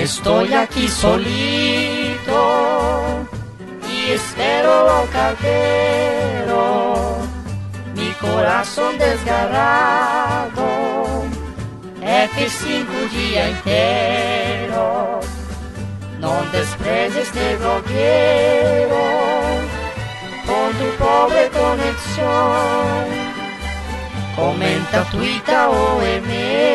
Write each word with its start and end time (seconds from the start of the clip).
Estoy 0.00 0.54
aquí 0.54 0.88
solito 0.88 2.38
y 3.86 4.12
espero 4.12 5.02
bocadero, 5.02 6.56
mi 7.94 8.10
corazón 8.12 8.96
desgarrado, 8.96 10.64
F5 12.00 13.10
día 13.10 13.50
entero, 13.50 15.20
no 16.18 16.32
desprecies 16.50 17.28
este 17.28 17.38
de 17.38 17.56
bloqueo 17.56 19.02
con 20.46 20.72
tu 20.78 20.88
pobre 20.96 21.50
conexión, 21.50 23.04
comenta, 24.34 25.04
tuita 25.10 25.68
o 25.68 26.02
email 26.02 26.70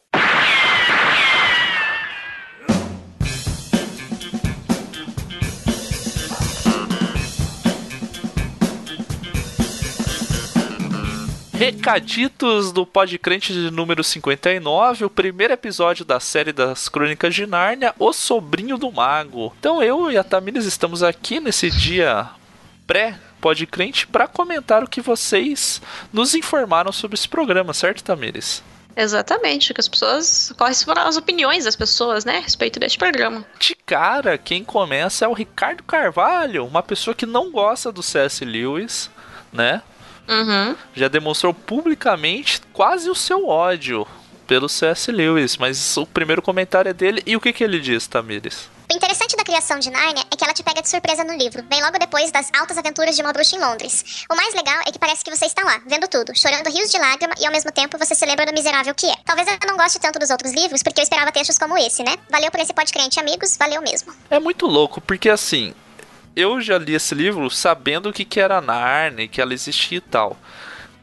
Recaditos 11.54 12.72
do 12.72 12.84
Podcrente 12.84 13.52
de 13.52 13.70
número 13.70 14.02
59, 14.02 15.04
o 15.04 15.10
primeiro 15.10 15.52
episódio 15.52 16.04
da 16.04 16.18
série 16.18 16.52
das 16.52 16.88
Crônicas 16.88 17.36
de 17.36 17.46
Nárnia, 17.46 17.94
O 18.00 18.12
Sobrinho 18.12 18.76
do 18.76 18.90
Mago. 18.90 19.54
Então 19.60 19.80
eu 19.80 20.10
e 20.10 20.18
a 20.18 20.24
Tamires 20.24 20.66
estamos 20.66 21.04
aqui 21.04 21.38
nesse 21.38 21.70
dia 21.70 22.28
pré 22.84 23.29
Podcrente 23.40 24.06
para 24.06 24.28
comentar 24.28 24.84
o 24.84 24.88
que 24.88 25.00
vocês 25.00 25.80
nos 26.12 26.34
informaram 26.34 26.92
sobre 26.92 27.16
esse 27.16 27.28
programa, 27.28 27.72
certo, 27.72 28.04
Tamires? 28.04 28.62
Exatamente, 28.96 29.72
que 29.72 29.80
as 29.80 29.88
pessoas. 29.88 30.52
Quais 30.56 30.82
foram 30.82 31.02
as 31.02 31.16
opiniões 31.16 31.64
das 31.64 31.76
pessoas, 31.76 32.24
né, 32.24 32.38
a 32.38 32.40
respeito 32.40 32.78
deste 32.78 32.98
programa. 32.98 33.44
De 33.58 33.74
cara, 33.74 34.36
quem 34.36 34.64
começa 34.64 35.24
é 35.24 35.28
o 35.28 35.32
Ricardo 35.32 35.82
Carvalho, 35.82 36.66
uma 36.66 36.82
pessoa 36.82 37.14
que 37.14 37.26
não 37.26 37.50
gosta 37.50 37.90
do 37.90 38.02
C.S. 38.02 38.44
Lewis, 38.44 39.10
né? 39.52 39.82
Uhum. 40.28 40.76
Já 40.94 41.08
demonstrou 41.08 41.54
publicamente 41.54 42.60
quase 42.72 43.08
o 43.10 43.14
seu 43.14 43.48
ódio 43.48 44.06
pelo 44.46 44.68
C.S. 44.68 45.10
Lewis, 45.10 45.56
mas 45.56 45.96
o 45.96 46.04
primeiro 46.04 46.42
comentário 46.42 46.90
é 46.90 46.92
dele. 46.92 47.22
E 47.26 47.36
o 47.36 47.40
que, 47.40 47.52
que 47.52 47.64
ele 47.64 47.80
diz, 47.80 48.06
Tamires? 48.06 48.68
O 48.90 48.92
interessante 48.92 49.36
da 49.36 49.44
criação 49.44 49.78
de 49.78 49.88
Nárnia 49.88 50.24
é 50.32 50.36
que 50.36 50.42
ela 50.42 50.52
te 50.52 50.64
pega 50.64 50.82
de 50.82 50.90
surpresa 50.90 51.22
no 51.22 51.36
livro, 51.36 51.62
bem 51.62 51.80
logo 51.80 51.96
depois 51.96 52.32
das 52.32 52.50
altas 52.58 52.76
aventuras 52.76 53.14
de 53.14 53.22
uma 53.22 53.32
bruxa 53.32 53.54
em 53.54 53.60
Londres. 53.60 54.24
O 54.28 54.34
mais 54.34 54.52
legal 54.52 54.80
é 54.84 54.90
que 54.90 54.98
parece 54.98 55.22
que 55.22 55.30
você 55.30 55.46
está 55.46 55.62
lá, 55.62 55.80
vendo 55.86 56.08
tudo, 56.08 56.36
chorando 56.36 56.68
rios 56.68 56.90
de 56.90 56.98
lágrima 56.98 57.32
e 57.38 57.46
ao 57.46 57.52
mesmo 57.52 57.70
tempo 57.70 57.96
você 57.96 58.16
se 58.16 58.26
lembra 58.26 58.46
do 58.46 58.52
miserável 58.52 58.92
que 58.92 59.06
é. 59.06 59.14
Talvez 59.24 59.46
eu 59.46 59.68
não 59.68 59.76
goste 59.76 60.00
tanto 60.00 60.18
dos 60.18 60.28
outros 60.28 60.52
livros 60.52 60.82
porque 60.82 60.98
eu 60.98 61.04
esperava 61.04 61.30
textos 61.30 61.56
como 61.56 61.78
esse, 61.78 62.02
né? 62.02 62.16
Valeu 62.28 62.50
por 62.50 62.58
esse 62.58 62.74
podcast, 62.74 63.20
amigos, 63.20 63.56
valeu 63.56 63.80
mesmo. 63.80 64.12
É 64.28 64.40
muito 64.40 64.66
louco, 64.66 65.00
porque 65.00 65.30
assim, 65.30 65.72
eu 66.34 66.60
já 66.60 66.76
li 66.76 66.96
esse 66.96 67.14
livro 67.14 67.48
sabendo 67.48 68.08
o 68.08 68.12
que, 68.12 68.24
que 68.24 68.40
era 68.40 68.60
Narnia, 68.60 69.28
que 69.28 69.40
ela 69.40 69.54
existia 69.54 69.98
e 69.98 70.00
tal. 70.00 70.36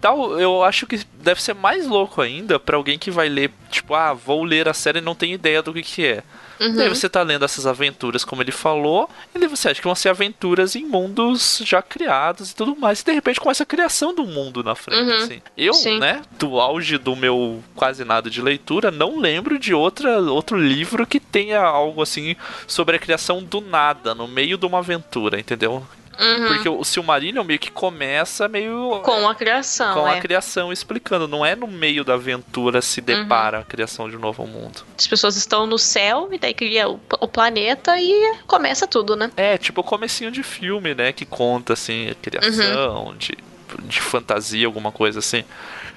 Tal, 0.01 0.37
eu 0.37 0.61
acho 0.61 0.85
que 0.87 0.97
deve 1.13 1.41
ser 1.41 1.55
mais 1.55 1.87
louco 1.87 2.21
ainda 2.21 2.59
para 2.59 2.75
alguém 2.75 2.99
que 2.99 3.09
vai 3.09 3.29
ler, 3.29 3.49
tipo, 3.71 3.95
ah, 3.95 4.11
vou 4.11 4.43
ler 4.43 4.67
a 4.67 4.73
série 4.73 4.99
e 4.99 5.01
não 5.01 5.15
tem 5.15 5.31
ideia 5.31 5.61
do 5.61 5.73
que, 5.73 5.81
que 5.81 6.05
é. 6.05 6.23
Uhum. 6.59 6.75
Daí 6.75 6.89
você 6.89 7.07
tá 7.07 7.21
lendo 7.21 7.45
essas 7.45 7.65
aventuras, 7.65 8.23
como 8.25 8.41
ele 8.41 8.51
falou, 8.51 9.09
e 9.35 9.39
daí 9.39 9.47
você 9.47 9.69
acha 9.69 9.79
que 9.81 9.87
vão 9.87 9.95
ser 9.95 10.09
aventuras 10.09 10.75
em 10.75 10.85
mundos 10.85 11.61
já 11.63 11.81
criados 11.81 12.51
e 12.51 12.55
tudo 12.55 12.75
mais. 12.75 13.01
E 13.01 13.05
de 13.05 13.11
repente 13.11 13.39
começa 13.39 13.63
a 13.63 13.65
criação 13.65 14.13
do 14.13 14.25
mundo 14.25 14.63
na 14.63 14.75
frente, 14.75 15.09
Uhum. 15.09 15.17
assim. 15.17 15.41
Eu, 15.57 15.73
Sim. 15.73 15.99
né, 15.99 16.21
do 16.39 16.59
auge 16.59 16.97
do 16.97 17.15
meu 17.15 17.63
quase 17.75 18.03
nada 18.03 18.29
de 18.29 18.41
leitura, 18.41 18.89
não 18.91 19.19
lembro 19.19 19.57
de 19.59 19.73
outra, 19.73 20.19
outro 20.21 20.57
livro 20.57 21.05
que 21.05 21.19
tenha 21.19 21.61
algo 21.61 22.01
assim 22.01 22.35
sobre 22.65 22.95
a 22.95 22.99
criação 22.99 23.43
do 23.43 23.61
nada, 23.61 24.13
no 24.15 24.27
meio 24.27 24.57
de 24.57 24.65
uma 24.65 24.79
aventura, 24.79 25.39
entendeu? 25.39 25.85
Uhum. 26.19 26.47
Porque 26.47 26.69
o 26.69 26.83
Silmarillion 26.83 27.43
meio 27.43 27.59
que 27.59 27.71
começa 27.71 28.47
meio 28.47 29.01
Com 29.03 29.27
a 29.29 29.35
criação, 29.35 29.93
com 29.93 30.07
é. 30.07 30.17
a 30.17 30.21
criação 30.21 30.73
explicando, 30.73 31.27
não 31.27 31.45
é 31.45 31.55
no 31.55 31.67
meio 31.67 32.03
da 32.03 32.15
aventura 32.15 32.81
se 32.81 33.01
depara 33.01 33.59
a 33.59 33.63
criação 33.63 34.09
de 34.09 34.17
um 34.17 34.19
novo 34.19 34.45
mundo. 34.47 34.83
As 34.97 35.07
pessoas 35.07 35.35
estão 35.35 35.65
no 35.65 35.77
céu 35.77 36.29
e 36.31 36.39
daí 36.39 36.53
cria 36.53 36.89
o, 36.89 36.99
o 37.19 37.27
planeta 37.27 37.99
e 37.99 38.37
começa 38.47 38.87
tudo, 38.87 39.15
né? 39.15 39.31
É, 39.37 39.57
tipo 39.57 39.81
o 39.81 39.83
comecinho 39.83 40.31
de 40.31 40.43
filme, 40.43 40.95
né, 40.95 41.11
que 41.11 41.25
conta 41.25 41.73
assim 41.73 42.09
a 42.09 42.15
criação 42.15 43.15
de, 43.17 43.37
de 43.83 44.01
fantasia, 44.01 44.65
alguma 44.65 44.91
coisa 44.91 45.19
assim. 45.19 45.43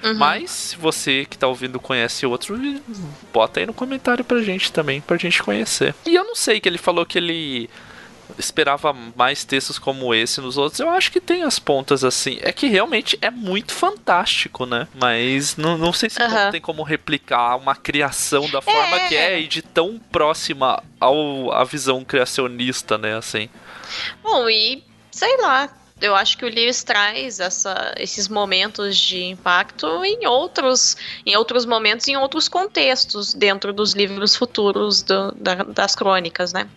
Uhum. 0.03 0.15
Mas 0.15 0.51
se 0.51 0.77
você 0.77 1.25
que 1.25 1.37
tá 1.37 1.47
ouvindo 1.47 1.79
conhece 1.79 2.25
outro, 2.25 2.59
bota 3.31 3.59
aí 3.59 3.65
no 3.65 3.73
comentário 3.73 4.23
pra 4.23 4.41
gente 4.41 4.71
também, 4.71 5.01
pra 5.01 5.17
gente 5.17 5.41
conhecer. 5.41 5.93
E 6.05 6.15
eu 6.15 6.23
não 6.23 6.35
sei 6.35 6.59
que 6.59 6.67
ele 6.67 6.77
falou 6.77 7.05
que 7.05 7.17
ele 7.17 7.69
esperava 8.37 8.93
mais 9.15 9.43
textos 9.43 9.77
como 9.79 10.13
esse 10.13 10.39
nos 10.41 10.57
outros. 10.57 10.79
Eu 10.79 10.89
acho 10.89 11.11
que 11.11 11.19
tem 11.21 11.43
as 11.43 11.59
pontas 11.59 12.03
assim. 12.03 12.37
É 12.41 12.51
que 12.51 12.67
realmente 12.67 13.17
é 13.21 13.29
muito 13.31 13.73
fantástico, 13.73 14.65
né? 14.65 14.87
Mas 14.93 15.55
não, 15.57 15.77
não 15.77 15.93
sei 15.93 16.09
se 16.09 16.21
Aham. 16.21 16.51
tem 16.51 16.61
como 16.61 16.83
replicar 16.83 17.55
uma 17.57 17.75
criação 17.75 18.49
da 18.49 18.61
forma 18.61 18.95
É. 18.97 19.07
que 19.07 19.15
é 19.15 19.39
e 19.39 19.47
de 19.47 19.61
tão 19.61 19.99
próxima 20.11 20.81
ao 20.99 21.51
a 21.51 21.63
visão 21.63 22.03
criacionista, 22.03 22.97
né, 22.97 23.15
assim. 23.17 23.49
Bom, 24.23 24.49
e 24.49 24.83
sei 25.11 25.37
lá, 25.41 25.69
eu 26.01 26.15
acho 26.15 26.37
que 26.37 26.45
o 26.45 26.49
Lewis 26.49 26.83
traz 26.83 27.39
essa, 27.39 27.93
esses 27.97 28.27
momentos 28.27 28.97
de 28.97 29.23
impacto 29.25 30.03
em 30.03 30.25
outros, 30.27 30.97
em 31.25 31.35
outros 31.35 31.65
momentos, 31.65 32.07
em 32.07 32.17
outros 32.17 32.49
contextos 32.49 33.33
dentro 33.33 33.71
dos 33.71 33.93
livros 33.93 34.35
futuros 34.35 35.01
do- 35.01 35.31
da- 35.33 35.63
das 35.63 35.95
crônicas, 35.95 36.51
né? 36.53 36.67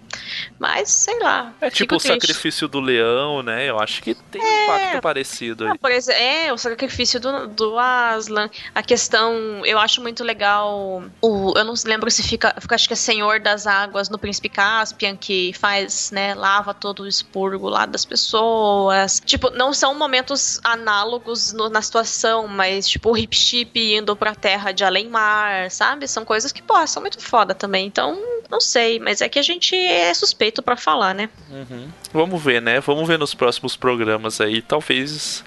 Mas 0.58 0.88
sei 0.90 1.18
lá. 1.20 1.52
É 1.60 1.68
tipo 1.70 1.78
fico 1.78 1.94
o 1.96 1.98
triste. 1.98 2.20
sacrifício 2.26 2.68
do 2.68 2.80
leão, 2.80 3.42
né? 3.42 3.68
Eu 3.68 3.78
acho 3.80 4.02
que 4.02 4.14
tem 4.14 4.40
um 4.40 4.44
É. 4.44 4.64
impacto 4.64 5.02
parecido 5.02 5.66
aí. 5.66 5.78
Por 5.78 5.90
exemplo, 5.90 6.20
é, 6.22 6.52
o 6.52 6.56
sacrifício 6.58 7.18
do, 7.20 7.46
do 7.48 7.78
Aslan, 7.78 8.48
a 8.74 8.82
questão, 8.82 9.34
eu 9.64 9.78
acho 9.78 10.00
muito 10.00 10.22
legal, 10.22 11.02
o, 11.20 11.52
eu 11.56 11.64
não 11.64 11.74
lembro 11.84 12.10
se 12.10 12.22
fica, 12.22 12.54
fica, 12.60 12.74
acho 12.74 12.86
que 12.86 12.92
é 12.92 12.96
Senhor 12.96 13.40
das 13.40 13.66
Águas 13.66 14.08
no 14.08 14.18
Príncipe 14.18 14.48
Caspian, 14.48 15.16
que 15.16 15.52
faz, 15.54 16.10
né, 16.12 16.34
lava 16.34 16.72
todo 16.72 17.00
o 17.02 17.06
expurgo 17.08 17.68
lá 17.68 17.84
das 17.86 18.04
pessoas, 18.04 19.13
tipo, 19.20 19.50
não 19.50 19.72
são 19.74 19.94
momentos 19.94 20.58
análogos 20.64 21.52
no- 21.52 21.68
na 21.68 21.82
situação, 21.82 22.46
mas 22.48 22.88
tipo, 22.88 23.10
o 23.10 23.16
Hip 23.16 23.36
Chip 23.36 23.94
indo 23.94 24.14
pra 24.16 24.34
terra 24.34 24.72
de 24.72 24.84
Além-Mar, 24.84 25.70
sabe? 25.70 26.06
São 26.08 26.24
coisas 26.24 26.52
que, 26.52 26.62
pô, 26.62 26.86
são 26.86 27.00
muito 27.02 27.20
foda 27.20 27.54
também, 27.54 27.86
então, 27.86 28.18
não 28.50 28.60
sei, 28.60 28.98
mas 29.00 29.20
é 29.20 29.28
que 29.28 29.38
a 29.38 29.42
gente 29.42 29.74
é 29.76 30.12
suspeito 30.14 30.62
pra 30.62 30.76
falar, 30.76 31.14
né? 31.14 31.28
Uhum. 31.50 31.88
Vamos 32.12 32.42
ver, 32.42 32.60
né? 32.62 32.80
Vamos 32.80 33.06
ver 33.08 33.18
nos 33.18 33.34
próximos 33.34 33.76
programas 33.76 34.40
aí. 34.40 34.62
Talvez 34.62 35.44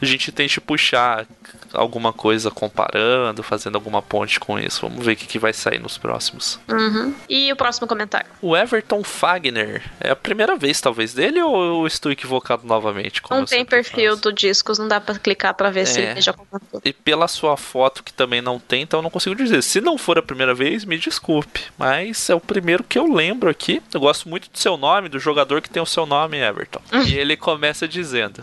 a 0.00 0.04
gente 0.04 0.30
tente 0.32 0.60
puxar 0.60 1.26
alguma 1.72 2.12
coisa 2.12 2.50
comparando, 2.50 3.42
fazendo 3.42 3.74
alguma 3.76 4.02
ponte 4.02 4.38
com 4.40 4.58
isso. 4.58 4.88
Vamos 4.88 5.04
ver 5.04 5.12
o 5.12 5.16
que, 5.16 5.26
que 5.26 5.38
vai 5.38 5.52
sair 5.52 5.78
nos 5.78 5.96
próximos. 5.98 6.58
Uhum. 6.68 7.14
E 7.28 7.52
o 7.52 7.56
próximo 7.56 7.86
comentário? 7.86 8.28
O 8.40 8.56
Everton 8.56 9.02
Fagner. 9.02 9.82
É 10.00 10.10
a 10.10 10.16
primeira 10.16 10.56
vez, 10.56 10.80
talvez, 10.80 11.14
dele 11.14 11.40
ou 11.42 11.82
eu 11.82 11.86
estou 11.86 12.10
equivocado 12.12 12.66
novamente? 12.66 13.22
Não 13.30 13.44
tem 13.44 13.64
perfil 13.64 14.10
faço? 14.12 14.22
do 14.22 14.32
Discos, 14.32 14.78
não 14.78 14.88
dá 14.88 15.00
pra 15.00 15.18
clicar 15.18 15.54
pra 15.54 15.70
ver 15.70 15.86
se 15.86 16.00
É. 16.00 16.10
ele 16.12 16.20
já 16.20 16.32
comentou. 16.32 16.80
E 16.84 16.92
pela 16.92 17.28
sua 17.28 17.56
foto, 17.56 18.02
que 18.02 18.12
também 18.12 18.40
não 18.40 18.58
tem, 18.58 18.82
então 18.82 18.98
eu 18.98 19.02
não 19.02 19.10
consigo 19.10 19.34
dizer. 19.34 19.62
Se 19.62 19.80
não 19.80 19.96
for 19.98 20.18
a 20.18 20.22
primeira 20.22 20.54
vez, 20.54 20.84
me 20.84 20.98
desculpe. 20.98 21.64
Mas 21.78 22.28
é 22.30 22.34
o 22.34 22.40
primeiro 22.40 22.82
que 22.84 22.98
eu 22.98 23.12
lembro 23.12 23.48
aqui. 23.50 23.82
Eu 23.92 24.00
gosto 24.00 24.28
muito 24.28 24.50
do 24.50 24.58
seu 24.58 24.76
nome, 24.76 25.08
do 25.08 25.18
jogador 25.18 25.60
que 25.60 25.70
tem 25.70 25.82
o 25.82 25.86
seu 25.86 26.06
nome, 26.06 26.38
Everton. 26.38 26.80
e 27.08 27.14
ele 27.14 27.36
começa 27.36 27.86
dizendo: 27.86 28.42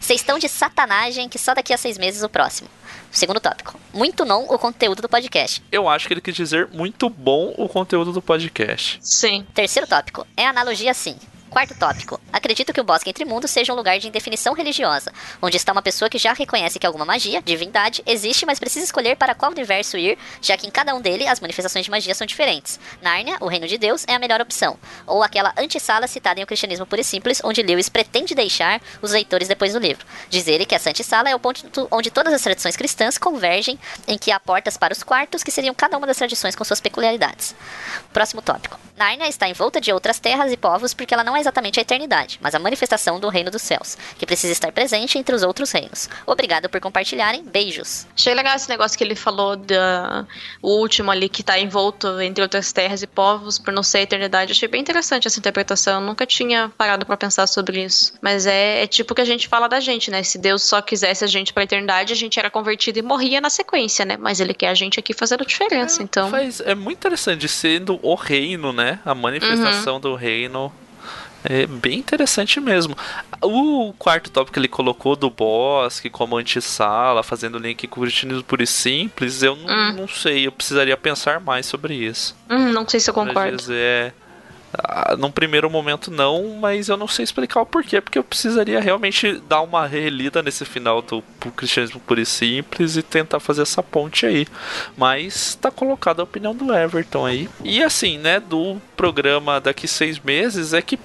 Vocês 0.00 0.20
estão 0.20 0.38
de 0.38 0.48
satanagem 0.48 1.28
que 1.28 1.38
só 1.38 1.54
daqui 1.54 1.72
a 1.72 1.76
seis 1.78 1.98
meses 1.98 2.22
o 2.22 2.28
próximo. 2.28 2.68
Segundo 3.10 3.40
tópico. 3.40 3.78
Muito 3.92 4.24
não 4.24 4.44
o 4.44 4.58
conteúdo 4.58 5.02
do 5.02 5.08
podcast. 5.08 5.62
Eu 5.72 5.88
acho 5.88 6.06
que 6.06 6.14
ele 6.14 6.20
quis 6.20 6.34
dizer 6.34 6.68
muito 6.68 7.08
bom 7.08 7.54
o 7.56 7.68
conteúdo 7.68 8.12
do 8.12 8.22
podcast. 8.22 8.98
Sim. 9.02 9.46
Terceiro 9.54 9.88
tópico. 9.88 10.26
É 10.36 10.46
analogia 10.46 10.92
sim. 10.94 11.16
Quarto 11.50 11.74
tópico. 11.74 12.20
Acredito 12.30 12.72
que 12.74 12.80
o 12.80 12.84
Bosque 12.84 13.08
Entre 13.08 13.24
Mundos 13.24 13.50
seja 13.50 13.72
um 13.72 13.76
lugar 13.76 13.98
de 13.98 14.06
indefinição 14.06 14.52
religiosa, 14.52 15.12
onde 15.40 15.56
está 15.56 15.72
uma 15.72 15.80
pessoa 15.80 16.08
que 16.10 16.18
já 16.18 16.34
reconhece 16.34 16.78
que 16.78 16.86
alguma 16.86 17.06
magia, 17.06 17.40
divindade, 17.40 18.02
existe, 18.06 18.44
mas 18.44 18.58
precisa 18.58 18.84
escolher 18.84 19.16
para 19.16 19.34
qual 19.34 19.50
universo 19.50 19.96
ir, 19.96 20.18
já 20.42 20.56
que 20.56 20.66
em 20.66 20.70
cada 20.70 20.94
um 20.94 21.00
dele 21.00 21.26
as 21.26 21.40
manifestações 21.40 21.86
de 21.86 21.90
magia 21.90 22.14
são 22.14 22.26
diferentes. 22.26 22.78
Nárnia, 23.00 23.38
o 23.40 23.46
reino 23.48 23.66
de 23.66 23.78
Deus, 23.78 24.04
é 24.06 24.14
a 24.14 24.18
melhor 24.18 24.40
opção. 24.42 24.78
Ou 25.06 25.22
aquela 25.22 25.54
antessala 25.56 26.06
citada 26.06 26.38
em 26.38 26.44
O 26.44 26.46
Cristianismo 26.46 26.84
Puro 26.84 27.00
e 27.00 27.04
Simples, 27.04 27.40
onde 27.42 27.62
Lewis 27.62 27.88
pretende 27.88 28.34
deixar 28.34 28.80
os 29.00 29.12
leitores 29.12 29.48
depois 29.48 29.72
do 29.72 29.78
livro. 29.78 30.06
Diz 30.28 30.46
ele 30.46 30.66
que 30.66 30.74
essa 30.74 30.90
antessala 30.90 31.30
é 31.30 31.34
o 31.34 31.40
ponto 31.40 31.88
onde 31.90 32.10
todas 32.10 32.32
as 32.34 32.42
tradições 32.42 32.76
cristãs 32.76 33.16
convergem, 33.16 33.78
em 34.06 34.18
que 34.18 34.30
há 34.30 34.38
portas 34.38 34.76
para 34.76 34.92
os 34.92 35.02
quartos, 35.02 35.42
que 35.42 35.50
seriam 35.50 35.74
cada 35.74 35.96
uma 35.96 36.06
das 36.06 36.18
tradições 36.18 36.54
com 36.54 36.62
suas 36.62 36.80
peculiaridades. 36.80 37.54
Próximo 38.12 38.42
tópico. 38.42 38.78
Nárnia 38.96 39.28
está 39.28 39.48
envolta 39.48 39.80
de 39.80 39.92
outras 39.92 40.18
terras 40.18 40.52
e 40.52 40.56
povos 40.56 40.92
porque 40.92 41.14
ela 41.14 41.22
não 41.22 41.36
é 41.36 41.37
é 41.38 41.40
exatamente 41.40 41.78
a 41.78 41.82
eternidade, 41.82 42.38
mas 42.42 42.54
a 42.54 42.58
manifestação 42.58 43.18
do 43.18 43.28
reino 43.28 43.50
dos 43.50 43.62
céus, 43.62 43.96
que 44.18 44.26
precisa 44.26 44.52
estar 44.52 44.70
presente 44.72 45.16
entre 45.18 45.34
os 45.34 45.42
outros 45.42 45.70
reinos. 45.72 46.08
Obrigado 46.26 46.68
por 46.68 46.80
compartilharem. 46.80 47.42
Beijos. 47.44 48.06
Achei 48.16 48.34
legal 48.34 48.54
esse 48.56 48.68
negócio 48.68 48.96
que 48.98 49.04
ele 49.04 49.14
falou 49.14 49.56
da 49.56 50.26
o 50.62 50.70
último 50.80 51.10
ali 51.10 51.28
que 51.28 51.42
tá 51.42 51.58
envolto 51.58 52.20
entre 52.20 52.42
outras 52.42 52.72
terras 52.72 53.02
e 53.02 53.06
povos 53.06 53.58
por 53.58 53.72
não 53.72 53.82
ser 53.82 53.98
a 53.98 54.02
eternidade. 54.02 54.52
Achei 54.52 54.68
bem 54.68 54.80
interessante 54.80 55.26
essa 55.26 55.38
interpretação. 55.38 56.00
Eu 56.00 56.06
nunca 56.06 56.26
tinha 56.26 56.70
parado 56.76 57.06
para 57.06 57.16
pensar 57.16 57.46
sobre 57.46 57.82
isso. 57.84 58.12
Mas 58.20 58.46
é, 58.46 58.82
é 58.82 58.86
tipo 58.86 59.14
que 59.14 59.20
a 59.20 59.24
gente 59.24 59.48
fala 59.48 59.68
da 59.68 59.80
gente, 59.80 60.10
né? 60.10 60.22
Se 60.22 60.38
Deus 60.38 60.62
só 60.62 60.82
quisesse 60.82 61.24
a 61.24 61.26
gente 61.28 61.52
pra 61.52 61.62
eternidade, 61.62 62.12
a 62.12 62.16
gente 62.16 62.38
era 62.38 62.50
convertido 62.50 62.98
e 62.98 63.02
morria 63.02 63.40
na 63.40 63.50
sequência, 63.50 64.04
né? 64.04 64.16
Mas 64.18 64.40
ele 64.40 64.54
quer 64.54 64.68
a 64.68 64.74
gente 64.74 64.98
aqui 64.98 65.14
fazendo 65.14 65.44
diferença, 65.46 66.02
É, 66.02 66.04
então. 66.04 66.30
faz- 66.30 66.60
é 66.60 66.74
muito 66.74 66.98
interessante 66.98 67.48
sendo 67.48 67.98
o 68.02 68.14
reino, 68.14 68.72
né? 68.72 68.98
A 69.04 69.14
manifestação 69.14 69.94
Uhum. 69.94 70.00
do 70.00 70.14
reino. 70.14 70.72
É 71.44 71.66
bem 71.66 71.98
interessante 71.98 72.60
mesmo. 72.60 72.96
O 73.42 73.92
quarto 73.98 74.30
tópico 74.30 74.54
que 74.54 74.58
ele 74.58 74.68
colocou 74.68 75.14
do 75.14 75.30
bosque 75.30 76.10
como 76.10 76.36
antessala, 76.36 77.22
fazendo 77.22 77.58
link 77.58 77.86
com 77.86 78.00
o 78.00 78.06
e 78.06 78.66
simples, 78.66 79.42
eu 79.42 79.54
não, 79.54 79.68
Hum. 79.68 79.92
não 79.92 80.08
sei, 80.08 80.46
eu 80.46 80.52
precisaria 80.52 80.96
pensar 80.96 81.40
mais 81.40 81.66
sobre 81.66 81.94
isso. 81.94 82.36
Hum, 82.50 82.72
não 82.72 82.88
sei 82.88 82.98
se 82.98 83.08
eu 83.08 83.14
concordo. 83.14 83.56
dizer, 83.56 84.12
ah, 84.74 85.14
num 85.16 85.30
primeiro 85.30 85.70
momento 85.70 86.10
não, 86.10 86.56
mas 86.60 86.88
eu 86.88 86.96
não 86.96 87.06
sei 87.08 87.22
explicar 87.22 87.60
o 87.60 87.66
porquê, 87.66 88.00
porque 88.00 88.18
eu 88.18 88.24
precisaria 88.24 88.80
realmente 88.80 89.40
dar 89.48 89.60
uma 89.62 89.86
relida 89.86 90.42
nesse 90.42 90.64
final 90.64 91.00
do 91.00 91.22
cristianismo 91.56 92.00
puro 92.00 92.20
e 92.20 92.26
simples 92.26 92.96
e 92.96 93.02
tentar 93.02 93.38
fazer 93.40 93.62
essa 93.62 93.82
ponte 93.82 94.26
aí. 94.26 94.46
Mas 94.96 95.54
tá 95.54 95.70
colocada 95.70 96.20
a 96.20 96.24
opinião 96.24 96.54
do 96.54 96.74
Everton 96.74 97.24
aí. 97.24 97.48
E 97.64 97.82
assim, 97.82 98.18
né, 98.18 98.40
do 98.40 98.76
programa 98.96 99.60
daqui 99.60 99.86
seis 99.86 100.18
meses 100.18 100.72
é 100.74 100.82
que 100.82 100.98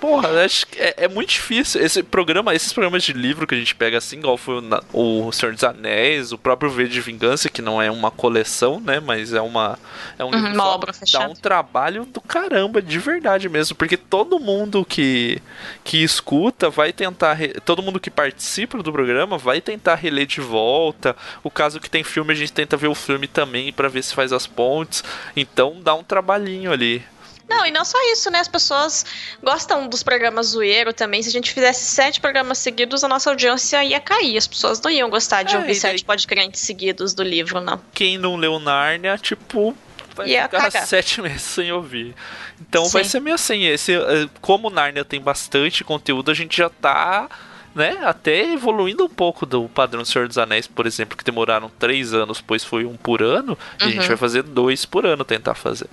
Porra, 0.00 0.44
acho 0.44 0.66
que 0.66 0.78
é, 0.78 0.94
é 0.98 1.08
muito 1.08 1.30
difícil. 1.30 1.80
Esse 1.82 2.02
programa, 2.02 2.54
esses 2.54 2.72
programas 2.72 3.02
de 3.02 3.12
livro 3.12 3.46
que 3.46 3.54
a 3.54 3.58
gente 3.58 3.74
pega 3.74 3.96
assim, 3.98 4.18
igual 4.18 4.36
foi 4.36 4.60
o, 4.92 5.26
o 5.28 5.32
Senhor 5.32 5.52
dos 5.54 5.64
Anéis, 5.64 6.30
o 6.32 6.36
próprio 6.38 6.70
V 6.70 6.86
de 6.88 7.00
Vingança, 7.00 7.48
que 7.48 7.62
não 7.62 7.80
é 7.80 7.90
uma 7.90 8.10
coleção, 8.10 8.80
né? 8.80 9.00
Mas 9.00 9.32
é 9.32 9.40
uma. 9.40 9.78
É 10.18 10.24
um 10.24 10.28
Uhum, 10.28 10.34
livro 10.36 10.54
uma 10.54 10.66
obra 10.66 10.92
Dá 10.92 10.98
fechada. 10.98 11.28
um 11.30 11.34
trabalho 11.34 12.04
do 12.04 12.20
caramba, 12.20 12.82
de 12.82 12.98
verdade 12.98 13.48
mesmo. 13.48 13.74
Porque 13.76 13.96
todo 13.96 14.38
mundo 14.38 14.84
que, 14.84 15.40
que 15.82 16.02
escuta 16.02 16.68
vai 16.68 16.92
tentar. 16.92 17.32
re- 17.34 17.54
Todo 17.64 17.82
mundo 17.82 17.98
que 18.00 18.10
participa 18.10 18.82
do 18.82 18.92
programa 18.92 19.38
vai 19.38 19.60
tentar 19.60 19.94
reler 19.94 20.26
de 20.26 20.40
volta. 20.40 21.16
O 21.42 21.50
caso 21.50 21.80
que 21.80 21.88
tem 21.88 22.04
filme, 22.04 22.32
a 22.32 22.36
gente 22.36 22.52
tenta 22.52 22.76
ver 22.76 22.88
o 22.88 22.94
filme 22.94 23.26
também 23.26 23.72
pra 23.72 23.88
ver 23.88 24.02
se 24.02 24.14
faz 24.14 24.32
as 24.32 24.46
pontes. 24.46 25.02
Então 25.36 25.78
dá 25.82 25.94
um 25.94 26.02
trabalhinho 26.04 26.72
ali. 26.72 27.02
Não, 27.48 27.66
e 27.66 27.70
não 27.70 27.84
só 27.84 27.98
isso, 28.12 28.30
né? 28.30 28.40
As 28.40 28.48
pessoas 28.48 29.04
gostam 29.42 29.86
dos 29.86 30.02
programas 30.02 30.46
zoeiro 30.48 30.92
também. 30.92 31.22
Se 31.22 31.28
a 31.28 31.32
gente 31.32 31.52
fizesse 31.52 31.84
sete 31.84 32.20
programas 32.20 32.58
seguidos, 32.58 33.04
a 33.04 33.08
nossa 33.08 33.30
audiência 33.30 33.84
ia 33.84 34.00
cair. 34.00 34.36
As 34.36 34.46
pessoas 34.46 34.80
não 34.80 34.90
iam 34.90 35.10
gostar 35.10 35.42
de 35.42 35.54
É, 35.54 35.58
ouvir 35.58 35.70
e 35.70 35.72
daí- 35.74 35.80
sete 35.80 36.04
podcasts 36.04 36.60
seguidos 36.60 37.12
do 37.14 37.22
livro, 37.22 37.60
não. 37.60 37.80
quem 37.92 38.16
não 38.18 38.36
leu 38.36 38.58
Nárnia, 38.58 39.18
tipo, 39.18 39.76
vai 40.14 40.28
Ia 40.30 40.44
ficar 40.44 40.62
cagar. 40.62 40.86
sete 40.86 41.20
meses 41.22 41.42
sem 41.42 41.70
ouvir. 41.70 42.14
Então 42.60 42.88
vai 42.88 43.04
Sim. 43.04 43.10
ser 43.10 43.20
meio 43.20 43.34
assim. 43.34 43.64
Esse, 43.64 43.92
eh, 43.94 44.28
como 44.40 44.70
Nárnia 44.70 45.04
tem 45.04 45.20
bastante 45.20 45.84
conteúdo, 45.84 46.30
a 46.30 46.34
gente 46.34 46.56
já 46.56 46.70
tá. 46.70 47.28
Né, 47.74 47.98
até 48.04 48.52
evoluindo 48.52 49.04
um 49.04 49.08
pouco 49.08 49.44
do 49.44 49.68
padrão 49.68 50.04
Senhor 50.04 50.28
dos 50.28 50.38
Anéis, 50.38 50.66
por 50.68 50.86
exemplo, 50.86 51.18
que 51.18 51.24
demoraram 51.24 51.68
três 51.76 52.14
anos, 52.14 52.40
pois 52.40 52.62
foi 52.62 52.84
um 52.84 52.96
por 52.96 53.20
ano, 53.20 53.58
e 53.80 53.84
a 53.84 53.88
gente 53.88 54.02
Uhum. 54.02 54.06
vai 54.06 54.16
fazer 54.16 54.44
dois 54.44 54.84
por 54.84 55.04
ano 55.04 55.24
tentar 55.24 55.54
fazer. 55.56 55.88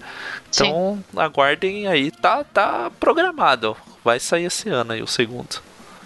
Então, 0.49 1.03
aguardem 1.17 1.87
aí, 1.87 2.11
tá, 2.11 2.43
tá 2.43 2.91
programado. 2.99 3.75
Vai 4.03 4.19
sair 4.19 4.45
esse 4.45 4.69
ano 4.69 4.93
aí, 4.93 5.01
o 5.01 5.07
segundo. 5.07 5.59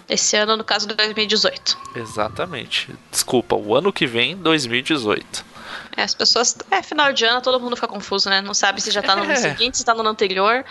Esse 0.08 0.36
ano, 0.36 0.56
no 0.56 0.64
caso 0.64 0.86
de 0.86 0.94
2018. 0.94 1.76
Exatamente. 1.96 2.88
Desculpa, 3.10 3.54
o 3.56 3.74
ano 3.74 3.92
que 3.92 4.06
vem, 4.06 4.34
2018. 4.36 5.44
É, 5.96 6.02
as 6.02 6.14
pessoas. 6.14 6.56
É, 6.70 6.82
final 6.82 7.12
de 7.12 7.24
ano, 7.24 7.40
todo 7.40 7.58
mundo 7.58 7.74
fica 7.76 7.88
confuso, 7.88 8.28
né? 8.28 8.40
Não 8.40 8.52
sabe 8.52 8.80
se 8.80 8.90
já 8.90 9.02
tá 9.02 9.16
no 9.16 9.22
ano 9.22 9.32
É. 9.32 9.36
seguinte, 9.36 9.78
se 9.78 9.84
tá 9.84 9.94
no 9.94 10.00
ano 10.00 10.10
anterior. 10.10 10.64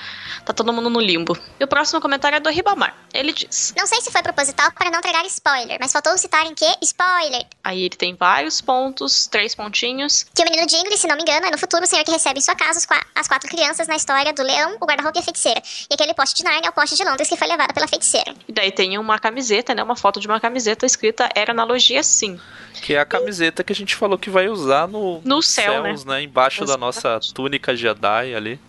Tá 0.45 0.53
todo 0.53 0.71
mundo 0.71 0.89
no 0.89 0.99
limbo. 0.99 1.35
E 1.59 1.63
o 1.63 1.67
próximo 1.67 1.99
comentário 1.99 2.35
é 2.35 2.39
do 2.39 2.49
Ribamar. 2.49 2.95
Ele 3.13 3.33
diz. 3.33 3.73
Não 3.77 3.87
sei 3.87 4.01
se 4.01 4.11
foi 4.11 4.21
proposital 4.21 4.71
para 4.71 4.91
não 4.91 5.01
tragar 5.01 5.25
spoiler, 5.25 5.77
mas 5.79 5.91
faltou 5.91 6.15
citar 6.17 6.45
em 6.45 6.53
que 6.53 6.65
spoiler. 6.83 7.45
Aí 7.63 7.81
ele 7.81 7.95
tem 7.95 8.15
vários 8.15 8.61
pontos, 8.61 9.25
três 9.27 9.55
pontinhos. 9.55 10.25
Que 10.33 10.41
o 10.41 10.45
menino 10.45 10.67
Dingle, 10.67 10.97
se 10.97 11.07
não 11.07 11.15
me 11.15 11.21
engano, 11.23 11.47
é 11.47 11.51
no 11.51 11.57
futuro 11.57 11.83
o 11.83 11.87
senhor 11.87 12.03
que 12.05 12.11
recebe 12.11 12.39
em 12.39 12.41
sua 12.43 12.55
casa 12.55 12.85
qua- 12.87 13.03
as 13.15 13.27
quatro 13.27 13.49
crianças 13.49 13.87
na 13.87 13.95
história 13.95 14.31
do 14.33 14.43
leão, 14.43 14.77
o 14.79 14.85
guarda-roupa 14.85 15.17
e 15.17 15.21
a 15.21 15.23
feiticeira. 15.23 15.61
E 15.89 15.93
aquele 15.93 16.13
poste 16.13 16.35
de 16.35 16.43
Narnia 16.43 16.67
é 16.67 16.69
o 16.69 16.73
poste 16.73 16.95
de 16.95 17.03
Londres 17.03 17.27
que 17.27 17.35
foi 17.35 17.47
levado 17.47 17.73
pela 17.73 17.87
feiticeira. 17.87 18.33
E 18.47 18.53
daí 18.53 18.71
tem 18.71 18.97
uma 18.97 19.17
camiseta, 19.17 19.73
né? 19.73 19.81
Uma 19.81 19.95
foto 19.95 20.19
de 20.19 20.27
uma 20.27 20.39
camiseta 20.39 20.85
escrita 20.85 21.29
Era 21.33 21.51
analogia 21.51 22.03
sim. 22.03 22.39
Que 22.81 22.93
é 22.93 22.99
a 22.99 23.05
camiseta 23.05 23.63
que 23.63 23.71
a 23.71 23.75
gente 23.75 23.95
falou 23.95 24.17
que 24.17 24.29
vai 24.29 24.47
usar 24.49 24.87
no, 24.87 25.14
No 25.23 25.35
nos 25.37 25.47
céu, 25.47 25.83
céus, 25.83 26.05
né? 26.05 26.23
Embaixo 26.23 26.65
da 26.65 26.77
nossa 26.77 27.19
túnica 27.33 27.75
Jedi 27.75 28.33
ali. 28.35 28.59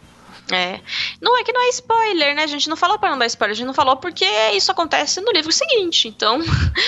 É. 0.52 0.78
Não 1.20 1.37
é 1.37 1.43
que 1.43 1.52
não 1.52 1.60
é 1.60 1.69
spoiler, 1.70 2.34
né? 2.37 2.44
A 2.44 2.46
gente 2.46 2.69
não 2.69 2.76
falou 2.76 2.98
pra 3.00 3.10
não 3.10 3.19
dar 3.19 3.26
spoiler, 3.26 3.52
a 3.52 3.56
gente 3.56 3.66
não 3.66 3.75
falou 3.75 3.96
porque 3.96 4.25
isso 4.54 4.70
acontece 4.70 5.20
no 5.20 5.32
livro 5.32 5.50
seguinte. 5.50 6.06
Então, 6.06 6.40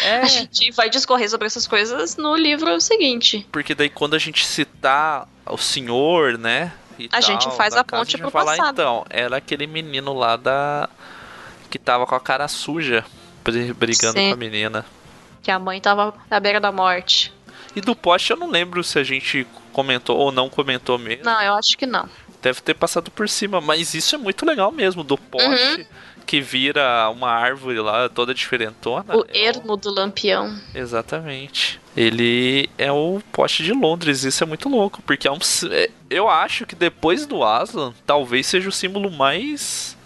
É, 0.04 0.20
a 0.22 0.26
gente 0.26 0.70
vai 0.72 0.88
discorrer 0.88 1.28
sobre 1.28 1.46
essas 1.46 1.66
coisas 1.66 2.16
no 2.16 2.36
livro 2.36 2.80
seguinte. 2.80 3.46
porque 3.50 3.74
daí 3.74 3.88
quando 3.88 4.14
a 4.14 4.18
gente 4.18 4.46
citar 4.46 5.26
o 5.44 5.58
senhor, 5.58 6.38
né? 6.38 6.72
e 6.98 7.06
A 7.06 7.08
tal, 7.20 7.22
gente 7.22 7.50
faz 7.56 7.74
a 7.74 7.82
ponte 7.82 8.12
gente 8.12 8.20
vai 8.22 8.30
pro 8.30 8.38
falar, 8.40 8.56
passado. 8.56 8.74
Então, 8.74 9.04
era 9.10 9.36
aquele 9.36 9.66
menino 9.66 10.12
lá 10.12 10.36
da. 10.36 10.88
que 11.68 11.78
tava 11.80 12.06
com 12.06 12.14
a 12.14 12.20
cara 12.20 12.46
suja, 12.46 13.04
bri- 13.44 13.72
brigando 13.72 14.18
Sim. 14.20 14.28
com 14.28 14.34
a 14.34 14.36
menina. 14.36 14.86
Que 15.42 15.50
a 15.50 15.58
mãe 15.58 15.80
tava 15.80 16.14
à 16.30 16.38
beira 16.38 16.60
da 16.60 16.70
morte. 16.70 17.32
E 17.78 17.80
do 17.80 17.94
poste 17.94 18.30
eu 18.32 18.36
não 18.36 18.50
lembro 18.50 18.82
se 18.82 18.98
a 18.98 19.04
gente 19.04 19.46
comentou 19.72 20.16
ou 20.18 20.32
não 20.32 20.48
comentou 20.48 20.98
mesmo. 20.98 21.24
Não, 21.24 21.40
eu 21.40 21.54
acho 21.54 21.76
que 21.78 21.86
não. 21.86 22.08
Deve 22.42 22.60
ter 22.60 22.74
passado 22.74 23.10
por 23.10 23.28
cima, 23.28 23.60
mas 23.60 23.94
isso 23.94 24.14
é 24.14 24.18
muito 24.18 24.44
legal 24.46 24.70
mesmo, 24.72 25.02
do 25.04 25.16
poste. 25.16 25.80
Uhum. 25.80 25.86
Que 26.26 26.40
vira 26.42 27.08
uma 27.10 27.30
árvore 27.30 27.80
lá, 27.80 28.08
toda 28.08 28.34
diferentona. 28.34 29.16
O 29.16 29.24
É 29.28 29.44
ermo 29.46 29.76
do 29.78 29.90
lampião. 29.90 30.54
Exatamente. 30.74 31.80
Ele 31.96 32.68
é 32.76 32.92
o 32.92 33.20
poste 33.32 33.62
de 33.62 33.72
Londres, 33.72 34.24
isso 34.24 34.44
é 34.44 34.46
muito 34.46 34.68
louco, 34.68 35.00
porque 35.02 35.26
é 35.26 35.32
um. 35.32 35.38
é- 35.70 35.90
Eu 36.10 36.28
acho 36.28 36.66
que 36.66 36.74
depois 36.76 37.24
do 37.26 37.42
Aslan, 37.42 37.94
talvez 38.06 38.46
seja 38.46 38.68
o 38.68 38.72
símbolo 38.72 39.10
mais 39.10 39.96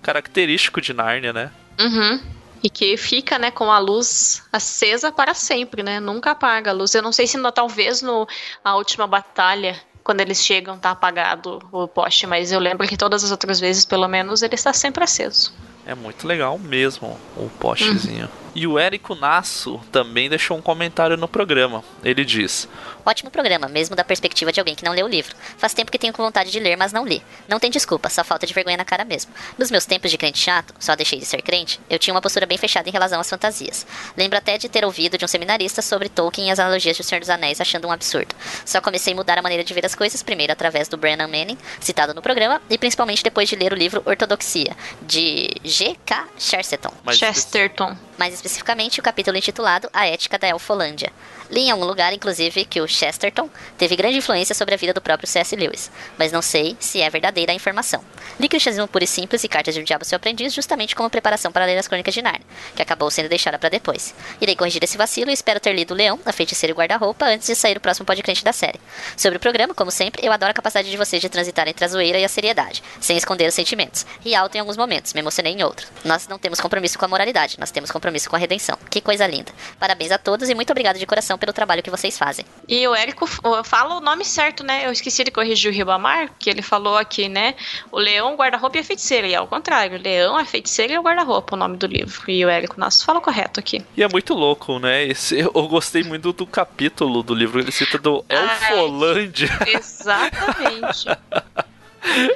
característico 0.00 0.80
de 0.80 0.92
Nárnia, 0.92 1.32
né? 1.32 1.50
Uhum. 1.80 2.20
E 2.64 2.70
que 2.70 2.96
fica, 2.96 3.38
né, 3.38 3.50
com 3.50 3.70
a 3.70 3.78
luz 3.78 4.42
acesa 4.50 5.12
para 5.12 5.34
sempre, 5.34 5.82
né? 5.82 6.00
Nunca 6.00 6.30
apaga 6.30 6.70
a 6.70 6.74
luz. 6.74 6.94
Eu 6.94 7.02
não 7.02 7.12
sei 7.12 7.26
se 7.26 7.36
no- 7.36 7.52
talvez 7.52 8.00
no 8.02 8.26
a 8.64 8.74
última 8.76 9.06
batalha, 9.06 9.78
quando 10.02 10.20
eles 10.22 10.42
chegam, 10.42 10.78
tá 10.78 10.90
apagado 10.92 11.60
o 11.70 11.86
poste, 11.86 12.26
mas 12.26 12.50
eu 12.52 12.58
lembro 12.58 12.88
que 12.88 12.96
todas 12.96 13.22
as 13.22 13.30
outras 13.30 13.60
vezes, 13.60 13.84
pelo 13.84 14.08
menos, 14.08 14.42
ele 14.42 14.54
está 14.54 14.72
sempre 14.72 15.04
aceso. 15.04 15.52
É 15.86 15.94
muito 15.94 16.26
legal 16.26 16.58
mesmo 16.58 17.18
o 17.36 17.48
postezinho. 17.60 18.28
E 18.54 18.68
o 18.68 18.78
Érico 18.78 19.16
Nasso 19.16 19.80
também 19.90 20.28
deixou 20.28 20.56
um 20.56 20.62
comentário 20.62 21.16
no 21.16 21.26
programa. 21.26 21.82
Ele 22.04 22.24
diz: 22.24 22.68
Ótimo 23.04 23.28
programa, 23.28 23.66
mesmo 23.66 23.96
da 23.96 24.04
perspectiva 24.04 24.52
de 24.52 24.60
alguém 24.60 24.76
que 24.76 24.84
não 24.84 24.92
leu 24.92 25.06
o 25.06 25.08
livro. 25.08 25.34
Faz 25.58 25.74
tempo 25.74 25.90
que 25.90 25.98
tenho 25.98 26.12
vontade 26.12 26.52
de 26.52 26.60
ler, 26.60 26.76
mas 26.76 26.92
não 26.92 27.04
li. 27.04 27.20
Não 27.48 27.58
tem 27.58 27.68
desculpa, 27.68 28.08
só 28.08 28.22
falta 28.22 28.46
de 28.46 28.54
vergonha 28.54 28.76
na 28.76 28.84
cara 28.84 29.04
mesmo. 29.04 29.32
Nos 29.58 29.72
meus 29.72 29.84
tempos 29.84 30.10
de 30.10 30.16
crente 30.16 30.38
chato, 30.38 30.72
só 30.78 30.94
deixei 30.94 31.18
de 31.18 31.26
ser 31.26 31.42
crente, 31.42 31.80
eu 31.90 31.98
tinha 31.98 32.14
uma 32.14 32.22
postura 32.22 32.46
bem 32.46 32.56
fechada 32.56 32.88
em 32.88 32.92
relação 32.92 33.20
às 33.20 33.28
fantasias. 33.28 33.84
Lembro 34.16 34.38
até 34.38 34.56
de 34.56 34.68
ter 34.68 34.84
ouvido 34.84 35.18
de 35.18 35.24
um 35.24 35.28
seminarista 35.28 35.82
sobre 35.82 36.08
Tolkien 36.08 36.48
e 36.48 36.50
as 36.52 36.60
analogias 36.60 36.94
de 36.96 37.02
O 37.02 37.04
Senhor 37.04 37.20
dos 37.20 37.30
Anéis, 37.30 37.60
achando 37.60 37.88
um 37.88 37.92
absurdo. 37.92 38.36
Só 38.64 38.80
comecei 38.80 39.12
a 39.12 39.16
mudar 39.16 39.36
a 39.36 39.42
maneira 39.42 39.64
de 39.64 39.74
ver 39.74 39.84
as 39.84 39.96
coisas, 39.96 40.22
primeiro 40.22 40.52
através 40.52 40.86
do 40.86 40.96
Brennan 40.96 41.26
Manning, 41.26 41.58
citado 41.80 42.14
no 42.14 42.22
programa, 42.22 42.62
e 42.70 42.78
principalmente 42.78 43.24
depois 43.24 43.48
de 43.48 43.56
ler 43.56 43.72
o 43.72 43.76
livro 43.76 44.00
Ortodoxia, 44.06 44.76
de 45.02 45.50
G.K. 45.74 46.14
Chesterton. 46.38 46.92
Chesterton. 47.10 47.96
Mais 48.16 48.32
especificamente, 48.32 49.00
o 49.00 49.02
capítulo 49.02 49.36
intitulado 49.36 49.90
A 49.92 50.06
Ética 50.06 50.38
da 50.38 50.48
Elfolândia. 50.48 51.12
Li 51.50 51.62
em 51.62 51.70
algum 51.70 51.84
lugar, 51.84 52.12
inclusive, 52.12 52.64
que 52.64 52.80
o 52.80 52.88
Chesterton 52.88 53.50
teve 53.76 53.96
grande 53.96 54.18
influência 54.18 54.54
sobre 54.54 54.74
a 54.74 54.78
vida 54.78 54.94
do 54.94 55.00
próprio 55.00 55.28
C.S. 55.28 55.54
Lewis, 55.54 55.90
mas 56.16 56.32
não 56.32 56.40
sei 56.40 56.76
se 56.80 57.00
é 57.00 57.10
verdadeira 57.10 57.52
a 57.52 57.54
informação. 57.54 58.02
Li 58.40 58.48
Cristianismo 58.48 58.88
Puro 58.88 59.04
e 59.04 59.06
Simples 59.06 59.44
e 59.44 59.48
Cartas 59.48 59.74
de 59.74 59.80
um 59.80 59.84
Diabo 59.84 60.04
Seu 60.04 60.16
Aprendiz 60.16 60.54
justamente 60.54 60.94
como 60.94 61.10
preparação 61.10 61.52
para 61.52 61.66
ler 61.66 61.76
as 61.76 61.86
Crônicas 61.86 62.14
de 62.14 62.22
Narnia, 62.22 62.40
que 62.74 62.82
acabou 62.82 63.10
sendo 63.10 63.28
deixada 63.28 63.58
para 63.58 63.68
depois. 63.68 64.14
Irei 64.40 64.56
corrigir 64.56 64.82
esse 64.82 64.96
vacilo 64.96 65.30
e 65.30 65.34
espero 65.34 65.60
ter 65.60 65.72
lido 65.74 65.94
Leão, 65.94 66.18
a 66.24 66.32
Feiticeira 66.32 66.70
e 66.70 66.74
o 66.74 66.76
Guarda-Roupa 66.76 67.26
antes 67.26 67.46
de 67.46 67.54
sair 67.54 67.76
o 67.76 67.80
próximo 67.80 68.06
podcast 68.06 68.44
da 68.44 68.52
série. 68.52 68.80
Sobre 69.16 69.36
o 69.36 69.40
programa, 69.40 69.74
como 69.74 69.90
sempre, 69.90 70.26
eu 70.26 70.32
adoro 70.32 70.50
a 70.50 70.54
capacidade 70.54 70.90
de 70.90 70.96
vocês 70.96 71.20
de 71.20 71.28
transitar 71.28 71.68
entre 71.68 71.84
a 71.84 71.88
zoeira 71.88 72.18
e 72.18 72.24
a 72.24 72.28
seriedade, 72.28 72.82
sem 73.00 73.16
esconder 73.16 73.48
os 73.48 73.54
sentimentos. 73.54 74.06
Ri 74.24 74.34
alto 74.34 74.56
em 74.56 74.60
alguns 74.60 74.76
momentos, 74.76 75.12
me 75.12 75.20
emocionei 75.20 75.52
em 75.52 75.62
outros. 75.62 75.88
Nós 76.04 76.26
não 76.26 76.38
temos 76.38 76.60
compromisso 76.60 76.98
com 76.98 77.04
a 77.04 77.08
moralidade, 77.08 77.60
nós 77.60 77.70
temos 77.70 77.90
compromisso 77.90 78.03
compromisso 78.04 78.28
com 78.28 78.36
a 78.36 78.38
redenção. 78.38 78.76
Que 78.90 79.00
coisa 79.00 79.26
linda. 79.26 79.50
Parabéns 79.78 80.12
a 80.12 80.18
todos 80.18 80.50
e 80.50 80.54
muito 80.54 80.70
obrigado 80.70 80.98
de 80.98 81.06
coração 81.06 81.38
pelo 81.38 81.52
trabalho 81.54 81.82
que 81.82 81.90
vocês 81.90 82.18
fazem. 82.18 82.44
E 82.68 82.86
o 82.86 82.94
Érico 82.94 83.26
fala 83.64 83.96
o 83.96 84.00
nome 84.00 84.24
certo, 84.24 84.62
né? 84.62 84.86
Eu 84.86 84.92
esqueci 84.92 85.24
de 85.24 85.30
corrigir 85.30 85.72
o 85.72 85.74
Ribamar, 85.74 86.30
que 86.38 86.50
ele 86.50 86.60
falou 86.60 86.98
aqui, 86.98 87.28
né? 87.28 87.54
O 87.90 87.98
leão, 87.98 88.36
guarda-roupa 88.36 88.76
e 88.76 88.80
a 88.80 88.84
feiticeira. 88.84 89.26
E 89.26 89.34
é 89.34 89.40
o 89.40 89.46
contrário. 89.46 89.98
O 89.98 90.02
leão, 90.02 90.36
a 90.36 90.44
feiticeira 90.44 90.92
e 90.92 90.98
o 90.98 91.02
guarda-roupa, 91.02 91.54
o 91.54 91.58
nome 91.58 91.78
do 91.78 91.86
livro. 91.86 92.30
E 92.30 92.44
o 92.44 92.48
Érico 92.48 92.78
Nosso 92.78 93.04
fala 93.06 93.20
correto 93.20 93.58
aqui. 93.58 93.82
E 93.96 94.02
é 94.02 94.08
muito 94.08 94.34
louco, 94.34 94.78
né? 94.78 95.04
Esse, 95.04 95.38
eu 95.54 95.68
gostei 95.68 96.02
muito 96.02 96.32
do 96.32 96.46
capítulo 96.46 97.22
do 97.22 97.34
livro. 97.34 97.58
Ele 97.58 97.72
cita 97.72 97.96
do 97.96 98.22
Elfolândia. 98.28 99.48
exatamente. 99.66 101.08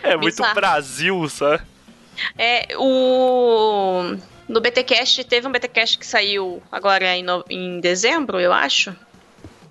é 0.02 0.16
muito 0.16 0.36
Bizarro. 0.36 0.54
Brasil, 0.54 1.28
sabe? 1.28 1.62
É, 2.38 2.68
o. 2.76 4.16
No 4.48 4.60
BTcast, 4.60 5.24
teve 5.24 5.46
um 5.46 5.52
BTcast 5.52 5.98
que 5.98 6.06
saiu 6.06 6.62
agora 6.72 7.14
em, 7.14 7.22
no... 7.22 7.44
em 7.50 7.80
dezembro, 7.80 8.40
eu 8.40 8.52
acho 8.52 8.96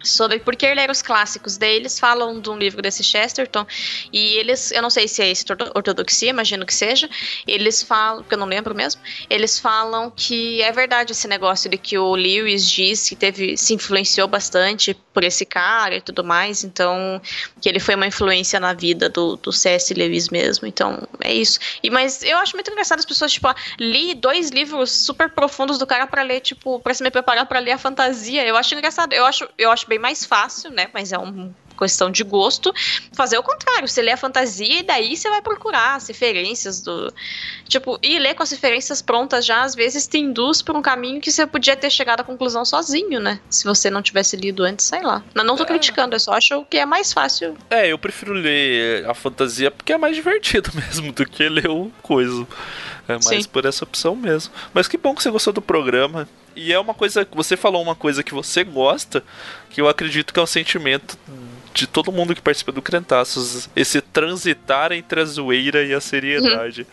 sobre 0.04 0.40
por 0.40 0.56
que 0.56 0.74
ler 0.74 0.90
os 0.90 1.02
clássicos. 1.02 1.58
Daí 1.58 1.76
eles 1.76 2.00
falam 2.00 2.40
de 2.40 2.50
um 2.50 2.58
livro 2.58 2.82
desse 2.82 3.04
Chesterton 3.04 3.66
e 4.12 4.36
eles, 4.38 4.72
eu 4.72 4.82
não 4.82 4.90
sei 4.90 5.08
se 5.08 5.22
é 5.22 5.30
esse 5.30 5.46
ortodoxia, 5.74 6.30
imagino 6.30 6.66
que 6.66 6.74
seja. 6.74 7.10
Eles 7.48 7.82
falam, 7.82 8.22
porque 8.22 8.36
eu 8.36 8.40
não 8.40 8.48
lembro 8.48 8.76
mesmo. 8.76 9.02
Eles 9.30 9.60
falam 9.60 10.12
que 10.16 10.62
é 10.62 10.72
verdade 10.72 11.12
esse 11.12 11.28
negócio 11.28 11.70
de 11.70 11.78
que 11.78 11.98
o 11.98 12.16
Lewis 12.16 12.70
diz 12.70 13.10
que 13.10 13.16
teve 13.16 13.58
se 13.58 13.74
influenciou 13.74 14.28
bastante 14.28 14.94
por 15.18 15.24
esse 15.24 15.48
cara 15.48 15.96
e 15.96 16.02
tudo 16.02 16.24
mais. 16.24 16.64
Então 16.64 17.20
que 17.60 17.68
ele 17.68 17.80
foi 17.80 17.96
uma 17.96 18.06
influência 18.06 18.60
na 18.60 18.72
vida 18.72 19.10
do, 19.10 19.36
do 19.36 19.52
C.S. 19.52 19.92
Lewis 19.96 20.30
mesmo. 20.30 20.68
Então 20.68 21.08
é 21.22 21.34
isso. 21.34 21.60
E 21.82 21.90
mas 21.90 22.22
eu 22.22 22.38
acho 22.38 22.56
muito 22.56 22.70
engraçado 22.70 23.00
as 23.00 23.06
pessoas 23.06 23.32
tipo, 23.32 23.48
ah, 23.48 23.56
li 23.80 24.14
dois 24.14 24.52
livros 24.52 24.92
super 24.92 25.28
profundos 25.28 25.80
do 25.80 25.88
cara 25.88 26.06
para 26.06 26.22
ler 26.22 26.42
tipo 26.42 26.80
para 26.82 26.94
se 26.94 27.02
me 27.02 27.10
preparar 27.10 27.48
para 27.48 27.58
ler 27.58 27.72
a 27.72 27.80
fantasia. 27.80 28.46
Eu 28.46 28.56
acho 28.56 28.76
engraçado. 28.76 29.12
Eu 29.12 29.26
acho 29.26 29.50
eu 29.58 29.72
acho 29.72 29.88
bem 29.88 29.98
mais 29.98 30.24
fácil, 30.24 30.70
né? 30.70 30.88
Mas 30.94 31.12
é 31.12 31.18
uma 31.18 31.52
questão 31.78 32.12
de 32.12 32.24
gosto, 32.24 32.74
fazer 33.14 33.38
o 33.38 33.44
contrário. 33.44 33.88
Você 33.88 34.02
lê 34.02 34.12
a 34.12 34.18
fantasia 34.18 34.80
e 34.80 34.84
daí 34.84 35.16
você 35.16 35.30
vai 35.30 35.42
procurar 35.42 35.96
as 35.96 36.08
referências 36.08 36.82
do. 36.82 37.14
Tipo, 37.68 38.00
e 38.02 38.18
ler 38.20 38.34
com 38.34 38.44
as 38.44 38.52
referências 38.52 39.02
prontas 39.02 39.46
já, 39.46 39.64
às 39.64 39.76
vezes 39.76 40.08
te 40.08 40.18
induz 40.18 40.62
por 40.62 40.76
um 40.76 40.82
caminho 40.82 41.22
que 41.22 41.32
você 41.32 41.46
podia 41.46 41.76
ter 41.76 41.90
chegado 41.90 42.22
à 42.22 42.24
conclusão 42.24 42.64
sozinho, 42.66 43.20
né? 43.20 43.40
Se 43.50 43.64
você 43.64 43.90
não 43.90 44.02
tivesse 44.02 44.36
lido 44.36 44.64
antes, 44.64 44.86
sei 44.86 45.02
lá. 45.02 45.24
Não, 45.34 45.44
não 45.44 45.56
tô 45.56 45.64
é. 45.64 45.66
criticando, 45.66 46.16
eu 46.16 46.20
só 46.20 46.34
acho 46.34 46.66
que 46.66 46.78
é 46.78 46.86
mais 46.86 47.14
fácil. 47.14 47.58
É, 47.70 47.88
eu 47.92 47.98
prefiro 47.98 48.34
ler 48.34 49.08
a 49.10 49.14
fantasia 49.14 49.72
porque 49.72 49.94
é 49.94 49.98
mais 49.98 50.16
divertido 50.16 50.72
mesmo 50.76 51.12
do 51.12 51.26
que 51.26 51.48
ler 51.48 51.70
o 51.70 51.92
coisa. 52.02 52.48
É 53.08 53.14
mais 53.14 53.44
Sim. 53.44 53.50
por 53.50 53.66
essa 53.66 53.86
opção 53.86 54.16
mesmo. 54.16 54.54
Mas 54.74 54.88
que 54.88 54.98
bom 54.98 55.16
que 55.16 55.24
você 55.24 55.32
gostou 55.32 55.54
do 55.54 55.62
programa. 55.62 56.28
E 56.56 56.74
é 56.74 56.80
uma 56.80 56.94
coisa. 56.94 57.26
Você 57.32 57.56
falou 57.56 57.82
uma 57.82 57.96
coisa 57.96 58.24
que 58.24 58.34
você 58.34 58.64
gosta, 58.64 59.24
que 59.70 59.80
eu 59.80 59.88
acredito 59.88 60.34
que 60.34 60.40
é 60.40 60.44
um 60.44 60.48
sentimento 60.48 61.18
de 61.78 61.86
todo 61.86 62.12
mundo 62.12 62.34
que 62.34 62.42
participa 62.42 62.72
do 62.72 62.82
Crentaços, 62.82 63.70
esse 63.76 64.02
transitar 64.02 64.92
entre 64.92 65.22
a 65.22 65.26
zoeira 65.26 65.84
e 65.84 65.94
a 65.94 66.02
seriedade. 66.02 66.82
Uhum. 66.82 66.88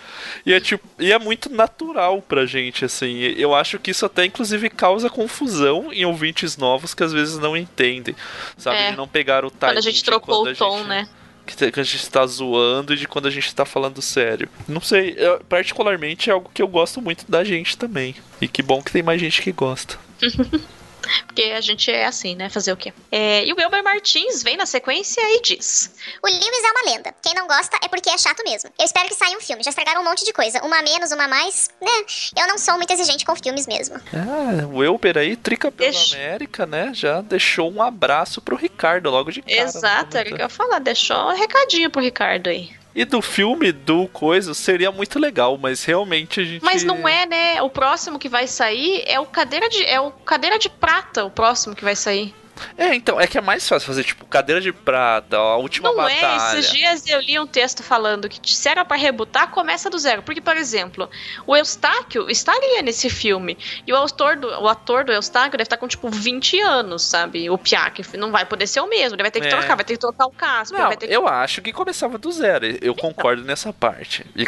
E, 0.45 0.53
é, 0.53 0.61
tipo, 0.61 0.87
e 0.99 1.11
é 1.11 1.19
muito 1.19 1.51
natural 1.51 2.21
pra 2.21 2.45
gente, 2.45 2.85
assim. 2.85 3.19
Eu 3.19 3.55
acho 3.55 3.79
que 3.79 3.91
isso 3.91 4.05
até, 4.05 4.27
inclusive, 4.27 4.69
causa 4.69 5.09
confusão 5.09 5.91
em 5.91 6.05
ouvintes 6.05 6.59
novos 6.59 6.93
que 6.93 7.03
às 7.03 7.15
vezes 7.15 7.39
não 7.39 7.57
entendem, 7.57 8.15
sabe? 8.59 8.77
É. 8.77 8.91
De 8.91 8.97
não 8.97 9.09
pegar 9.09 9.43
o 9.45 9.49
time. 9.49 9.61
Quando 9.61 9.79
a 9.79 9.81
gente 9.81 10.05
trocou 10.05 10.43
o 10.43 10.55
tom, 10.55 10.79
gente... 10.79 10.89
né? 10.89 11.09
que 11.47 11.81
a 11.81 11.83
gente 11.83 11.97
está 11.97 12.27
zoando 12.27 12.95
e 12.95 12.97
de 12.97 13.07
quando 13.07 13.27
a 13.27 13.31
gente 13.31 13.47
está 13.47 13.67
falando 13.67 14.01
sério. 14.01 14.49
Não 14.67 14.81
sei, 14.81 15.15
eu, 15.19 15.41
particularmente 15.41 16.31
é 16.31 16.33
algo 16.33 16.51
que 16.53 16.63
eu 16.63 16.69
gosto 16.69 17.03
muito 17.03 17.31
da 17.31 17.45
gente 17.45 17.77
também. 17.77 18.15
E 18.41 18.49
que 18.49 18.63
bom 18.63 18.83
que 18.83 18.91
tem 18.91 19.03
mais 19.03 19.21
gente 19.21 19.43
que 19.43 19.53
gosta. 19.53 19.99
Porque 21.27 21.43
a 21.43 21.61
gente 21.61 21.91
é 21.91 22.07
assim, 22.07 22.35
né? 22.35 22.49
Fazer 22.49 22.73
o 22.73 22.77
quê? 22.77 22.93
É, 23.11 23.45
e 23.45 23.53
o 23.53 23.57
Wilber 23.57 23.83
Martins 23.83 24.43
vem 24.43 24.57
na 24.57 24.67
sequência 24.67 25.21
e 25.21 25.41
diz: 25.43 25.95
O 26.23 26.27
Lewis 26.27 26.65
é 26.65 26.71
uma 26.71 26.93
lenda. 26.93 27.15
Quem 27.23 27.35
não 27.35 27.47
gosta 27.47 27.79
é 27.83 27.89
porque 27.89 28.11
é 28.11 28.19
chato 28.19 28.43
mesmo. 28.45 28.71
Eu 28.79 28.85
espero 28.85 29.09
que 29.09 29.15
saia 29.15 29.37
um 29.37 29.41
filme. 29.41 29.63
Já 29.63 29.71
estragaram 29.71 30.01
um 30.01 30.05
monte 30.05 30.25
de 30.25 30.33
coisa. 30.33 30.63
Uma 30.65 30.79
a 30.79 30.83
menos, 30.83 31.13
uma 31.13 31.25
a 31.25 31.29
mais. 31.29 31.69
Né? 31.81 32.05
Eu 32.37 32.47
não 32.49 32.59
sou 32.59 32.77
muito 32.77 32.93
exigente 32.93 33.25
com 33.25 33.35
filmes 33.37 33.67
mesmo. 33.67 33.97
É, 34.13 34.65
o 34.65 34.79
Wilber 34.79 35.19
aí, 35.19 35.37
trica 35.37 35.71
pela 35.71 35.91
Deixa... 35.91 36.17
América, 36.17 36.67
né? 36.67 36.91
Já 36.95 37.21
deixou 37.21 37.71
um 37.71 37.83
abraço 37.83 38.41
pro 38.41 38.57
Ricardo 38.57 39.11
logo 39.11 39.31
de 39.31 39.43
cara. 39.43 39.63
Exato, 39.63 40.17
era 40.17 40.29
o 40.29 40.35
que 40.35 40.41
eu 40.41 40.45
ia 40.45 40.49
falar. 40.49 40.79
Deixou 40.79 41.17
um 41.17 41.37
recadinho 41.37 41.91
pro 41.91 42.03
Ricardo 42.03 42.49
aí. 42.49 42.84
E 42.95 43.05
do 43.05 43.21
filme 43.21 43.73
do 43.73 44.07
Coisa 44.09 44.55
seria 44.55 44.93
muito 44.93 45.19
legal, 45.19 45.59
mas 45.59 45.85
realmente 45.85 46.41
a 46.41 46.45
gente. 46.45 46.63
Mas 46.65 46.85
não 46.85 47.09
é, 47.09 47.27
né? 47.27 47.63
O 47.63 47.69
próximo 47.69 48.19
que 48.19 48.29
vai 48.29 48.47
sair 48.47 49.03
é 49.07 49.19
o 49.19 49.27
Cadeira 49.27 49.69
de, 49.69 49.85
é 49.85 50.01
o 50.01 50.13
Cadeira 50.13 50.59
de 50.59 50.69
Prata, 50.69 51.25
o 51.25 51.31
próximo 51.31 51.75
que 51.75 51.83
vai 51.83 51.97
sair. 51.97 52.33
É, 52.77 52.95
então, 52.95 53.21
é 53.21 53.27
que 53.27 53.39
é 53.39 53.41
mais 53.41 53.69
fácil 53.69 53.87
fazer, 53.87 54.05
tipo, 54.05 54.25
cadeira 54.27 54.61
de 54.61 54.73
prata, 54.73 55.37
a 55.37 55.57
última 55.57 55.89
não 55.89 55.97
batalha. 55.97 56.21
Não 56.21 56.51
é, 56.51 56.59
esses 56.59 56.73
dias 56.73 57.07
eu 57.07 57.21
li 57.21 57.39
um 57.39 57.47
texto 57.47 57.83
falando 57.83 58.29
que 58.29 58.55
se 58.55 58.69
era 58.69 58.85
pra 58.85 58.97
rebutar, 58.97 59.51
começa 59.51 59.91
do 59.91 59.99
zero. 59.99 60.23
Porque, 60.23 60.41
por 60.41 60.57
exemplo, 60.57 61.09
o 61.47 61.57
Eustáquio 61.57 62.31
estaria 62.31 62.83
nesse 62.83 63.11
filme. 63.11 63.57
E 63.87 63.93
o 63.93 63.97
ator 63.97 64.37
do, 64.37 64.49
o 64.49 64.69
ator 64.69 65.05
do 65.05 65.13
Eustáquio 65.13 65.53
deve 65.53 65.63
estar 65.63 65.77
com, 65.77 65.89
tipo, 65.89 66.09
20 66.09 66.61
anos, 66.61 67.03
sabe? 67.03 67.49
O 67.51 67.59
Piak 67.59 68.03
não 68.17 68.31
vai 68.31 68.45
poder 68.45 68.67
ser 68.67 68.81
o 68.81 68.89
mesmo. 68.89 69.17
Ele 69.17 69.23
vai 69.23 69.31
ter 69.31 69.41
que 69.41 69.47
é. 69.47 69.51
trocar, 69.51 69.75
vai 69.75 69.85
ter 69.85 69.95
que 69.95 70.01
trocar 70.01 70.27
o 70.27 70.31
casco. 70.31 70.77
Não, 70.77 70.97
que... 70.97 71.07
eu 71.07 71.27
acho 71.27 71.63
que 71.63 71.73
começava 71.73 72.19
do 72.19 72.31
zero. 72.31 72.67
Eu 72.67 72.77
então. 72.93 72.95
concordo 72.95 73.43
nessa 73.43 73.73
parte. 73.73 74.25
E 74.37 74.47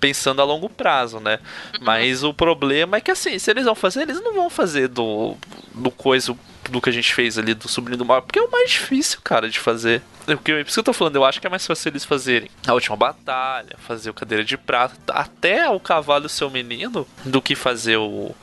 pensando 0.00 0.40
a 0.40 0.44
longo 0.44 0.68
prazo, 0.68 1.20
né? 1.20 1.38
Uhum. 1.74 1.80
Mas 1.84 2.24
o 2.24 2.32
problema 2.32 2.96
é 2.96 3.00
que, 3.00 3.10
assim, 3.10 3.38
se 3.38 3.50
eles 3.50 3.64
vão 3.64 3.74
fazer, 3.74 4.02
eles 4.02 4.20
não 4.20 4.34
vão 4.34 4.50
fazer 4.50 4.88
do, 4.88 5.36
do 5.74 5.90
coisa 5.90 6.36
do 6.70 6.80
que 6.80 6.90
a 6.90 6.92
gente 6.92 7.12
fez 7.14 7.38
ali 7.38 7.54
do 7.54 7.68
Sobrinho 7.68 7.98
do 7.98 8.04
Mal, 8.04 8.22
porque 8.22 8.38
é 8.38 8.42
o 8.42 8.50
mais 8.50 8.70
difícil, 8.70 9.18
cara, 9.22 9.48
de 9.48 9.58
fazer. 9.58 10.02
É 10.26 10.34
porque, 10.34 10.52
por 10.52 10.60
isso 10.60 10.74
que 10.74 10.80
eu 10.80 10.84
tô 10.84 10.92
falando, 10.92 11.16
eu 11.16 11.24
acho 11.24 11.40
que 11.40 11.46
é 11.46 11.50
mais 11.50 11.66
fácil 11.66 11.88
eles 11.88 12.04
fazerem 12.04 12.48
a 12.66 12.72
última 12.72 12.96
batalha, 12.96 13.76
fazer 13.86 14.10
o 14.10 14.14
Cadeira 14.14 14.44
de 14.44 14.56
Prata, 14.56 15.12
até 15.12 15.68
o 15.68 15.80
Cavalo 15.80 16.28
Seu 16.28 16.48
Menino, 16.48 17.06
do 17.24 17.42
que 17.42 17.54
fazer 17.54 17.96
o, 17.96 18.34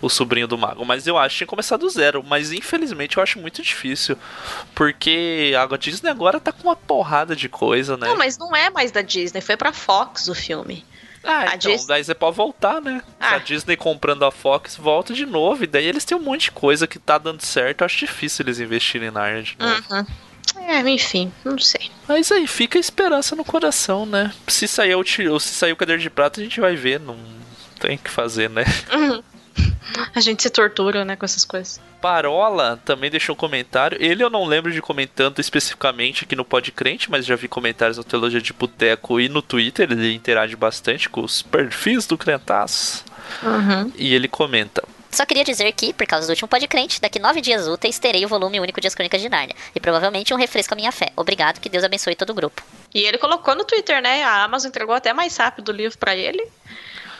o 0.00 0.08
Sobrinho 0.08 0.46
do 0.46 0.56
Mago. 0.58 0.84
Mas 0.84 1.06
eu 1.06 1.18
acho 1.18 1.34
que 1.34 1.38
tinha 1.38 1.46
que 1.46 1.50
começar 1.50 1.76
do 1.76 1.88
zero. 1.88 2.22
Mas 2.22 2.52
infelizmente 2.52 3.16
eu 3.16 3.22
acho 3.22 3.38
muito 3.38 3.62
difícil. 3.62 4.16
Porque 4.74 5.52
a 5.58 5.76
Disney 5.76 6.10
agora 6.10 6.38
tá 6.38 6.52
com 6.52 6.68
uma 6.68 6.76
porrada 6.76 7.34
de 7.34 7.48
coisa, 7.48 7.96
né? 7.96 8.06
Não, 8.06 8.16
mas 8.16 8.38
não 8.38 8.54
é 8.54 8.70
mais 8.70 8.90
da 8.90 9.02
Disney, 9.02 9.40
foi 9.40 9.56
pra 9.56 9.72
Fox 9.72 10.28
o 10.28 10.34
filme. 10.34 10.84
Ah, 11.24 11.52
a 11.52 11.54
então, 11.54 11.72
Disney... 11.72 11.86
daí 11.88 12.04
você 12.04 12.14
pode 12.14 12.36
voltar, 12.36 12.80
né? 12.80 13.02
Ah. 13.18 13.36
a 13.36 13.38
Disney 13.38 13.76
comprando 13.76 14.24
a 14.24 14.30
Fox, 14.30 14.76
volta 14.76 15.14
de 15.14 15.24
novo. 15.24 15.64
E 15.64 15.66
daí 15.66 15.86
eles 15.86 16.04
têm 16.04 16.16
um 16.16 16.20
monte 16.20 16.42
de 16.42 16.50
coisa 16.52 16.86
que 16.86 16.98
tá 16.98 17.18
dando 17.18 17.42
certo. 17.44 17.80
Eu 17.80 17.86
acho 17.86 17.98
difícil 17.98 18.44
eles 18.44 18.60
investirem 18.60 19.10
na 19.10 19.22
área 19.22 19.42
de 19.42 19.56
novo. 19.58 19.82
Uhum. 19.90 20.06
É, 20.66 20.80
enfim, 20.88 21.32
não 21.44 21.58
sei. 21.58 21.90
Mas 22.06 22.30
aí 22.30 22.46
fica 22.46 22.78
a 22.78 22.80
esperança 22.80 23.34
no 23.34 23.44
coração, 23.44 24.06
né? 24.06 24.32
Se 24.46 24.68
sair 24.68 24.94
o, 24.94 25.04
se 25.04 25.54
sair 25.54 25.72
o 25.72 25.76
cadeiro 25.76 26.00
de 26.00 26.10
prata, 26.10 26.40
a 26.40 26.44
gente 26.44 26.60
vai 26.60 26.76
ver. 26.76 27.00
Não 27.00 27.16
tem 27.80 27.96
o 27.96 27.98
que 27.98 28.10
fazer, 28.10 28.48
né? 28.48 28.64
Uhum. 28.92 29.22
A 30.14 30.20
gente 30.20 30.42
se 30.42 30.50
tortura, 30.50 31.04
né, 31.04 31.16
com 31.16 31.24
essas 31.24 31.44
coisas. 31.44 31.80
Parola 32.00 32.80
também 32.84 33.10
deixou 33.10 33.34
um 33.34 33.36
comentário. 33.36 33.98
Ele 34.00 34.22
eu 34.22 34.30
não 34.30 34.44
lembro 34.44 34.70
de 34.70 34.80
comentando 34.80 35.40
especificamente 35.40 36.24
aqui 36.24 36.36
no 36.36 36.44
Podcrente, 36.44 37.10
mas 37.10 37.26
já 37.26 37.34
vi 37.34 37.48
comentários 37.48 37.96
no 37.96 38.04
Teologia 38.04 38.40
de 38.40 38.52
Boteco 38.52 39.18
e 39.18 39.28
no 39.28 39.42
Twitter. 39.42 39.90
Ele 39.90 40.14
interage 40.14 40.54
bastante 40.54 41.08
com 41.08 41.22
os 41.22 41.42
perfis 41.42 42.06
do 42.06 42.16
Crentaço. 42.16 43.04
Uhum. 43.42 43.90
E 43.96 44.14
ele 44.14 44.28
comenta. 44.28 44.82
Só 45.10 45.24
queria 45.24 45.44
dizer 45.44 45.70
que, 45.72 45.92
por 45.92 46.06
causa 46.06 46.26
do 46.26 46.30
último 46.30 46.48
podcrente, 46.48 47.00
daqui 47.00 47.20
nove 47.20 47.40
dias 47.40 47.68
úteis 47.68 48.00
terei 48.00 48.24
o 48.24 48.28
volume 48.28 48.58
único 48.58 48.80
de 48.80 48.88
As 48.88 48.96
Crônicas 48.96 49.20
de 49.20 49.28
Nárnia. 49.28 49.54
E 49.72 49.78
provavelmente 49.78 50.34
um 50.34 50.36
refresco 50.36 50.74
à 50.74 50.76
minha 50.76 50.90
fé. 50.90 51.12
Obrigado, 51.14 51.60
que 51.60 51.68
Deus 51.68 51.84
abençoe 51.84 52.16
todo 52.16 52.30
o 52.30 52.34
grupo. 52.34 52.62
E 52.92 53.00
ele 53.00 53.16
colocou 53.16 53.54
no 53.54 53.64
Twitter, 53.64 54.02
né? 54.02 54.24
A 54.24 54.42
Amazon 54.42 54.68
entregou 54.68 54.94
até 54.94 55.12
mais 55.12 55.36
rápido 55.36 55.68
o 55.68 55.72
livro 55.72 55.96
para 55.98 56.16
ele. 56.16 56.44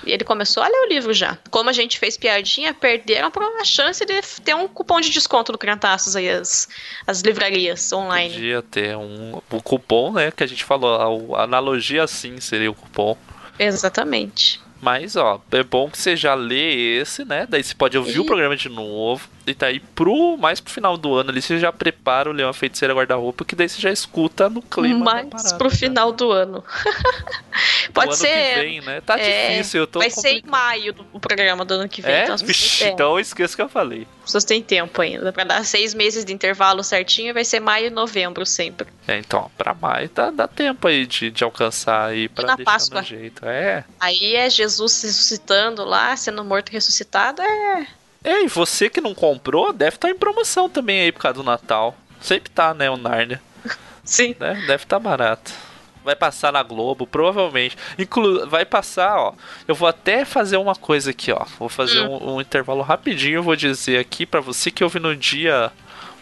E 0.07 0.13
ele 0.13 0.25
começou 0.25 0.63
a 0.63 0.69
ler 0.69 0.87
o 0.87 0.89
livro 0.89 1.13
já. 1.13 1.39
Como 1.51 1.71
a 1.71 1.73
gente 1.73 1.99
fez 1.99 2.17
piadinha, 2.17 2.73
perderam 2.73 3.31
a 3.61 3.65
chance 3.65 4.05
de 4.05 4.21
ter 4.43 4.55
um 4.55 4.69
cupom 4.69 5.01
de 5.01 5.11
desconto 5.11 5.53
no 5.53 5.59
Criantaços 5.59 6.17
aí, 6.17 6.29
as, 6.29 6.69
as 7.07 7.21
livrarias 7.21 7.93
online. 7.93 8.35
Podia 8.35 8.63
ter 8.63 8.97
um, 8.97 9.41
um 9.51 9.61
cupom, 9.61 10.13
né? 10.13 10.31
Que 10.31 10.45
a 10.45 10.47
gente 10.47 10.65
falou, 10.65 11.35
a, 11.35 11.41
a 11.41 11.45
analogia 11.45 12.05
assim 12.05 12.41
seria 12.41 12.71
o 12.71 12.75
cupom. 12.75 13.17
Exatamente. 13.59 14.63
Mas, 14.85 15.17
ó, 15.17 15.41
é 15.50 15.62
bom 15.62 15.88
que 15.88 15.97
você 15.97 16.14
já 16.14 16.35
lê 16.35 16.99
esse, 17.00 17.25
né? 17.25 17.47
Daí 17.49 17.64
você 17.64 17.75
pode 17.75 17.97
ouvir 17.97 18.17
e... 18.17 18.21
o 18.21 18.26
programa 18.26 18.55
de 18.55 18.69
novo. 18.69 19.26
E 19.47 19.55
tá 19.55 19.67
aí 19.67 19.81
pro, 19.81 20.37
mais 20.37 20.61
pro 20.61 20.73
final 20.73 20.97
do 20.99 21.14
ano 21.14 21.31
ali, 21.31 21.41
você 21.41 21.59
já 21.59 21.73
prepara 21.73 22.29
o 22.29 22.33
Leão 22.33 22.50
a 22.50 22.53
Feiticeira 22.53 22.93
Guarda-Roupa, 22.95 23.47
que 23.47 23.57
daí 23.57 23.67
você 23.67 23.81
já 23.81 23.91
escuta 23.91 24.50
no 24.50 24.61
clima. 24.61 25.03
Mais 25.31 25.55
pro 25.55 25.71
final 25.71 26.12
do 26.12 26.31
ano. 26.31 26.62
Pode 27.95 28.09
o 28.09 28.11
ano 28.12 28.19
ser. 28.19 28.55
que 28.55 28.61
vem, 28.61 28.81
né? 28.83 29.00
Tá 29.00 29.19
é, 29.19 29.50
difícil, 29.53 29.81
eu 29.81 29.87
tô 29.87 30.00
Vai 30.00 30.11
ser 30.11 30.29
em 30.29 30.35
complicado. 30.43 30.50
maio 30.50 30.93
do- 30.93 31.07
o 31.12 31.21
programa 31.21 31.64
do 31.64 31.75
ano 31.75 31.88
que 31.88 32.03
vem. 32.03 32.12
É? 32.12 32.25
Então, 32.25 32.37
Vixe, 32.38 32.85
então 32.85 33.12
eu 33.12 33.21
esqueço 33.21 33.57
que 33.57 33.62
eu 33.62 33.69
falei. 33.69 34.07
As 34.25 34.28
pessoas 34.31 34.45
têm 34.45 34.62
tempo 34.62 35.00
ainda. 35.02 35.33
Pra 35.33 35.45
dar 35.45 35.64
seis 35.64 35.95
meses 35.95 36.25
de 36.25 36.33
intervalo 36.33 36.83
certinho, 36.83 37.35
vai 37.35 37.45
ser 37.45 37.61
maio 37.61 37.87
e 37.87 37.90
novembro 37.90 38.45
sempre. 38.47 38.88
É, 39.07 39.19
então, 39.19 39.50
pra 39.57 39.75
maio 39.75 40.09
tá, 40.09 40.31
dá 40.31 40.49
tempo 40.49 40.88
aí 40.88 41.07
de, 41.07 41.31
de 41.31 41.45
alcançar 41.45 42.07
aí 42.07 42.28
pra 42.28 42.47
na 42.47 42.57
deixar 42.57 42.73
Páscoa. 42.73 43.00
no 43.00 43.07
jeito. 43.07 43.47
É. 43.47 43.85
Aí 44.00 44.35
é 44.35 44.49
Jesus 44.49 45.02
ressuscitando 45.02 45.85
lá, 45.85 46.16
sendo 46.16 46.43
morto 46.45 46.71
e 46.71 46.73
ressuscitado. 46.73 47.43
É. 47.43 47.87
É, 48.25 48.43
e 48.43 48.49
você 48.49 48.88
que 48.88 49.02
não 49.02 49.14
comprou, 49.14 49.73
deve 49.73 49.97
estar 49.97 50.09
em 50.09 50.14
promoção 50.16 50.69
também 50.69 51.02
aí 51.02 51.12
por 51.12 51.21
causa 51.21 51.37
do 51.37 51.45
Natal. 51.45 51.95
Sempre 52.21 52.50
tá, 52.50 52.73
né, 52.73 52.90
o 52.90 52.97
Narnia. 52.97 53.40
Sim. 54.02 54.35
né? 54.40 54.54
Deve 54.66 54.85
estar 54.85 54.99
barato. 54.99 55.52
Vai 56.05 56.15
passar 56.15 56.53
na 56.53 56.63
Globo, 56.63 57.07
provavelmente. 57.07 57.77
Inclu 57.99 58.47
vai 58.49 58.65
passar, 58.65 59.17
ó. 59.17 59.33
Eu 59.67 59.75
vou 59.75 59.89
até 59.89 60.25
fazer 60.25 60.59
uma 60.59 60.75
coisa 60.75 61.11
aqui, 61.11 61.33
ó. 61.33 61.45
Vou 61.59 61.69
fazer 61.69 62.01
Hum. 62.03 62.19
um, 62.23 62.35
um 62.35 62.41
intervalo 62.41 62.83
rapidinho. 62.83 63.37
Eu 63.37 63.43
vou 63.43 63.57
dizer 63.57 63.99
aqui 63.99 64.27
pra 64.27 64.41
você 64.41 64.71
que 64.71 64.85
ouve 64.85 65.01
no 65.01 65.17
dia 65.17 65.73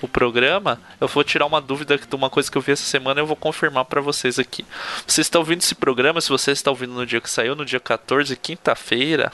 o 0.03 0.09
programa. 0.09 0.81
Eu 1.01 1.09
vou 1.09 1.23
tirar 1.25 1.47
uma 1.47 1.61
dúvida 1.61 1.97
de 1.97 2.15
uma 2.15 2.29
coisa 2.29 2.51
que 2.51 2.59
eu 2.59 2.63
vi 2.63 2.73
essa 2.73 2.83
semana 2.85 3.21
e 3.21 3.23
eu 3.23 3.27
vou 3.27 3.37
confirmar 3.37 3.85
pra 3.87 4.01
vocês 4.01 4.39
aqui. 4.39 4.65
Você 5.07 5.21
está 5.23 5.39
ouvindo 5.39 5.61
esse 5.63 5.75
programa? 5.75 6.21
Se 6.21 6.29
você 6.29 6.51
está 6.51 6.71
ouvindo 6.71 6.93
no 6.93 7.07
dia 7.07 7.21
que 7.21 7.31
saiu, 7.31 7.55
no 7.55 7.65
dia 7.65 7.81
14, 7.81 8.35
quinta-feira, 8.37 9.33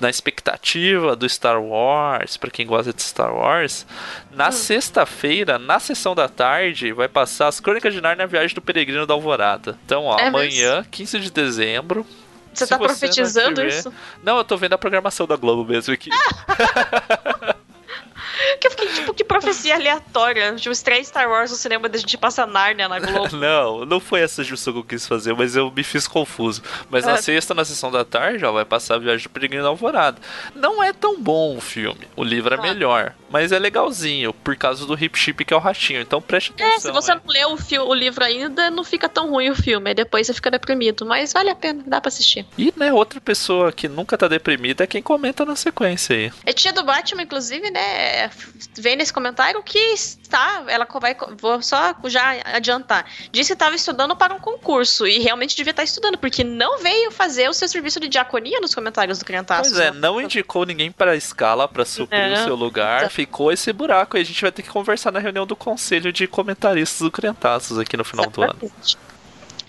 na 0.00 0.10
expectativa 0.10 1.16
do 1.16 1.28
Star 1.28 1.60
Wars, 1.62 2.36
pra 2.36 2.50
quem 2.50 2.66
gosta 2.66 2.92
de 2.92 3.02
Star 3.02 3.34
Wars, 3.34 3.86
na 4.32 4.50
sexta-feira, 4.52 5.58
na 5.58 5.78
sessão 5.80 6.14
da 6.14 6.28
tarde, 6.28 6.92
vai 6.92 7.08
passar 7.08 7.48
as 7.48 7.60
Crônicas 7.60 7.94
de 7.94 8.00
Narnia, 8.00 8.26
Viagem 8.26 8.54
do 8.54 8.60
Peregrino 8.62 9.06
da 9.06 9.14
Alvorada. 9.14 9.78
Então, 9.84 10.04
ó, 10.04 10.18
É 10.18 10.26
amanhã, 10.28 10.84
15 10.90 11.18
de 11.20 11.30
dezembro. 11.30 12.06
Você 12.52 12.64
se 12.64 12.70
tá 12.70 12.78
não 12.78 12.86
profetizando 12.86 13.60
tiver- 13.60 13.68
isso? 13.68 13.92
Não, 14.22 14.38
eu 14.38 14.44
tô 14.44 14.56
vendo 14.56 14.72
a 14.72 14.78
programação 14.78 15.26
da 15.26 15.36
Globo 15.36 15.64
mesmo 15.70 15.92
aqui. 15.92 16.08
Que 18.60 18.66
eu 18.66 18.70
fiquei 18.70 18.88
tipo, 18.88 19.14
que 19.14 19.24
profecia 19.24 19.74
aleatória. 19.74 20.54
Tipo, 20.56 20.70
estreia 20.72 21.02
Star 21.04 21.28
Wars 21.28 21.50
no 21.50 21.56
cinema 21.56 21.88
da 21.88 21.98
gente 21.98 22.16
passa 22.16 22.46
Nárnia 22.46 22.88
na 22.88 22.98
Globo. 22.98 23.36
Não, 23.36 23.84
não 23.84 24.00
foi 24.00 24.20
essa 24.20 24.42
junção 24.42 24.72
que 24.72 24.78
eu 24.78 24.84
quis 24.84 25.06
fazer, 25.06 25.34
mas 25.34 25.56
eu 25.56 25.70
me 25.70 25.82
fiz 25.82 26.06
confuso. 26.08 26.62
Mas 26.90 27.04
na 27.04 27.14
Ah. 27.14 27.16
sexta, 27.22 27.54
na 27.54 27.64
sessão 27.64 27.90
da 27.90 28.04
tarde, 28.04 28.44
ó, 28.44 28.52
vai 28.52 28.64
passar 28.64 28.94
a 28.94 28.98
Viagem 28.98 29.24
do 29.24 29.30
Peregrino 29.30 29.62
da 29.62 29.68
Alvorada. 29.68 30.18
Não 30.54 30.82
é 30.82 30.92
tão 30.92 31.20
bom 31.20 31.56
o 31.56 31.60
filme. 31.60 32.06
O 32.16 32.24
livro 32.24 32.54
é 32.54 32.58
Ah. 32.58 32.62
melhor, 32.62 33.14
mas 33.30 33.52
é 33.52 33.58
legalzinho, 33.58 34.32
por 34.32 34.56
causa 34.56 34.86
do 34.86 34.94
Hip 34.94 35.18
Chip 35.18 35.44
que 35.44 35.52
é 35.52 35.56
o 35.56 35.60
ratinho. 35.60 36.00
Então 36.00 36.20
preste 36.22 36.50
atenção. 36.52 36.76
É, 36.76 36.80
se 36.80 36.90
você 36.92 37.14
né? 37.14 37.20
não 37.24 37.32
leu 37.32 37.50
o, 37.84 37.88
o 37.88 37.94
livro 37.94 38.24
ainda, 38.24 38.70
não 38.70 38.84
fica 38.84 39.08
tão 39.08 39.30
ruim 39.30 39.50
o 39.50 39.54
filme. 39.54 39.90
Aí 39.90 39.94
depois 39.94 40.26
você 40.26 40.34
fica 40.34 40.50
deprimido. 40.50 41.04
Mas 41.06 41.32
vale 41.32 41.50
a 41.50 41.54
pena, 41.54 41.82
dá 41.86 42.00
pra 42.00 42.08
assistir. 42.08 42.46
E, 42.56 42.72
né, 42.76 42.92
outra 42.92 43.20
pessoa 43.20 43.70
que 43.72 43.88
nunca 43.88 44.16
tá 44.16 44.28
deprimida 44.28 44.84
é 44.84 44.86
quem 44.86 45.02
comenta 45.02 45.44
na 45.44 45.56
sequência 45.56 46.16
aí. 46.16 46.32
É 46.44 46.52
tia 46.52 46.72
do 46.72 46.82
Batman, 46.84 47.22
inclusive, 47.22 47.70
né? 47.70 48.25
Vem 48.78 48.96
nesse 48.96 49.12
comentário 49.12 49.62
que 49.62 49.78
está. 49.78 50.64
Ela 50.68 50.86
vai. 51.00 51.16
Vou 51.38 51.60
só 51.62 51.94
já 52.06 52.36
adiantar. 52.44 53.06
Disse 53.30 53.48
que 53.48 53.52
estava 53.54 53.74
estudando 53.76 54.16
para 54.16 54.34
um 54.34 54.38
concurso. 54.38 55.06
E 55.06 55.18
realmente 55.18 55.56
devia 55.56 55.70
estar 55.70 55.84
estudando, 55.84 56.18
porque 56.18 56.44
não 56.44 56.78
veio 56.78 57.10
fazer 57.10 57.48
o 57.48 57.54
seu 57.54 57.68
serviço 57.68 58.00
de 58.00 58.08
diaconia 58.08 58.60
nos 58.60 58.74
comentários 58.74 59.18
do 59.18 59.24
Criantaço. 59.24 59.70
Pois 59.70 59.80
é, 59.80 59.90
não 59.90 60.20
indicou 60.20 60.64
ninguém 60.64 60.90
pra 60.90 61.16
escala 61.16 61.66
pra 61.66 61.84
suprir 61.84 62.32
o 62.32 62.44
seu 62.44 62.54
lugar. 62.54 62.98
Então. 62.98 63.10
Ficou 63.10 63.52
esse 63.52 63.72
buraco 63.72 64.16
aí. 64.16 64.22
A 64.22 64.26
gente 64.26 64.42
vai 64.42 64.52
ter 64.52 64.62
que 64.62 64.70
conversar 64.70 65.10
na 65.12 65.18
reunião 65.18 65.46
do 65.46 65.56
conselho 65.56 66.12
de 66.12 66.26
comentaristas 66.26 67.00
do 67.00 67.10
Criantaços 67.10 67.78
aqui 67.78 67.96
no 67.96 68.04
final 68.04 68.28
do 68.30 68.42
ano. 68.42 68.72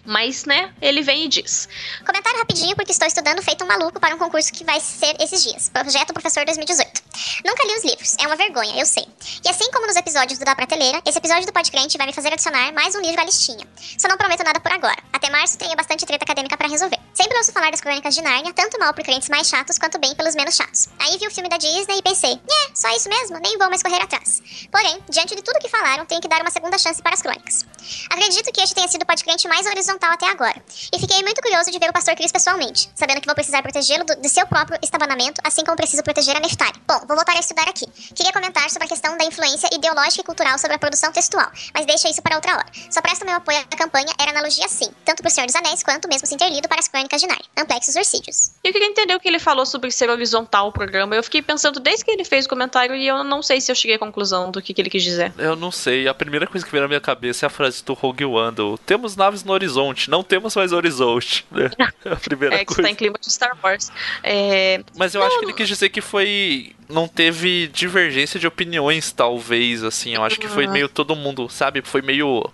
Mas, 0.07 0.45
né, 0.45 0.73
ele 0.81 1.01
vem 1.01 1.25
e 1.25 1.27
diz. 1.27 1.67
Comentário 2.05 2.39
rapidinho 2.39 2.73
porque 2.77 2.93
estou 2.93 3.05
estudando 3.05 3.43
feito 3.43 3.65
um 3.65 3.67
maluco 3.67 3.99
para 3.99 4.15
um 4.15 4.17
concurso 4.17 4.53
que 4.53 4.63
vai 4.63 4.79
ser 4.79 5.13
esses 5.19 5.43
dias. 5.43 5.67
Projeto 5.67 6.13
Professor 6.13 6.45
2018. 6.45 7.03
Nunca 7.45 7.67
li 7.67 7.75
os 7.75 7.83
livros, 7.83 8.15
é 8.17 8.25
uma 8.25 8.37
vergonha, 8.37 8.79
eu 8.79 8.85
sei. 8.85 9.05
E 9.43 9.49
assim 9.49 9.69
como 9.69 9.85
nos 9.85 9.97
episódios 9.97 10.39
do 10.39 10.45
Da 10.45 10.55
Prateleira, 10.55 11.01
esse 11.05 11.17
episódio 11.17 11.45
do 11.45 11.51
Podcrente 11.51 11.97
vai 11.97 12.07
me 12.07 12.13
fazer 12.13 12.31
adicionar 12.31 12.71
mais 12.71 12.95
um 12.95 13.01
livro 13.01 13.19
à 13.19 13.25
listinha. 13.25 13.67
Só 13.97 14.07
não 14.07 14.15
prometo 14.15 14.45
nada 14.45 14.61
por 14.61 14.71
agora. 14.71 14.95
Até 15.11 15.29
março 15.29 15.57
tenho 15.57 15.75
bastante 15.75 16.05
treta 16.05 16.23
acadêmica 16.23 16.55
para 16.55 16.69
resolver. 16.69 16.99
Sempre 17.13 17.37
ouço 17.37 17.51
falar 17.51 17.71
das 17.71 17.81
crônicas 17.81 18.15
de 18.15 18.21
Nárnia, 18.21 18.53
tanto 18.53 18.79
mal 18.79 18.93
por 18.93 19.03
crentes 19.03 19.27
mais 19.27 19.49
chatos 19.49 19.77
quanto 19.77 19.99
bem 19.99 20.15
pelos 20.15 20.35
menos 20.35 20.55
chatos. 20.55 20.87
Aí 20.99 21.17
vi 21.17 21.27
o 21.27 21.31
filme 21.31 21.49
da 21.49 21.57
Disney 21.57 21.97
e 21.97 22.01
pensei, 22.01 22.31
é, 22.31 22.71
só 22.73 22.95
isso 22.95 23.09
mesmo, 23.09 23.39
nem 23.39 23.57
vou 23.57 23.67
mais 23.67 23.83
correr 23.83 24.01
atrás. 24.01 24.41
Porém, 24.71 25.03
diante 25.09 25.35
de 25.35 25.41
tudo 25.41 25.59
que 25.59 25.67
falaram, 25.67 26.05
tenho 26.05 26.21
que 26.21 26.29
dar 26.29 26.41
uma 26.41 26.51
segunda 26.51 26.77
chance 26.77 27.01
para 27.01 27.13
as 27.13 27.21
crônicas. 27.21 27.65
Acredito 28.09 28.51
que 28.53 28.61
este 28.61 28.75
tenha 28.75 28.87
sido 28.87 29.01
o 29.01 29.05
podcrente 29.05 29.47
mais 29.47 29.65
horizontal 29.65 29.96
até 30.05 30.29
agora. 30.29 30.55
E 30.93 30.99
fiquei 30.99 31.21
muito 31.23 31.41
curioso 31.41 31.71
de 31.71 31.79
ver 31.79 31.89
o 31.89 31.93
pastor 31.93 32.15
Cris 32.15 32.31
pessoalmente, 32.31 32.89
sabendo 32.95 33.19
que 33.21 33.25
vou 33.25 33.35
precisar 33.35 33.61
protegê-lo 33.61 34.03
do- 34.05 34.15
de 34.21 34.29
seu 34.29 34.45
próprio 34.47 34.77
estabanamento, 34.83 35.41
assim 35.43 35.63
como 35.63 35.75
preciso 35.75 36.03
proteger 36.03 36.35
a 36.35 36.39
Neftali. 36.39 36.73
Bom, 36.87 36.99
vou 37.07 37.15
voltar 37.15 37.33
a 37.35 37.39
estudar 37.39 37.67
aqui. 37.67 37.85
Queria 38.15 38.31
comentar 38.31 38.69
sobre 38.69 38.85
a 38.85 38.87
questão 38.87 39.17
da 39.17 39.23
influência 39.25 39.69
ideológica 39.73 40.21
e 40.21 40.23
cultural 40.23 40.57
sobre 40.57 40.75
a 40.75 40.79
produção 40.79 41.11
textual, 41.11 41.49
mas 41.73 41.85
deixa 41.85 42.09
isso 42.09 42.21
para 42.21 42.35
outra 42.35 42.53
hora. 42.53 42.65
Só 42.89 43.01
presto 43.01 43.25
meu 43.25 43.35
apoio 43.35 43.57
à 43.59 43.75
campanha 43.77 44.13
Era 44.19 44.31
Analogia 44.31 44.67
Sim, 44.67 44.89
tanto 45.05 45.21
pro 45.21 45.31
Senhor 45.31 45.45
dos 45.47 45.55
Anéis 45.55 45.83
quanto 45.83 46.07
mesmo 46.07 46.27
se 46.27 46.35
interlido 46.35 46.67
para 46.67 46.79
as 46.79 46.87
crônicas 46.87 47.19
de 47.21 47.27
Narnia. 47.27 47.45
Amplexos 47.57 47.95
Orcídeos. 47.95 48.51
Eu 48.63 48.71
queria 48.73 48.87
entender 48.87 49.15
o 49.15 49.19
que 49.19 49.27
ele 49.27 49.39
falou 49.39 49.65
sobre 49.65 49.91
ser 49.91 50.09
horizontal 50.09 50.67
o 50.67 50.71
programa. 50.71 51.15
Eu 51.15 51.23
fiquei 51.23 51.41
pensando 51.41 51.79
desde 51.79 52.03
que 52.05 52.11
ele 52.11 52.23
fez 52.23 52.45
o 52.45 52.49
comentário 52.49 52.95
e 52.95 53.07
eu 53.07 53.23
não 53.23 53.41
sei 53.41 53.59
se 53.61 53.71
eu 53.71 53.75
cheguei 53.75 53.95
à 53.95 53.99
conclusão 53.99 54.51
do 54.51 54.61
que, 54.61 54.73
que 54.73 54.81
ele 54.81 54.89
quis 54.89 55.03
dizer. 55.03 55.33
Eu 55.37 55.55
não 55.55 55.71
sei, 55.71 56.07
a 56.07 56.13
primeira 56.13 56.45
coisa 56.47 56.65
que 56.65 56.71
veio 56.71 56.83
na 56.83 56.87
minha 56.87 57.01
cabeça 57.01 57.45
é 57.45 57.47
a 57.47 57.49
frase 57.49 57.83
do 57.83 57.93
Rogue 57.93 58.25
One: 58.25 58.53
do, 58.55 58.77
Temos 58.79 59.15
naves 59.15 59.43
no 59.43 59.53
horizonte, 59.53 59.86
não 60.09 60.23
temos 60.23 60.55
mais 60.55 60.71
horizonte. 60.71 61.45
né? 61.51 61.69
É 62.05 62.13
a 62.13 62.15
primeira 62.15 62.55
É 62.55 62.65
que 62.65 62.71
você 62.71 62.75
coisa. 62.75 62.87
tá 62.87 62.91
em 62.91 62.95
clima 62.95 63.15
de 63.19 63.31
Star 63.31 63.57
Wars. 63.63 63.91
É, 64.23 64.81
Mas 64.95 65.13
eu 65.15 65.23
acho 65.23 65.39
que 65.39 65.45
ele 65.45 65.53
quis 65.53 65.67
dizer 65.67 65.89
que 65.89 66.01
foi. 66.01 66.73
Não 66.89 67.07
teve 67.07 67.67
divergência 67.67 68.39
de 68.39 68.47
opiniões, 68.47 69.11
talvez, 69.11 69.83
assim. 69.83 70.15
Eu 70.15 70.23
acho 70.23 70.39
que 70.39 70.47
foi 70.47 70.65
Uhum. 70.67 70.71
meio 70.73 70.89
todo 70.89 71.15
mundo, 71.15 71.49
sabe? 71.49 71.81
Foi 71.83 72.01
meio 72.01 72.49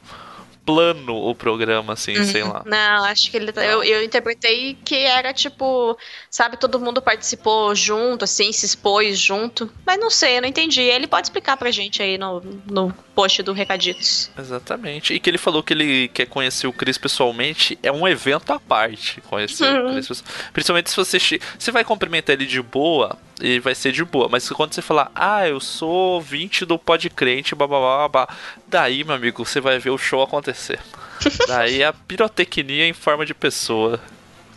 plano 0.66 1.14
o 1.16 1.36
programa, 1.36 1.92
assim, 1.94 2.24
sei 2.24 2.42
lá. 2.44 2.64
Não, 2.66 3.04
acho 3.06 3.30
que 3.30 3.36
ele. 3.38 3.52
tá- 3.52 3.64
Eu, 3.66 3.84
eu 3.84 4.02
interpretei 4.04 4.78
que 4.86 4.96
era 4.96 5.34
tipo, 5.34 5.98
sabe, 6.30 6.56
todo 6.58 6.80
mundo 6.80 7.02
participou 7.02 7.76
junto, 7.76 8.24
assim, 8.24 8.52
se 8.54 8.66
expôs 8.66 9.20
junto. 9.20 9.70
Mas 9.86 10.00
não 10.00 10.10
sei, 10.10 10.38
eu 10.38 10.42
não 10.42 10.48
entendi. 10.48 10.82
Ele 10.82 11.06
pode 11.06 11.28
explicar 11.28 11.58
pra 11.58 11.70
gente 11.70 12.02
aí 12.02 12.18
no, 12.18 12.40
no 12.70 12.94
post 13.16 13.42
do 13.44 13.54
Recaditos. 13.54 14.30
Exatamente. 14.38 15.14
E 15.14 15.20
que 15.20 15.30
ele 15.30 15.38
falou 15.38 15.64
que 15.64 15.74
ele 15.74 16.08
quer 16.10 16.26
conhecer 16.26 16.68
o 16.68 16.74
Chris 16.74 16.98
pessoalmente 16.98 17.78
é 17.82 17.92
um 17.92 18.08
evento 18.08 18.52
à 18.52 18.60
parte. 18.60 19.22
Conhecer 19.22 19.64
o 19.64 19.88
Uhum. 19.88 19.94
Chris 19.94 20.24
Principalmente 20.52 20.90
se 20.90 20.96
você. 20.96 21.18
Você 21.58 21.72
vai 21.72 21.84
cumprimentar 21.84 22.34
ele 22.34 22.46
de 22.46 22.62
boa, 22.62 23.18
e 23.42 23.60
vai 23.60 23.76
ser 23.76 23.92
de 23.92 24.04
boa. 24.04 24.30
Mas 24.30 24.50
quando 24.50 24.74
você 24.74 24.82
falar, 24.82 25.12
ah, 25.14 25.48
eu 25.48 25.60
sou 25.60 26.22
20 26.22 26.66
do 26.66 26.78
Podcrente, 26.80 27.56
blá 27.56 27.68
blá 27.68 27.80
blá 27.80 28.08
blá, 28.08 28.38
daí, 28.68 29.04
meu 29.04 29.16
amigo, 29.16 29.46
você 29.46 29.60
vai 29.60 29.80
ver 29.80 29.90
o 29.90 29.98
show 29.98 30.22
acontecer. 30.22 30.80
daí 31.48 31.84
a 31.84 31.94
pirotecnia 31.94 32.88
em 32.88 32.94
forma 32.94 33.26
de 33.26 33.34
pessoa. 33.34 34.00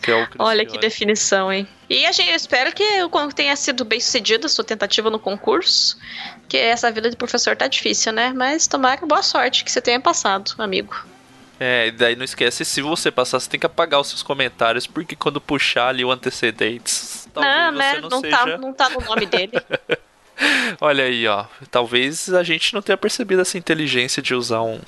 Que 0.01 0.11
é 0.11 0.15
o 0.15 0.27
Chris 0.27 0.37
Olha 0.39 0.65
que 0.65 0.79
definição, 0.79 1.53
hein? 1.53 1.67
E 1.89 2.05
a 2.05 2.13
gente, 2.13 2.31
eu 2.31 2.37
espero 2.37 2.73
que 2.73 2.85
tenha 3.35 3.57
sido 3.57 3.85
bem 3.85 3.99
sucedida 3.99 4.47
a 4.47 4.49
sua 4.49 4.65
tentativa 4.65 5.11
no 5.11 5.19
concurso. 5.19 5.99
Que 6.49 6.57
essa 6.57 6.91
vida 6.91 7.11
de 7.11 7.17
professor 7.17 7.57
tá 7.57 7.67
difícil, 7.67 8.13
né? 8.13 8.33
Mas 8.35 8.67
tomara 8.67 9.05
boa 9.05 9.23
sorte 9.23 9.65
que 9.65 9.71
você 9.73 9.81
tenha 9.81 10.01
passado, 10.01 10.53
amigo. 10.59 10.95
É, 11.59 11.87
e 11.87 11.91
daí 11.91 12.15
não 12.15 12.25
esquece, 12.25 12.65
se 12.65 12.83
você 12.83 13.11
passar, 13.11 13.41
você 13.41 13.49
tem 13.49 13.59
que 13.59 13.65
apagar 13.65 13.99
os 13.99 14.09
seus 14.09 14.23
comentários, 14.23 14.87
porque 14.87 15.17
quando 15.17 15.41
puxar 15.41 15.89
ali 15.89 16.05
o 16.05 16.11
antecedentes, 16.11 17.27
não, 17.35 17.43
né? 17.73 17.99
não, 18.01 18.11
Não, 18.11 18.21
seja... 18.21 18.37
tá, 18.37 18.59
não 18.59 18.73
tá 18.75 18.89
no 18.91 19.01
nome 19.01 19.25
dele. 19.27 19.53
Olha 20.81 21.05
aí, 21.05 21.27
ó. 21.27 21.47
Talvez 21.71 22.29
a 22.33 22.43
gente 22.43 22.75
não 22.75 22.83
tenha 22.83 22.97
percebido 22.99 23.41
essa 23.41 23.57
inteligência 23.57 24.23
de 24.23 24.35
usar 24.35 24.61
um, 24.61 24.81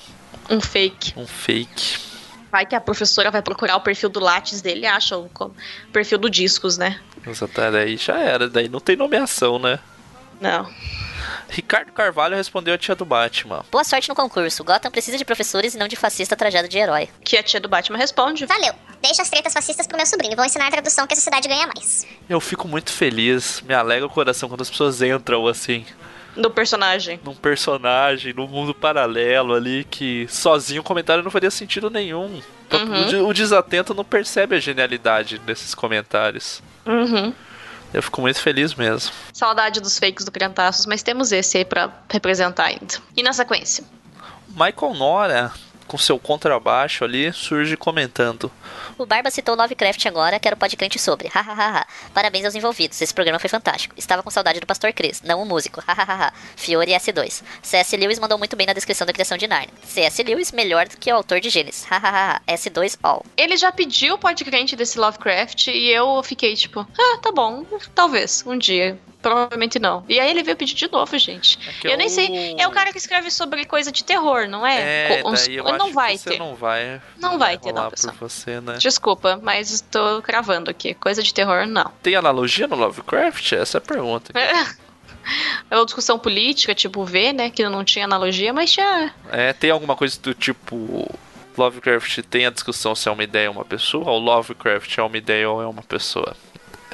Um 0.50 0.60
fake. 0.60 1.14
um 1.16 1.26
fake. 1.26 1.98
Vai 2.52 2.66
que 2.66 2.74
a 2.74 2.80
professora 2.80 3.30
vai 3.30 3.40
procurar 3.42 3.76
o 3.76 3.80
perfil 3.80 4.08
do 4.10 4.20
Lattes 4.20 4.60
dele 4.60 4.82
e 4.82 4.86
acha 4.86 5.16
o 5.16 5.30
perfil 5.92 6.18
do 6.18 6.28
Discos, 6.30 6.76
né? 6.76 7.00
Exato, 7.26 7.52
daí 7.72 7.96
já 7.96 8.18
era, 8.18 8.48
daí 8.48 8.68
não 8.68 8.80
tem 8.80 8.96
nomeação, 8.96 9.58
né? 9.58 9.78
Não. 10.40 10.70
Ricardo 11.58 11.90
Carvalho 11.90 12.36
respondeu 12.36 12.72
a 12.72 12.78
tia 12.78 12.94
do 12.94 13.04
Batman. 13.04 13.64
Boa 13.68 13.82
sorte 13.82 14.08
no 14.08 14.14
concurso. 14.14 14.62
Gotham 14.62 14.92
precisa 14.92 15.18
de 15.18 15.24
professores 15.24 15.74
e 15.74 15.76
não 15.76 15.88
de 15.88 15.96
fascista 15.96 16.36
trajado 16.36 16.68
de 16.68 16.78
herói. 16.78 17.08
Que 17.24 17.36
a 17.36 17.42
tia 17.42 17.58
do 17.58 17.68
Batman 17.68 17.98
responde. 17.98 18.46
Valeu. 18.46 18.72
Deixa 19.02 19.22
as 19.22 19.28
tretas 19.28 19.54
fascistas 19.54 19.84
pro 19.84 19.96
meu 19.96 20.06
sobrinho. 20.06 20.36
Vou 20.36 20.44
ensinar 20.44 20.68
a 20.68 20.70
tradução 20.70 21.04
que 21.04 21.14
a 21.14 21.16
sociedade 21.16 21.48
ganha 21.48 21.66
mais. 21.66 22.06
Eu 22.30 22.38
fico 22.38 22.68
muito 22.68 22.92
feliz, 22.92 23.60
me 23.62 23.74
alegra 23.74 24.06
o 24.06 24.08
coração 24.08 24.48
quando 24.48 24.60
as 24.60 24.70
pessoas 24.70 25.02
entram 25.02 25.48
assim, 25.48 25.84
Do 26.36 26.48
personagem. 26.48 27.18
num 27.24 27.34
personagem, 27.34 28.32
num 28.32 28.46
mundo 28.46 28.72
paralelo 28.72 29.52
ali, 29.52 29.82
que 29.82 30.28
sozinho 30.30 30.80
o 30.82 30.84
comentário 30.84 31.24
não 31.24 31.30
faria 31.30 31.50
sentido 31.50 31.90
nenhum. 31.90 32.40
Uhum. 32.72 33.26
O 33.26 33.34
desatento 33.34 33.92
não 33.94 34.04
percebe 34.04 34.54
a 34.54 34.60
genialidade 34.60 35.38
desses 35.38 35.74
comentários. 35.74 36.62
Uhum. 36.86 37.34
Eu 37.92 38.02
fico 38.02 38.20
muito 38.20 38.40
feliz 38.40 38.74
mesmo. 38.74 39.12
Saudade 39.32 39.80
dos 39.80 39.98
fakes 39.98 40.24
do 40.24 40.30
Criantaços, 40.30 40.86
mas 40.86 41.02
temos 41.02 41.32
esse 41.32 41.58
aí 41.58 41.64
pra 41.64 41.90
representar 42.10 42.66
ainda. 42.66 42.96
E 43.16 43.22
na 43.22 43.32
sequência? 43.32 43.84
Michael 44.48 44.94
Nora 44.94 45.52
com 45.88 45.98
seu 45.98 46.18
contrabaixo 46.18 47.02
ali, 47.02 47.32
surge 47.32 47.76
comentando. 47.76 48.52
O 48.96 49.06
Barba 49.06 49.30
citou 49.30 49.56
Lovecraft 49.56 50.06
agora, 50.06 50.38
quero 50.38 50.56
crente 50.56 50.98
sobre. 50.98 51.28
Hahaha. 51.28 51.86
Parabéns 52.12 52.44
aos 52.44 52.54
envolvidos, 52.54 53.00
esse 53.00 53.14
programa 53.14 53.38
foi 53.38 53.48
fantástico. 53.48 53.94
Estava 53.96 54.22
com 54.22 54.30
saudade 54.30 54.60
do 54.60 54.66
Pastor 54.66 54.92
Chris, 54.92 55.22
não 55.22 55.42
o 55.42 55.46
músico. 55.46 55.82
Hahaha. 55.86 56.32
Fiore 56.54 56.92
S2. 56.92 57.42
C.S. 57.62 57.96
Lewis 57.96 58.18
mandou 58.18 58.38
muito 58.38 58.54
bem 58.54 58.66
na 58.66 58.72
descrição 58.72 59.06
da 59.06 59.12
criação 59.12 59.38
de 59.38 59.48
Narnia. 59.48 59.72
C.S. 59.82 60.22
Lewis 60.22 60.52
melhor 60.52 60.86
do 60.86 60.96
que 60.96 61.10
o 61.10 61.16
autor 61.16 61.40
de 61.40 61.48
Gênesis. 61.48 61.84
Hahaha. 61.84 62.40
S2 62.46 62.98
all. 63.02 63.24
Ele 63.36 63.56
já 63.56 63.72
pediu 63.72 64.14
o 64.14 64.18
podcast 64.18 64.76
desse 64.76 64.98
Lovecraft 64.98 65.68
e 65.68 65.88
eu 65.88 66.22
fiquei 66.22 66.54
tipo, 66.54 66.80
ah, 66.80 67.18
tá 67.22 67.32
bom, 67.32 67.64
talvez, 67.94 68.44
um 68.46 68.58
dia. 68.58 68.98
Provavelmente 69.28 69.78
não. 69.78 70.02
E 70.08 70.18
aí 70.18 70.30
ele 70.30 70.42
veio 70.42 70.56
pedir 70.56 70.74
de 70.74 70.90
novo, 70.90 71.18
gente. 71.18 71.58
É 71.84 71.92
eu 71.92 71.98
nem 71.98 72.08
sei. 72.08 72.54
É 72.58 72.66
o 72.66 72.70
cara 72.70 72.90
que 72.92 72.98
escreve 72.98 73.30
sobre 73.30 73.66
coisa 73.66 73.92
de 73.92 74.02
terror, 74.02 74.48
não 74.48 74.66
é? 74.66 75.18
É, 75.18 75.22
daí 75.22 75.56
eu 75.56 75.64
não 75.76 75.92
vai 75.92 76.16
ter. 76.16 76.38
não 76.38 76.54
vai. 76.54 77.00
Não, 77.18 77.38
vai 77.38 77.58
ter, 77.58 77.72
não, 77.72 77.90
pessoal. 77.90 78.14
Você, 78.20 78.58
né? 78.60 78.76
Desculpa, 78.78 79.38
mas 79.42 79.70
estou 79.70 80.22
cravando 80.22 80.70
aqui. 80.70 80.94
Coisa 80.94 81.22
de 81.22 81.34
terror, 81.34 81.66
não. 81.66 81.92
Tem 82.02 82.16
analogia 82.16 82.66
no 82.66 82.76
Lovecraft? 82.76 83.52
Essa 83.52 83.76
é 83.76 83.80
a 83.80 83.82
pergunta. 83.82 84.32
É 85.70 85.76
uma 85.76 85.84
discussão 85.84 86.18
política, 86.18 86.74
tipo 86.74 87.04
V, 87.04 87.34
né? 87.34 87.50
Que 87.50 87.68
não 87.68 87.84
tinha 87.84 88.06
analogia, 88.06 88.50
mas 88.50 88.72
tinha. 88.72 89.12
É, 89.30 89.52
tem 89.52 89.70
alguma 89.70 89.94
coisa 89.94 90.18
do 90.22 90.32
tipo. 90.32 91.06
Lovecraft 91.54 92.22
tem 92.30 92.46
a 92.46 92.50
discussão 92.50 92.94
se 92.94 93.10
é 93.10 93.12
uma 93.12 93.24
ideia 93.24 93.50
ou 93.50 93.56
uma 93.56 93.64
pessoa, 93.64 94.10
ou 94.10 94.18
Lovecraft 94.18 94.96
é 94.96 95.02
uma 95.02 95.18
ideia 95.18 95.50
ou 95.50 95.60
é 95.60 95.66
uma 95.66 95.82
pessoa. 95.82 96.34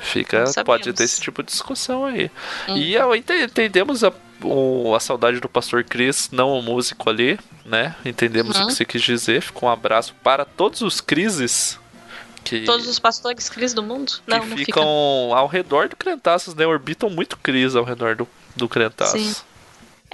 Fica, 0.04 0.44
pode 0.64 0.92
ter 0.92 1.02
esse 1.02 1.20
tipo 1.20 1.42
de 1.42 1.50
discussão 1.50 2.04
aí. 2.04 2.30
E 2.68 2.94
eu 2.94 3.14
entendemos 3.14 4.04
a, 4.04 4.12
o, 4.42 4.94
a 4.94 5.00
saudade 5.00 5.40
do 5.40 5.48
pastor 5.48 5.82
Chris, 5.82 6.28
não 6.30 6.50
o 6.50 6.62
músico 6.62 7.08
ali, 7.08 7.38
né? 7.64 7.96
Entendemos 8.04 8.56
uhum. 8.56 8.64
o 8.64 8.66
que 8.68 8.74
você 8.74 8.84
quis 8.84 9.02
dizer. 9.02 9.42
Fica 9.42 9.66
um 9.66 9.68
abraço 9.68 10.14
para 10.22 10.44
todos 10.44 10.82
os 10.82 11.00
crises 11.00 11.78
que, 12.44 12.60
Todos 12.60 12.86
os 12.86 12.98
pastores 12.98 13.48
Cris 13.48 13.72
do 13.72 13.82
mundo? 13.82 14.12
Não, 14.26 14.40
que 14.40 14.46
não 14.46 14.56
ficam 14.58 14.82
fica. 14.82 15.38
ao 15.38 15.46
redor 15.46 15.88
do 15.88 15.96
Crentaços, 15.96 16.54
né? 16.54 16.66
Orbitam 16.66 17.08
muito 17.08 17.38
Cris 17.38 17.74
ao 17.74 17.84
redor 17.84 18.14
do, 18.14 18.28
do 18.54 18.68
Crentaços. 18.68 19.20
Sim. 19.20 19.34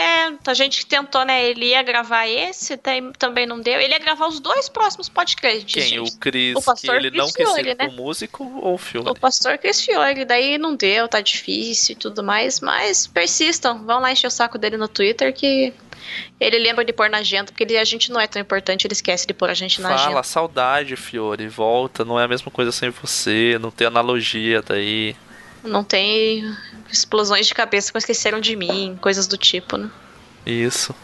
É, 0.00 0.32
a 0.46 0.54
gente 0.54 0.86
tentou, 0.86 1.24
né? 1.26 1.44
Ele 1.44 1.66
ia 1.66 1.82
gravar 1.82 2.26
esse, 2.26 2.74
tem, 2.78 3.12
também 3.12 3.46
não 3.46 3.60
deu. 3.60 3.78
Ele 3.78 3.92
ia 3.92 3.98
gravar 3.98 4.28
os 4.28 4.40
dois 4.40 4.66
próximos 4.66 5.10
podcasts. 5.10 5.64
Quem? 5.72 5.82
Gente. 5.82 6.14
O 6.14 6.18
Cris, 6.18 6.56
o 6.56 6.62
pastor 6.62 6.98
que 6.98 7.06
ele 7.06 7.10
Chris 7.10 7.22
não 7.22 7.32
quis 7.32 7.52
ser 7.52 7.76
né? 7.76 7.88
músico 7.88 8.44
ou 8.62 8.74
o 8.74 8.78
filme? 8.78 9.10
O 9.10 9.14
pastor 9.14 9.58
Chris 9.58 9.82
Fiore, 9.82 10.24
daí 10.24 10.56
não 10.56 10.74
deu, 10.74 11.06
tá 11.06 11.20
difícil 11.20 11.92
e 11.92 11.96
tudo 11.96 12.22
mais, 12.22 12.60
mas 12.60 13.06
persistam. 13.06 13.84
Vão 13.84 14.00
lá 14.00 14.10
encher 14.10 14.26
o 14.26 14.30
saco 14.30 14.56
dele 14.56 14.78
no 14.78 14.88
Twitter 14.88 15.34
que 15.34 15.74
ele 16.40 16.58
lembra 16.58 16.82
de 16.82 16.94
pôr 16.94 17.10
na 17.10 17.18
agenda, 17.18 17.52
porque 17.52 17.64
ele, 17.64 17.76
a 17.76 17.84
gente 17.84 18.10
não 18.10 18.18
é 18.18 18.26
tão 18.26 18.40
importante, 18.40 18.86
ele 18.86 18.94
esquece 18.94 19.26
de 19.26 19.34
pôr 19.34 19.50
a 19.50 19.54
gente 19.54 19.82
na 19.82 19.88
Fala, 19.88 20.00
agenda. 20.00 20.10
Fala, 20.12 20.22
saudade, 20.22 20.96
Fiore, 20.96 21.46
volta, 21.46 22.04
não 22.06 22.18
é 22.18 22.24
a 22.24 22.28
mesma 22.28 22.50
coisa 22.50 22.72
sem 22.72 22.88
você, 22.88 23.58
não 23.60 23.70
tem 23.70 23.86
analogia 23.86 24.62
daí. 24.62 25.14
Não 25.62 25.84
tem 25.84 26.44
explosões 26.90 27.46
de 27.46 27.54
cabeça 27.54 27.92
que 27.92 27.98
esqueceram 27.98 28.40
de 28.40 28.56
mim, 28.56 28.98
coisas 29.00 29.26
do 29.26 29.36
tipo, 29.36 29.76
né? 29.76 29.90
Isso. 30.46 30.94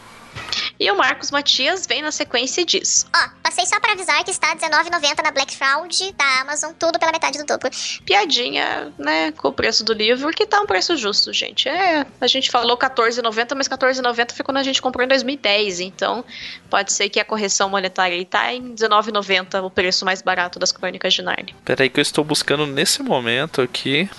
E 0.79 0.89
o 0.91 0.95
Marcos 0.95 1.31
Matias 1.31 1.87
vem 1.87 2.01
na 2.01 2.11
sequência 2.11 2.61
e 2.61 2.65
diz: 2.65 3.05
Ó, 3.15 3.17
oh, 3.19 3.29
passei 3.41 3.65
só 3.65 3.79
para 3.79 3.93
avisar 3.93 4.23
que 4.23 4.31
está 4.31 4.49
R$19,90 4.49 5.23
na 5.23 5.31
Black 5.31 5.55
Fraud 5.55 6.13
da 6.13 6.41
Amazon, 6.41 6.71
tudo 6.77 6.99
pela 6.99 7.11
metade 7.11 7.37
do 7.37 7.45
dobro. 7.45 7.69
Piadinha, 8.05 8.93
né, 8.97 9.31
com 9.31 9.47
o 9.47 9.53
preço 9.53 9.83
do 9.83 9.93
livro, 9.93 10.29
que 10.31 10.45
tá 10.45 10.61
um 10.61 10.65
preço 10.65 10.95
justo, 10.95 11.33
gente. 11.33 11.67
É, 11.67 12.05
a 12.21 12.27
gente 12.27 12.51
falou 12.51 12.77
R$14,90, 12.77 13.55
mas 13.55 13.67
R$14,90 13.67 14.33
foi 14.33 14.45
quando 14.45 14.57
a 14.57 14.63
gente 14.63 14.81
comprou 14.81 15.03
em 15.03 15.07
2010, 15.07 15.79
então 15.79 16.23
pode 16.69 16.93
ser 16.93 17.09
que 17.09 17.19
a 17.19 17.25
correção 17.25 17.69
monetária 17.69 18.15
aí 18.15 18.25
tá 18.25 18.53
em 18.53 18.69
R$19,90, 18.69 19.63
o 19.63 19.71
preço 19.71 20.05
mais 20.05 20.21
barato 20.21 20.59
das 20.59 20.71
Crônicas 20.71 21.13
de 21.13 21.21
Narnia. 21.21 21.55
Peraí 21.65 21.89
que 21.89 21.99
eu 21.99 22.03
estou 22.03 22.23
buscando 22.23 22.67
nesse 22.67 23.01
momento 23.01 23.61
aqui. 23.61 24.09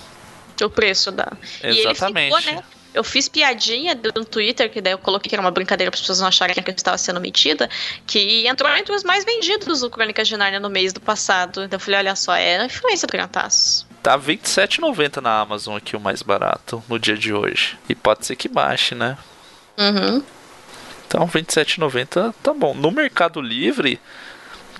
O 0.63 0.69
preço 0.69 1.11
da. 1.11 1.31
Exatamente. 1.63 2.31
E 2.31 2.35
ele 2.35 2.41
ficou, 2.41 2.53
né? 2.53 2.63
Eu 2.91 3.03
fiz 3.03 3.27
piadinha 3.27 3.97
no 4.15 4.25
Twitter, 4.25 4.69
que 4.69 4.81
daí 4.81 4.93
eu 4.93 4.97
coloquei 4.97 5.29
que 5.29 5.35
era 5.35 5.41
uma 5.41 5.51
brincadeira 5.51 5.91
para 5.91 5.95
as 5.95 6.01
pessoas 6.01 6.19
não 6.19 6.27
acharem 6.27 6.55
que 6.55 6.69
eu 6.69 6.75
estava 6.75 6.97
sendo 6.97 7.21
metida, 7.21 7.69
que 8.07 8.47
entrou 8.47 8.69
entre 8.75 8.93
os 8.95 9.03
mais 9.03 9.23
vendidos 9.23 9.81
do 9.81 9.89
Crônicas 9.91 10.27
de 10.27 10.35
Narnia 10.35 10.59
no 10.59 10.71
mês 10.71 10.91
do 10.91 10.99
passado. 10.99 11.63
Então 11.63 11.77
eu 11.77 11.79
falei, 11.79 11.99
olha 11.99 12.15
só, 12.15 12.33
é 12.35 12.65
influência 12.65 13.07
do 13.07 13.11
Grantaço. 13.11 13.87
Tá 14.01 14.15
R$27,90 14.15 15.21
na 15.21 15.39
Amazon 15.39 15.75
aqui 15.75 15.95
o 15.95 15.99
mais 15.99 16.23
barato 16.23 16.83
no 16.89 16.97
dia 16.97 17.15
de 17.15 17.31
hoje. 17.31 17.77
E 17.87 17.93
pode 17.93 18.25
ser 18.25 18.35
que 18.35 18.47
baixe, 18.47 18.95
né? 18.95 19.17
Uhum. 19.77 20.23
Então 21.07 21.25
R$27,90 21.25 22.33
tá 22.41 22.53
bom. 22.53 22.73
No 22.73 22.89
Mercado 22.91 23.39
Livre, 23.39 23.99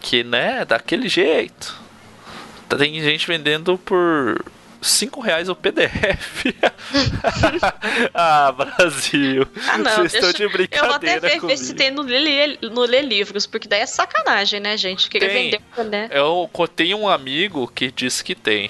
que 0.02 0.24
né, 0.24 0.65
daquele 0.65 1.08
jeito. 1.08 1.78
Tem 2.78 3.02
gente 3.02 3.28
vendendo 3.28 3.78
por 3.78 4.44
5 4.82 5.20
reais 5.20 5.50
o 5.50 5.56
PDF. 5.56 6.46
ah, 8.13 8.52
Brasil. 8.52 9.48
Ah, 9.68 9.78
não, 9.78 9.96
Vocês 9.96 10.13
estão 10.13 10.32
de 10.32 10.48
brincadeira. 10.48 10.78
Eu 10.78 10.88
vou 10.88 10.96
até 10.96 11.20
ver, 11.20 11.39
ver 11.42 11.58
se 11.58 11.74
tem 11.74 11.92
no 11.92 12.02
Lê, 12.02 12.58
no 12.62 12.82
Lê 12.82 13.02
Livros, 13.02 13.46
porque 13.46 13.68
daí 13.68 13.82
é 13.82 13.86
sacanagem, 13.86 14.60
né, 14.60 14.78
gente? 14.78 15.10
Querer 15.10 15.30
tem. 15.30 15.52
vender. 15.76 15.89
Né? 15.89 16.10
Eu 16.12 16.50
tenho 16.76 16.98
um 16.98 17.10
amigo 17.10 17.68
que 17.68 17.92
disse 17.92 18.24
que 18.24 18.36
tem. 18.36 18.70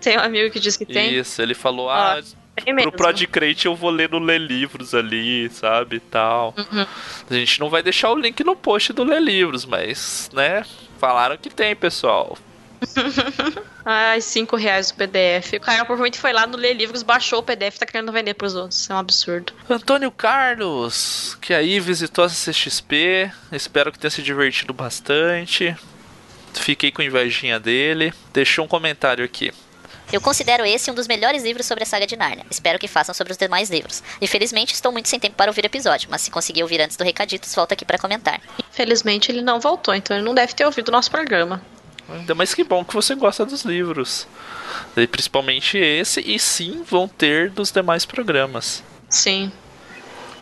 Tem 0.00 0.18
um 0.18 0.20
amigo 0.20 0.50
que 0.50 0.60
diz 0.60 0.76
que 0.76 0.84
tem? 0.84 1.14
Isso, 1.14 1.40
ele 1.40 1.54
falou, 1.54 1.90
ah. 1.90 2.18
ah 2.18 2.46
pro 2.82 2.92
Prodcrate 2.92 3.66
eu 3.66 3.74
vou 3.74 3.90
ler 3.90 4.10
no 4.10 4.18
Lê 4.18 4.38
Livros 4.38 4.94
ali, 4.94 5.48
sabe, 5.50 6.00
tal. 6.00 6.54
Uhum. 6.56 6.86
A 7.30 7.34
gente 7.34 7.60
não 7.60 7.68
vai 7.68 7.82
deixar 7.82 8.10
o 8.10 8.18
link 8.18 8.42
no 8.44 8.56
post 8.56 8.92
do 8.92 9.04
Lê 9.04 9.20
Livros, 9.20 9.64
mas, 9.64 10.30
né, 10.32 10.64
falaram 10.98 11.36
que 11.36 11.50
tem, 11.50 11.74
pessoal. 11.74 12.36
Ai, 13.84 14.20
5 14.20 14.56
reais 14.56 14.90
o 14.90 14.94
PDF. 14.94 15.54
O 15.54 15.60
cara 15.60 15.84
provavelmente 15.84 16.18
foi 16.18 16.32
lá 16.32 16.46
no 16.46 16.56
Ler 16.56 16.74
Livros, 16.74 17.02
baixou 17.02 17.38
o 17.38 17.42
PDF 17.42 17.76
e 17.76 17.78
tá 17.78 17.86
querendo 17.86 18.10
vender 18.10 18.34
pros 18.34 18.54
outros. 18.54 18.88
É 18.90 18.94
um 18.94 18.98
absurdo. 18.98 19.52
Antônio 19.68 20.10
Carlos, 20.10 21.36
que 21.40 21.54
aí 21.54 21.78
visitou 21.78 22.24
a 22.24 22.28
CXP. 22.28 23.30
Espero 23.52 23.92
que 23.92 23.98
tenha 23.98 24.10
se 24.10 24.22
divertido 24.22 24.72
bastante. 24.72 25.76
Fiquei 26.54 26.90
com 26.90 27.02
invejinha 27.02 27.60
dele. 27.60 28.12
Deixou 28.32 28.64
um 28.64 28.68
comentário 28.68 29.24
aqui. 29.24 29.52
Eu 30.12 30.20
considero 30.20 30.64
esse 30.64 30.88
um 30.90 30.94
dos 30.94 31.08
melhores 31.08 31.42
livros 31.42 31.66
sobre 31.66 31.82
a 31.82 31.86
saga 31.86 32.06
de 32.06 32.16
Narnia. 32.16 32.46
Espero 32.48 32.78
que 32.78 32.86
façam 32.86 33.12
sobre 33.12 33.32
os 33.32 33.36
demais 33.36 33.70
livros. 33.70 34.02
Infelizmente, 34.20 34.72
estou 34.72 34.92
muito 34.92 35.08
sem 35.08 35.18
tempo 35.18 35.34
para 35.34 35.50
ouvir 35.50 35.64
o 35.64 35.66
episódio, 35.66 36.08
mas 36.10 36.22
se 36.22 36.30
conseguir 36.30 36.62
ouvir 36.62 36.80
antes 36.80 36.96
do 36.96 37.02
Recaditos, 37.02 37.52
volta 37.54 37.74
aqui 37.74 37.84
para 37.84 37.98
comentar. 37.98 38.40
Infelizmente, 38.70 39.32
ele 39.32 39.42
não 39.42 39.58
voltou, 39.58 39.94
então 39.94 40.16
ele 40.16 40.24
não 40.24 40.34
deve 40.34 40.54
ter 40.54 40.64
ouvido 40.64 40.88
o 40.88 40.92
nosso 40.92 41.10
programa. 41.10 41.60
Ainda 42.08 42.34
mais 42.34 42.54
que 42.54 42.62
bom 42.62 42.84
que 42.84 42.94
você 42.94 43.14
gosta 43.14 43.44
dos 43.44 43.62
livros. 43.62 44.26
E 44.96 45.06
principalmente 45.06 45.76
esse, 45.76 46.20
e 46.20 46.38
sim 46.38 46.82
vão 46.88 47.08
ter 47.08 47.50
dos 47.50 47.70
demais 47.70 48.04
programas. 48.04 48.82
Sim. 49.08 49.52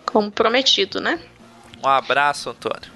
Como 0.04 0.30
prometido, 0.30 1.00
né? 1.00 1.18
Um 1.82 1.88
abraço, 1.88 2.50
Antônio. 2.50 2.93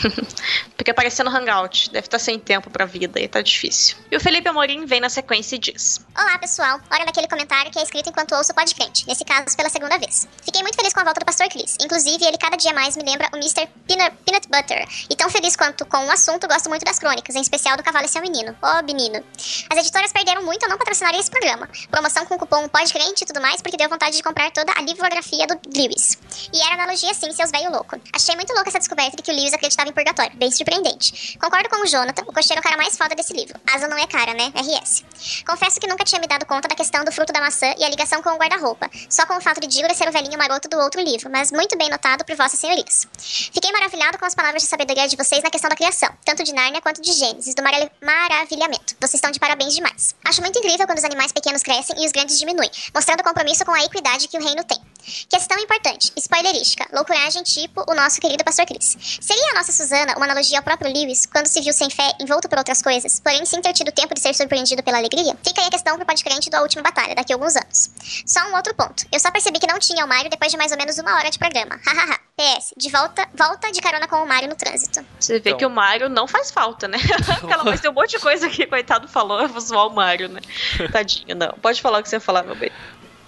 Porque 0.76 0.90
apareceu 0.90 1.24
no 1.24 1.30
Hangout. 1.30 1.90
Deve 1.90 2.06
estar 2.06 2.18
sem 2.18 2.38
tempo 2.38 2.70
pra 2.70 2.84
vida 2.84 3.20
e 3.20 3.28
tá 3.28 3.40
difícil. 3.40 3.96
E 4.10 4.16
o 4.16 4.20
Felipe 4.20 4.48
Amorim 4.48 4.86
vem 4.86 5.00
na 5.00 5.08
sequência 5.08 5.56
e 5.56 5.58
diz: 5.58 6.04
Olá, 6.16 6.38
pessoal. 6.38 6.80
Hora 6.90 7.04
daquele 7.04 7.28
comentário 7.28 7.70
que 7.70 7.78
é 7.78 7.82
escrito 7.82 8.08
enquanto 8.08 8.34
ouço 8.34 8.52
o 8.52 8.54
podcast, 8.54 9.06
nesse 9.06 9.24
caso 9.24 9.56
pela 9.56 9.68
segunda 9.68 9.98
vez. 9.98 10.26
Fiquei 10.42 10.62
muito 10.62 10.76
feliz 10.76 10.92
com 10.92 11.00
a 11.00 11.04
volta 11.04 11.20
do 11.20 11.26
Pastor 11.26 11.48
Chris. 11.48 11.76
Inclusive, 11.80 12.24
ele 12.24 12.38
cada 12.38 12.56
dia 12.56 12.72
mais 12.72 12.96
me 12.96 13.02
lembra 13.02 13.28
o 13.32 13.36
Mr. 13.36 13.68
Peanut, 13.86 14.16
Peanut 14.24 14.48
Butter. 14.48 14.86
E 15.08 15.16
tão 15.16 15.28
feliz 15.28 15.56
quanto 15.56 15.84
com 15.86 16.06
o 16.06 16.10
assunto, 16.10 16.48
gosto 16.48 16.68
muito 16.68 16.84
das 16.84 16.98
crônicas, 16.98 17.36
em 17.36 17.40
especial 17.40 17.76
do 17.76 17.82
Cavalo 17.82 18.06
e 18.06 18.08
seu 18.08 18.22
Menino. 18.22 18.52
Ô, 18.62 18.66
oh, 18.78 18.82
menino. 18.82 19.22
As 19.70 19.78
editoras 19.78 20.12
perderam 20.12 20.42
muito 20.44 20.64
ao 20.64 20.70
não 20.70 20.78
patrocinarem 20.78 21.20
esse 21.20 21.30
programa. 21.30 21.68
Promoção 21.90 22.24
com 22.26 22.38
cupom 22.38 22.68
PODCRENTE 22.68 23.24
e 23.24 23.26
tudo 23.26 23.40
mais, 23.40 23.60
porque 23.60 23.76
deu 23.76 23.88
vontade 23.88 24.16
de 24.16 24.22
comprar 24.22 24.50
toda 24.50 24.72
a 24.76 24.82
livrografia 24.82 25.46
do 25.46 25.60
Lewis. 25.74 26.18
E 26.52 26.60
era 26.62 26.74
analogia 26.74 27.12
sim, 27.12 27.30
seus 27.32 27.50
velho 27.50 27.70
louco. 27.70 28.00
Achei 28.12 28.34
muito 28.34 28.52
louca 28.54 28.70
essa 28.70 28.78
descoberta 28.78 29.16
de 29.16 29.22
que 29.22 29.30
o 29.30 29.34
Lewis 29.34 29.52
acreditava 29.52 29.89
em 29.90 29.92
purgatório. 29.92 30.36
Bem 30.36 30.50
surpreendente. 30.50 31.38
Concordo 31.38 31.68
com 31.68 31.82
o 31.82 31.86
Jonathan, 31.86 32.22
o 32.26 32.32
cocheiro 32.32 32.58
é 32.58 32.60
o 32.60 32.62
cara 32.62 32.76
mais 32.76 32.96
foda 32.96 33.14
desse 33.14 33.32
livro. 33.32 33.58
Asa 33.70 33.86
não 33.88 33.98
é 33.98 34.06
cara, 34.06 34.32
né? 34.34 34.52
RS. 34.54 35.04
Confesso 35.46 35.78
que 35.78 35.86
nunca 35.86 36.04
tinha 36.04 36.20
me 36.20 36.26
dado 36.26 36.46
conta 36.46 36.68
da 36.68 36.74
questão 36.74 37.04
do 37.04 37.12
fruto 37.12 37.32
da 37.32 37.40
maçã 37.40 37.74
e 37.78 37.84
a 37.84 37.88
ligação 37.88 38.22
com 38.22 38.30
o 38.30 38.36
guarda-roupa, 38.36 38.88
só 39.08 39.26
com 39.26 39.36
o 39.36 39.40
fato 39.40 39.60
de 39.60 39.66
Dígora 39.66 39.94
ser 39.94 40.08
o 40.08 40.12
velhinho 40.12 40.38
maroto 40.38 40.68
do 40.68 40.78
outro 40.78 41.00
livro, 41.00 41.30
mas 41.30 41.52
muito 41.52 41.76
bem 41.76 41.90
notado 41.90 42.24
por 42.24 42.34
vossas 42.36 42.58
senhorias. 42.58 43.06
Fiquei 43.18 43.70
maravilhado 43.72 44.18
com 44.18 44.24
as 44.24 44.34
palavras 44.34 44.62
de 44.62 44.68
sabedoria 44.68 45.08
de 45.08 45.16
vocês 45.16 45.42
na 45.42 45.50
questão 45.50 45.68
da 45.68 45.76
criação, 45.76 46.08
tanto 46.24 46.42
de 46.42 46.52
Nárnia 46.52 46.80
quanto 46.80 47.02
de 47.02 47.12
Gênesis, 47.12 47.54
do 47.54 47.62
maravilhamento. 47.62 48.94
Vocês 49.00 49.14
estão 49.14 49.30
de 49.30 49.40
parabéns 49.40 49.74
demais. 49.74 50.14
Acho 50.24 50.40
muito 50.40 50.58
incrível 50.58 50.86
quando 50.86 50.98
os 50.98 51.04
animais 51.04 51.32
pequenos 51.32 51.62
crescem 51.62 52.02
e 52.02 52.06
os 52.06 52.12
grandes 52.12 52.38
diminuem, 52.38 52.70
mostrando 52.94 53.20
o 53.20 53.24
compromisso 53.24 53.64
com 53.64 53.72
a 53.72 53.84
equidade 53.84 54.28
que 54.28 54.38
o 54.38 54.42
reino 54.42 54.64
tem. 54.64 54.78
Questão 55.28 55.58
importante, 55.58 56.12
spoilerística, 56.16 56.86
loucuragem 56.92 57.42
tipo 57.42 57.84
o 57.88 57.94
nosso 57.94 58.20
querido 58.20 58.44
pastor 58.44 58.66
Chris. 58.66 58.96
Seria 59.20 59.50
a 59.52 59.54
nossa 59.54 59.72
Susana 59.72 60.14
uma 60.16 60.24
analogia 60.24 60.58
ao 60.58 60.64
próprio 60.64 60.92
Lewis 60.92 61.26
quando 61.26 61.46
se 61.46 61.60
viu 61.60 61.72
sem 61.72 61.90
fé, 61.90 62.12
envolto 62.20 62.48
por 62.48 62.58
outras 62.58 62.82
coisas, 62.82 63.20
porém 63.20 63.44
sem 63.46 63.60
ter 63.60 63.72
tido 63.72 63.92
tempo 63.92 64.14
de 64.14 64.20
ser 64.20 64.34
surpreendido 64.34 64.82
pela 64.82 64.98
alegria? 64.98 65.36
Fica 65.44 65.60
aí 65.60 65.66
a 65.66 65.70
questão 65.70 65.96
pro 65.96 66.06
podcrente 66.06 66.50
da 66.50 66.62
última 66.62 66.82
batalha, 66.82 67.14
daqui 67.14 67.32
a 67.32 67.36
alguns 67.36 67.56
anos. 67.56 67.90
Só 68.26 68.40
um 68.50 68.56
outro 68.56 68.74
ponto. 68.74 69.04
Eu 69.12 69.20
só 69.20 69.30
percebi 69.30 69.58
que 69.58 69.66
não 69.66 69.78
tinha 69.78 70.04
o 70.04 70.08
Mario 70.08 70.30
depois 70.30 70.50
de 70.50 70.58
mais 70.58 70.72
ou 70.72 70.78
menos 70.78 70.98
uma 70.98 71.14
hora 71.16 71.30
de 71.30 71.38
programa. 71.38 71.80
Hahaha. 71.86 72.18
PS, 72.36 72.72
de 72.74 72.88
volta, 72.88 73.28
volta 73.34 73.70
de 73.70 73.82
carona 73.82 74.08
com 74.08 74.16
o 74.16 74.26
Mario 74.26 74.48
no 74.48 74.54
trânsito. 74.56 75.04
Você 75.18 75.34
vê 75.38 75.50
Então. 75.50 75.58
que 75.58 75.66
o 75.66 75.70
Mario 75.70 76.08
não 76.08 76.26
faz 76.26 76.50
falta, 76.50 76.88
né? 76.88 76.96
Aquela 77.42 77.64
vez 77.64 77.80
tem 77.82 77.90
um 77.90 77.94
monte 77.94 78.12
de 78.12 78.18
coisa 78.18 78.48
que 78.48 78.62
o 78.62 78.68
coitado 78.68 79.06
falou, 79.08 79.42
eu 79.42 79.48
vou 79.48 79.60
zoar 79.60 79.86
o 79.88 79.90
Mario, 79.90 80.28
né? 80.30 80.40
Tadinho, 80.90 81.36
não. 81.36 81.52
Pode 81.60 81.82
falar 81.82 81.98
o 81.98 82.02
que 82.02 82.08
você 82.08 82.16
ia 82.16 82.20
falar, 82.20 82.42
meu 82.42 82.54
bem. 82.56 82.72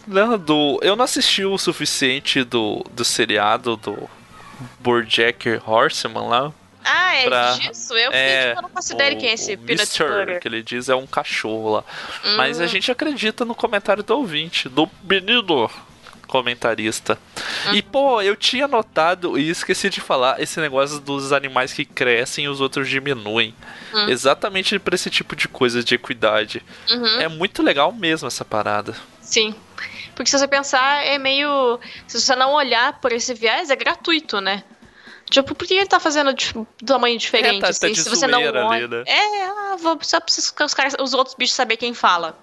Não, 0.07 0.39
do, 0.39 0.79
eu 0.83 0.97
não 0.97 1.05
assisti 1.05 1.45
o 1.45 1.57
suficiente 1.59 2.43
do, 2.45 2.85
do 2.93 3.05
seriado 3.05 3.77
do 3.77 4.09
Bojack 4.81 5.61
Horseman 5.67 6.29
lá. 6.29 6.53
Ah, 6.85 7.15
é 7.15 7.25
Pra- 7.27 7.53
disso? 7.53 7.95
Eu 7.95 8.11
É, 8.13 8.53
que 8.53 8.59
eu 8.59 8.63
não 8.63 8.69
faço 8.69 8.93
ideia 8.95 9.15
quem 9.15 9.29
é 9.29 9.35
esse 9.35 9.55
o 9.55 9.59
Peanut 9.59 9.99
Butter. 10.03 10.41
que 10.41 10.49
ele 10.49 10.63
diz 10.63 10.89
é 10.89 10.97
um 10.97 11.07
cachorro 11.07 11.71
lá. 11.75 11.85
Mas 12.37 12.59
Hum. 12.59 12.65
a 12.65 12.67
gente 12.67 12.91
acredita 12.91 13.45
no 13.45 13.55
comentário 13.55 14.03
do 14.03 14.17
ouvinte, 14.17 14.69
do 14.69 14.91
menino 15.05 15.71
comentarista. 16.27 17.17
Hum. 17.69 17.75
E, 17.75 17.83
pô, 17.83 18.21
eu 18.23 18.35
tinha 18.35 18.67
notado 18.67 19.39
e 19.39 19.49
esqueci 19.51 19.89
de 19.91 20.01
falar 20.01 20.41
esse 20.41 20.59
negócio 20.61 20.99
dos 20.99 21.33
animais 21.33 21.73
que 21.73 21.85
crescem 21.85 22.47
e 22.47 22.49
os 22.49 22.61
outros 22.61 22.89
diminuem. 22.89 23.55
Hum. 23.95 24.09
Exatamente 24.09 24.77
pra 24.79 24.95
esse 24.97 25.11
tipo 25.11 25.37
de 25.37 25.47
coisa 25.47 25.85
de 25.85 25.95
equidade. 25.95 26.63
Uhum. 26.91 27.21
É 27.21 27.29
muito 27.29 27.63
legal 27.63 27.93
mesmo 27.93 28.27
essa 28.27 28.45
parada. 28.45 28.95
Sim. 29.21 29.55
Porque 30.15 30.31
se 30.31 30.39
você 30.39 30.49
pensar, 30.49 31.05
é 31.05 31.19
meio. 31.19 31.79
Se 32.07 32.21
você 32.21 32.35
não 32.37 32.53
olhar 32.53 33.01
por 33.01 33.13
esse 33.13 33.35
viés, 33.35 33.71
é 33.71 33.77
gratuito, 33.77 34.41
né? 34.41 34.63
Tipo, 35.31 35.55
por 35.55 35.67
que 35.67 35.75
ele 35.75 35.87
tá 35.87 35.99
fazendo 35.99 36.35
de 36.35 36.53
tamanho 36.85 37.17
diferente? 37.19 37.57
É, 37.57 37.61
tá- 37.61 37.67
tá 37.67 37.71
assim, 37.71 37.93
de 37.93 38.03
se 38.03 38.11
você 38.11 38.27
não 38.27 38.43
olha. 38.43 38.85
ali, 38.85 38.89
né? 38.89 39.03
É, 39.07 39.45
ah, 39.45 39.77
vou, 39.79 39.99
só 40.03 40.21
pra 40.21 40.29
os, 40.29 40.55
os, 40.61 40.75
caras, 40.75 40.95
os 41.01 41.15
outros 41.15 41.35
bichos 41.35 41.55
saber 41.55 41.77
quem 41.79 41.95
fala. 41.95 42.39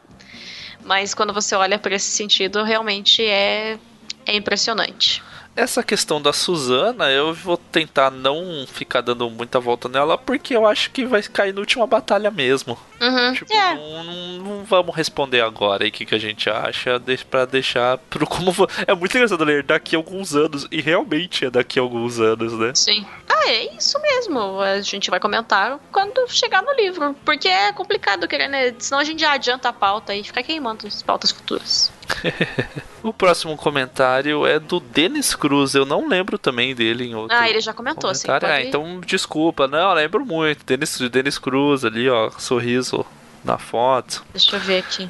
Mas 0.83 1.13
quando 1.13 1.31
você 1.33 1.53
olha 1.55 1.77
por 1.77 1.91
esse 1.91 2.09
sentido, 2.09 2.63
realmente 2.63 3.23
é, 3.23 3.77
é 4.25 4.35
impressionante. 4.35 5.21
Essa 5.59 5.83
questão 5.83 6.21
da 6.21 6.31
Suzana, 6.31 7.09
eu 7.11 7.33
vou 7.33 7.57
tentar 7.57 8.09
não 8.09 8.65
ficar 8.65 9.01
dando 9.01 9.29
muita 9.29 9.59
volta 9.59 9.89
nela, 9.89 10.17
porque 10.17 10.55
eu 10.55 10.65
acho 10.65 10.89
que 10.91 11.05
vai 11.05 11.21
cair 11.21 11.53
na 11.53 11.59
última 11.59 11.85
batalha 11.85 12.31
mesmo. 12.31 12.77
Uhum. 13.01 13.33
Tipo, 13.33 13.53
é. 13.53 13.75
não, 13.75 14.03
não- 14.37 14.63
vamos 14.63 14.95
responder 14.95 15.41
agora 15.41 15.83
aí 15.83 15.89
o 15.89 15.91
que, 15.91 16.05
que 16.05 16.15
a 16.15 16.19
gente 16.19 16.49
acha, 16.49 17.01
pra 17.29 17.43
deixar 17.45 17.97
pro 17.97 18.25
como. 18.25 18.53
É 18.87 18.93
muito 18.95 19.15
engraçado 19.15 19.43
ler 19.43 19.63
daqui 19.63 19.95
a 19.95 19.99
alguns 19.99 20.33
anos, 20.33 20.65
e 20.71 20.79
realmente 20.79 21.43
é 21.45 21.49
daqui 21.49 21.77
a 21.77 21.81
alguns 21.81 22.19
anos, 22.19 22.53
né? 22.53 22.71
Sim. 22.73 23.05
Ah, 23.27 23.49
é 23.49 23.75
isso 23.75 23.99
mesmo. 24.01 24.61
A 24.61 24.81
gente 24.81 25.09
vai 25.09 25.19
comentar 25.19 25.77
quando 25.91 26.25
chegar 26.29 26.61
no 26.61 26.73
livro. 26.73 27.13
Porque 27.25 27.47
é 27.47 27.71
complicado, 27.73 28.27
querendo, 28.27 28.51
né? 28.51 28.73
senão 28.79 28.99
a 28.99 29.03
gente 29.03 29.19
já 29.19 29.33
adianta 29.33 29.69
a 29.69 29.73
pauta 29.73 30.15
e 30.15 30.23
fica 30.23 30.41
queimando 30.41 30.87
as 30.87 31.01
pautas 31.03 31.31
futuras. 31.31 31.91
O 33.01 33.13
próximo 33.13 33.55
comentário 33.55 34.45
é 34.45 34.59
do 34.59 34.79
Denis 34.79 35.33
Cruz, 35.33 35.73
eu 35.73 35.85
não 35.85 36.07
lembro 36.09 36.37
também 36.37 36.75
dele 36.75 37.05
em 37.05 37.15
outro. 37.15 37.35
Ah, 37.37 37.49
ele 37.49 37.61
já 37.61 37.73
comentou, 37.73 38.09
comentário. 38.11 38.41
pode- 38.41 38.51
Ah, 38.53 38.61
então 38.61 38.99
desculpa, 38.99 39.67
não, 39.67 39.93
lembro 39.93 40.25
muito. 40.25 40.65
Denis, 40.65 40.97
Denis 41.09 41.37
Cruz 41.37 41.85
ali, 41.85 42.09
ó, 42.09 42.29
sorriso 42.31 43.05
na 43.43 43.57
foto. 43.57 44.23
Deixa 44.33 44.55
eu 44.55 44.59
ver 44.59 44.79
aqui. 44.79 45.09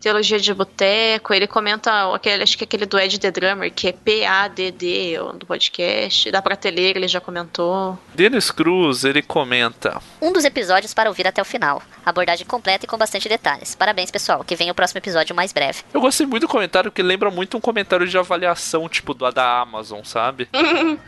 Teologia 0.00 0.38
de 0.38 0.52
Boteco, 0.54 1.34
ele 1.34 1.46
comenta 1.46 2.14
aquele, 2.14 2.42
acho 2.42 2.56
que 2.56 2.64
é 2.64 2.66
aquele 2.66 2.86
do 2.86 2.98
Ed 2.98 3.18
The 3.18 3.30
Drummer, 3.30 3.72
que 3.72 3.88
é 3.88 3.92
P-A-D-D, 3.92 5.18
o 5.20 5.32
do 5.32 5.46
podcast. 5.46 6.30
Da 6.30 6.40
prateleira, 6.40 6.98
ele 6.98 7.08
já 7.08 7.20
comentou. 7.20 7.98
Denis 8.14 8.50
Cruz, 8.50 9.04
ele 9.04 9.22
comenta. 9.22 10.00
Um 10.20 10.32
dos 10.32 10.44
episódios 10.44 10.94
para 10.94 11.08
ouvir 11.08 11.26
até 11.26 11.40
o 11.42 11.44
final. 11.44 11.82
Abordagem 12.04 12.46
completa 12.46 12.84
e 12.84 12.88
com 12.88 12.96
bastante 12.96 13.28
detalhes. 13.28 13.74
Parabéns, 13.74 14.10
pessoal. 14.10 14.44
Que 14.44 14.54
venha 14.54 14.72
o 14.72 14.74
próximo 14.74 14.98
episódio 14.98 15.34
mais 15.34 15.52
breve. 15.52 15.80
Eu 15.92 16.00
gostei 16.00 16.26
muito 16.26 16.42
do 16.42 16.48
comentário, 16.48 16.90
porque 16.90 17.02
lembra 17.02 17.30
muito 17.30 17.56
um 17.56 17.60
comentário 17.60 18.06
de 18.06 18.16
avaliação, 18.16 18.88
tipo, 18.88 19.12
do 19.12 19.26
da 19.30 19.60
Amazon, 19.60 20.02
sabe? 20.04 20.48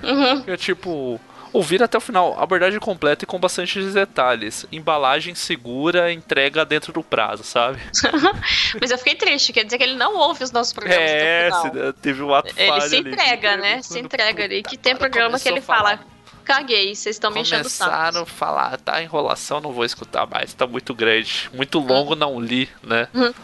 Uhum. 0.03 0.45
É 0.47 0.57
tipo. 0.57 1.21
Ouvir 1.53 1.83
até 1.83 1.97
o 1.97 2.01
final, 2.01 2.39
abordagem 2.41 2.79
completa 2.79 3.25
e 3.25 3.27
com 3.27 3.39
bastante 3.39 3.81
detalhes. 3.81 4.67
Embalagem 4.71 5.35
segura, 5.35 6.13
entrega 6.13 6.65
dentro 6.65 6.93
do 6.93 7.03
prazo, 7.03 7.43
sabe? 7.45 7.79
Mas 8.81 8.91
eu 8.91 8.99
fiquei 8.99 9.15
triste, 9.15 9.53
quer 9.53 9.65
dizer 9.65 9.79
que 9.79 9.85
ele 9.85 9.97
não 9.97 10.17
ouve 10.17 10.45
os 10.45 10.51
nossos 10.53 10.73
programas 10.73 11.03
É, 11.11 11.51
se- 11.51 11.93
teve 12.03 12.23
um 12.23 12.35
ato 12.35 12.53
Ele 12.57 12.81
se 12.83 12.97
ali. 12.97 13.09
entrega, 13.11 13.57
né? 13.57 13.73
Quando- 13.75 13.83
Se 13.85 13.99
entrega 13.99 14.45
ali. 14.45 14.63
Que 14.63 14.77
tem 14.77 14.95
programa 14.97 15.39
que 15.39 15.49
ele 15.49 15.61
fala: 15.61 15.99
caguei, 16.45 16.95
vocês 16.95 17.17
estão 17.17 17.31
me 17.31 17.41
enchendo 17.41 17.61
o 17.63 17.65
Começaram 17.65 18.23
a 18.23 18.27
falar, 18.27 18.79
tá 18.79 19.03
enrolação, 19.03 19.61
não 19.61 19.73
vou 19.73 19.85
escutar 19.85 20.27
mais, 20.27 20.53
tá 20.55 20.67
muito 20.67 20.95
grande. 20.95 21.51
Muito 21.53 21.79
longo, 21.79 22.15
não 22.15 22.41
li, 22.41 22.69
né? 22.83 23.09
De 23.13 23.35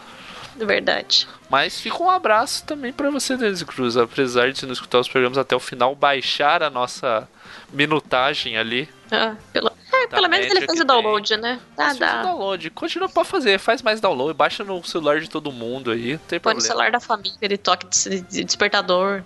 verdade. 0.57 1.27
Mas 1.49 1.79
fica 1.79 2.01
um 2.01 2.09
abraço 2.09 2.63
também 2.65 2.93
pra 2.93 3.09
você, 3.09 3.35
Denis 3.35 3.61
Cruz. 3.63 3.97
Apesar 3.97 4.51
de 4.51 4.65
não 4.65 4.73
escutar 4.73 4.99
os 4.99 5.07
programas 5.09 5.37
até 5.37 5.55
o 5.55 5.59
final, 5.59 5.95
baixar 5.95 6.61
a 6.63 6.69
nossa 6.69 7.27
minutagem 7.73 8.57
ali. 8.57 8.87
Ah, 9.11 9.35
pelo, 9.51 9.67
é, 9.93 10.07
Da 10.07 10.15
pelo 10.17 10.29
menos 10.29 10.45
ele 10.47 10.59
fez 10.65 10.71
que 10.73 10.81
o 10.81 10.85
download, 10.85 11.37
né? 11.37 11.59
Dá, 11.75 11.85
Mas 11.85 11.93
fica 11.97 12.05
o 12.05 12.09
dá. 12.13 12.21
download. 12.23 12.69
Continua 12.71 13.09
pra 13.09 13.23
fazer, 13.23 13.59
faz 13.59 13.81
mais 13.81 13.99
download, 13.99 14.33
baixa 14.33 14.63
no 14.63 14.83
celular 14.83 15.19
de 15.19 15.29
todo 15.29 15.51
mundo 15.51 15.91
aí, 15.91 16.13
não 16.13 16.19
tem 16.19 16.39
Põe 16.39 16.53
no 16.53 16.59
problema. 16.59 16.61
celular 16.61 16.91
da 16.91 16.99
família, 16.99 17.37
ele 17.41 17.57
toque 17.57 17.85
de 17.87 18.21
de 18.21 18.43
despertador. 18.43 19.23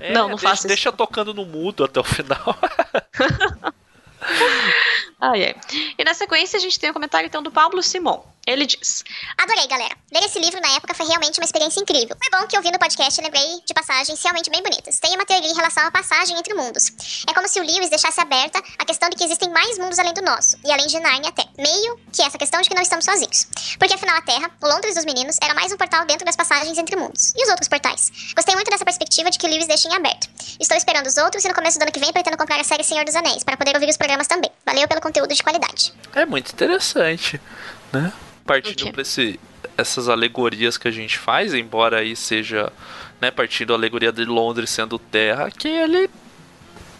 É, 0.00 0.12
Não, 0.12 0.22
não 0.22 0.28
deixa, 0.36 0.42
faça 0.48 0.60
isso. 0.60 0.68
Deixa 0.68 0.92
tocando 0.92 1.34
no 1.34 1.44
mudo 1.44 1.84
até 1.84 1.98
o 2.00 2.04
final. 2.04 2.56
Ah, 5.20 5.38
é. 5.38 5.54
E 5.98 6.04
na 6.04 6.12
sequência 6.14 6.56
a 6.56 6.60
gente 6.60 6.78
tem 6.78 6.90
o 6.90 6.92
comentário 6.92 7.26
então 7.26 7.42
do 7.42 7.50
Pablo 7.50 7.82
Simon. 7.82 8.22
Ele 8.46 8.64
diz: 8.64 9.02
Adorei, 9.36 9.66
galera. 9.66 9.96
Ler 10.12 10.22
esse 10.22 10.38
livro 10.38 10.60
na 10.60 10.76
época 10.76 10.94
foi 10.94 11.04
realmente 11.06 11.40
uma 11.40 11.44
experiência 11.44 11.80
incrível. 11.80 12.16
Foi 12.16 12.40
bom 12.40 12.46
que 12.46 12.56
ouvindo 12.56 12.76
o 12.76 12.78
podcast 12.78 13.20
lembrei 13.20 13.60
de 13.66 13.74
passagens 13.74 14.22
realmente 14.22 14.48
bem 14.48 14.62
bonitas. 14.62 15.00
Tem 15.00 15.14
uma 15.16 15.26
teoria 15.26 15.50
em 15.50 15.54
relação 15.54 15.84
à 15.84 15.90
passagem 15.90 16.38
entre 16.38 16.54
mundos. 16.54 16.92
É 17.28 17.34
como 17.34 17.48
se 17.48 17.58
o 17.58 17.64
Lewis 17.64 17.90
deixasse 17.90 18.20
aberta 18.20 18.62
a 18.78 18.84
questão 18.84 19.10
de 19.10 19.16
que 19.16 19.24
existem 19.24 19.50
mais 19.50 19.76
mundos 19.78 19.98
além 19.98 20.14
do 20.14 20.22
nosso, 20.22 20.56
e 20.64 20.70
além 20.70 20.86
de 20.86 21.00
Narnia 21.00 21.30
até. 21.30 21.44
Meio 21.58 21.98
que 22.12 22.22
essa 22.22 22.38
questão 22.38 22.60
de 22.60 22.68
que 22.68 22.74
não 22.74 22.82
estamos 22.82 23.04
sozinhos. 23.04 23.48
Porque 23.80 23.94
afinal 23.94 24.16
a 24.16 24.22
Terra, 24.22 24.48
o 24.62 24.68
Londres 24.68 24.94
dos 24.94 25.04
meninos, 25.04 25.36
era 25.42 25.52
mais 25.52 25.72
um 25.72 25.76
portal 25.76 26.06
dentro 26.06 26.24
das 26.24 26.36
passagens 26.36 26.78
entre 26.78 26.94
mundos. 26.94 27.32
E 27.36 27.42
os 27.42 27.48
outros 27.48 27.68
portais? 27.68 28.32
Gostei 28.34 28.54
muito 28.54 28.70
dessa 28.70 28.84
perspectiva 28.84 29.28
de 29.28 29.38
que 29.38 29.46
o 29.46 29.50
Lewis 29.50 29.66
deixa 29.66 29.88
em 29.88 29.94
aberto. 29.96 30.28
Estou 30.60 30.76
esperando 30.76 31.08
os 31.08 31.16
outros 31.16 31.44
e 31.44 31.48
no 31.48 31.54
começo 31.54 31.80
do 31.80 31.82
ano 31.82 31.92
que 31.92 31.98
vem 31.98 32.12
pretendo 32.12 32.36
comprar 32.36 32.60
a 32.60 32.64
série 32.64 32.84
Senhor 32.84 33.04
dos 33.04 33.16
Anéis, 33.16 33.42
para 33.42 33.56
poder 33.56 33.74
ouvir 33.74 33.88
os 33.88 33.96
programas 33.96 34.28
também. 34.28 34.50
Valeu 34.64 34.86
pelo 34.86 35.00
conteúdo 35.00 35.34
de 35.34 35.42
qualidade. 35.42 35.92
É 36.14 36.24
muito 36.24 36.52
interessante, 36.52 37.40
né? 37.92 38.12
Partindo 38.46 38.92
pra 38.92 39.02
esse, 39.02 39.38
essas 39.76 40.08
alegorias 40.08 40.78
que 40.78 40.88
a 40.88 40.90
gente 40.90 41.18
faz, 41.18 41.52
embora 41.54 41.98
aí 41.98 42.14
seja, 42.14 42.72
né, 43.20 43.30
partindo 43.30 43.68
da 43.68 43.74
alegoria 43.74 44.12
de 44.12 44.24
Londres 44.24 44.70
sendo 44.70 44.98
terra, 44.98 45.50
que 45.50 45.68
ele 45.68 46.08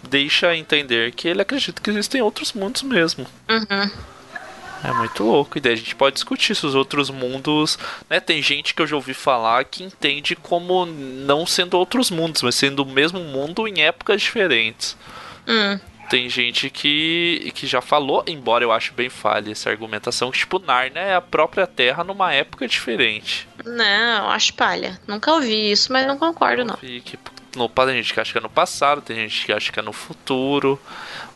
deixa 0.03 0.55
entender 0.55 1.11
que 1.11 1.27
ele 1.27 1.41
acredita 1.41 1.81
que 1.81 1.89
existem 1.89 2.21
outros 2.21 2.53
mundos 2.53 2.83
mesmo. 2.83 3.25
Uhum. 3.49 3.91
É 4.83 4.93
muito 4.93 5.23
louco. 5.23 5.57
E 5.57 5.61
daí 5.61 5.73
a 5.73 5.77
gente 5.77 5.95
pode 5.95 6.15
discutir 6.15 6.55
se 6.55 6.65
os 6.65 6.75
outros 6.75 7.09
mundos. 7.09 7.77
Né, 8.09 8.19
tem 8.19 8.41
gente 8.41 8.73
que 8.73 8.81
eu 8.81 8.87
já 8.87 8.95
ouvi 8.95 9.13
falar 9.13 9.65
que 9.65 9.83
entende 9.83 10.35
como 10.35 10.85
não 10.85 11.45
sendo 11.45 11.77
outros 11.77 12.11
mundos, 12.11 12.41
mas 12.41 12.55
sendo 12.55 12.83
o 12.83 12.85
mesmo 12.85 13.19
mundo 13.19 13.67
em 13.67 13.81
épocas 13.81 14.21
diferentes. 14.21 14.95
Hum. 15.47 15.79
Tem 16.09 16.29
gente 16.29 16.69
que, 16.69 17.51
que 17.53 17.67
já 17.67 17.81
falou, 17.81 18.23
embora 18.27 18.63
eu 18.63 18.71
ache 18.71 18.91
bem 18.91 19.09
falha 19.09 19.51
essa 19.51 19.69
argumentação, 19.69 20.31
que 20.31 20.39
tipo, 20.39 20.57
Narnia 20.59 21.01
é 21.01 21.15
a 21.15 21.21
própria 21.21 21.67
Terra 21.67 22.03
numa 22.03 22.33
época 22.33 22.67
diferente. 22.67 23.47
Não, 23.65 24.29
acho 24.29 24.53
palha. 24.53 24.99
Nunca 25.05 25.33
ouvi 25.33 25.71
isso, 25.71 25.91
mas 25.91 26.07
não 26.07 26.17
concordo, 26.17 26.63
não. 26.63 26.77
E 26.81 27.01
que 27.01 27.19
no, 27.57 27.67
tem 27.67 27.95
gente 27.95 28.13
que 28.13 28.19
acha 28.19 28.31
que 28.31 28.37
é 28.37 28.41
no 28.41 28.49
passado, 28.49 29.01
tem 29.01 29.17
gente 29.17 29.45
que 29.45 29.51
acha 29.51 29.71
que 29.71 29.79
é 29.79 29.83
no 29.83 29.91
futuro. 29.91 30.79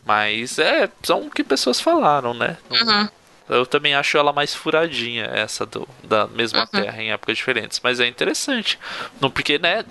Mas 0.04 0.58
é, 0.58 0.88
são 1.02 1.26
o 1.26 1.30
que 1.30 1.44
pessoas 1.44 1.80
falaram, 1.80 2.32
né? 2.32 2.56
Uhum. 2.70 3.08
Eu 3.48 3.66
também 3.66 3.94
acho 3.94 4.16
ela 4.16 4.32
mais 4.32 4.54
furadinha, 4.54 5.24
essa 5.24 5.66
do, 5.66 5.86
da 6.02 6.26
mesma 6.26 6.60
Uhum. 6.60 6.66
Terra, 6.66 7.02
em 7.02 7.12
épocas 7.12 7.36
diferentes. 7.36 7.80
Mas 7.82 8.00
é 8.00 8.06
interessante. 8.06 8.78
Não, 9.20 9.30
porque, 9.30 9.58
né? 9.58 9.84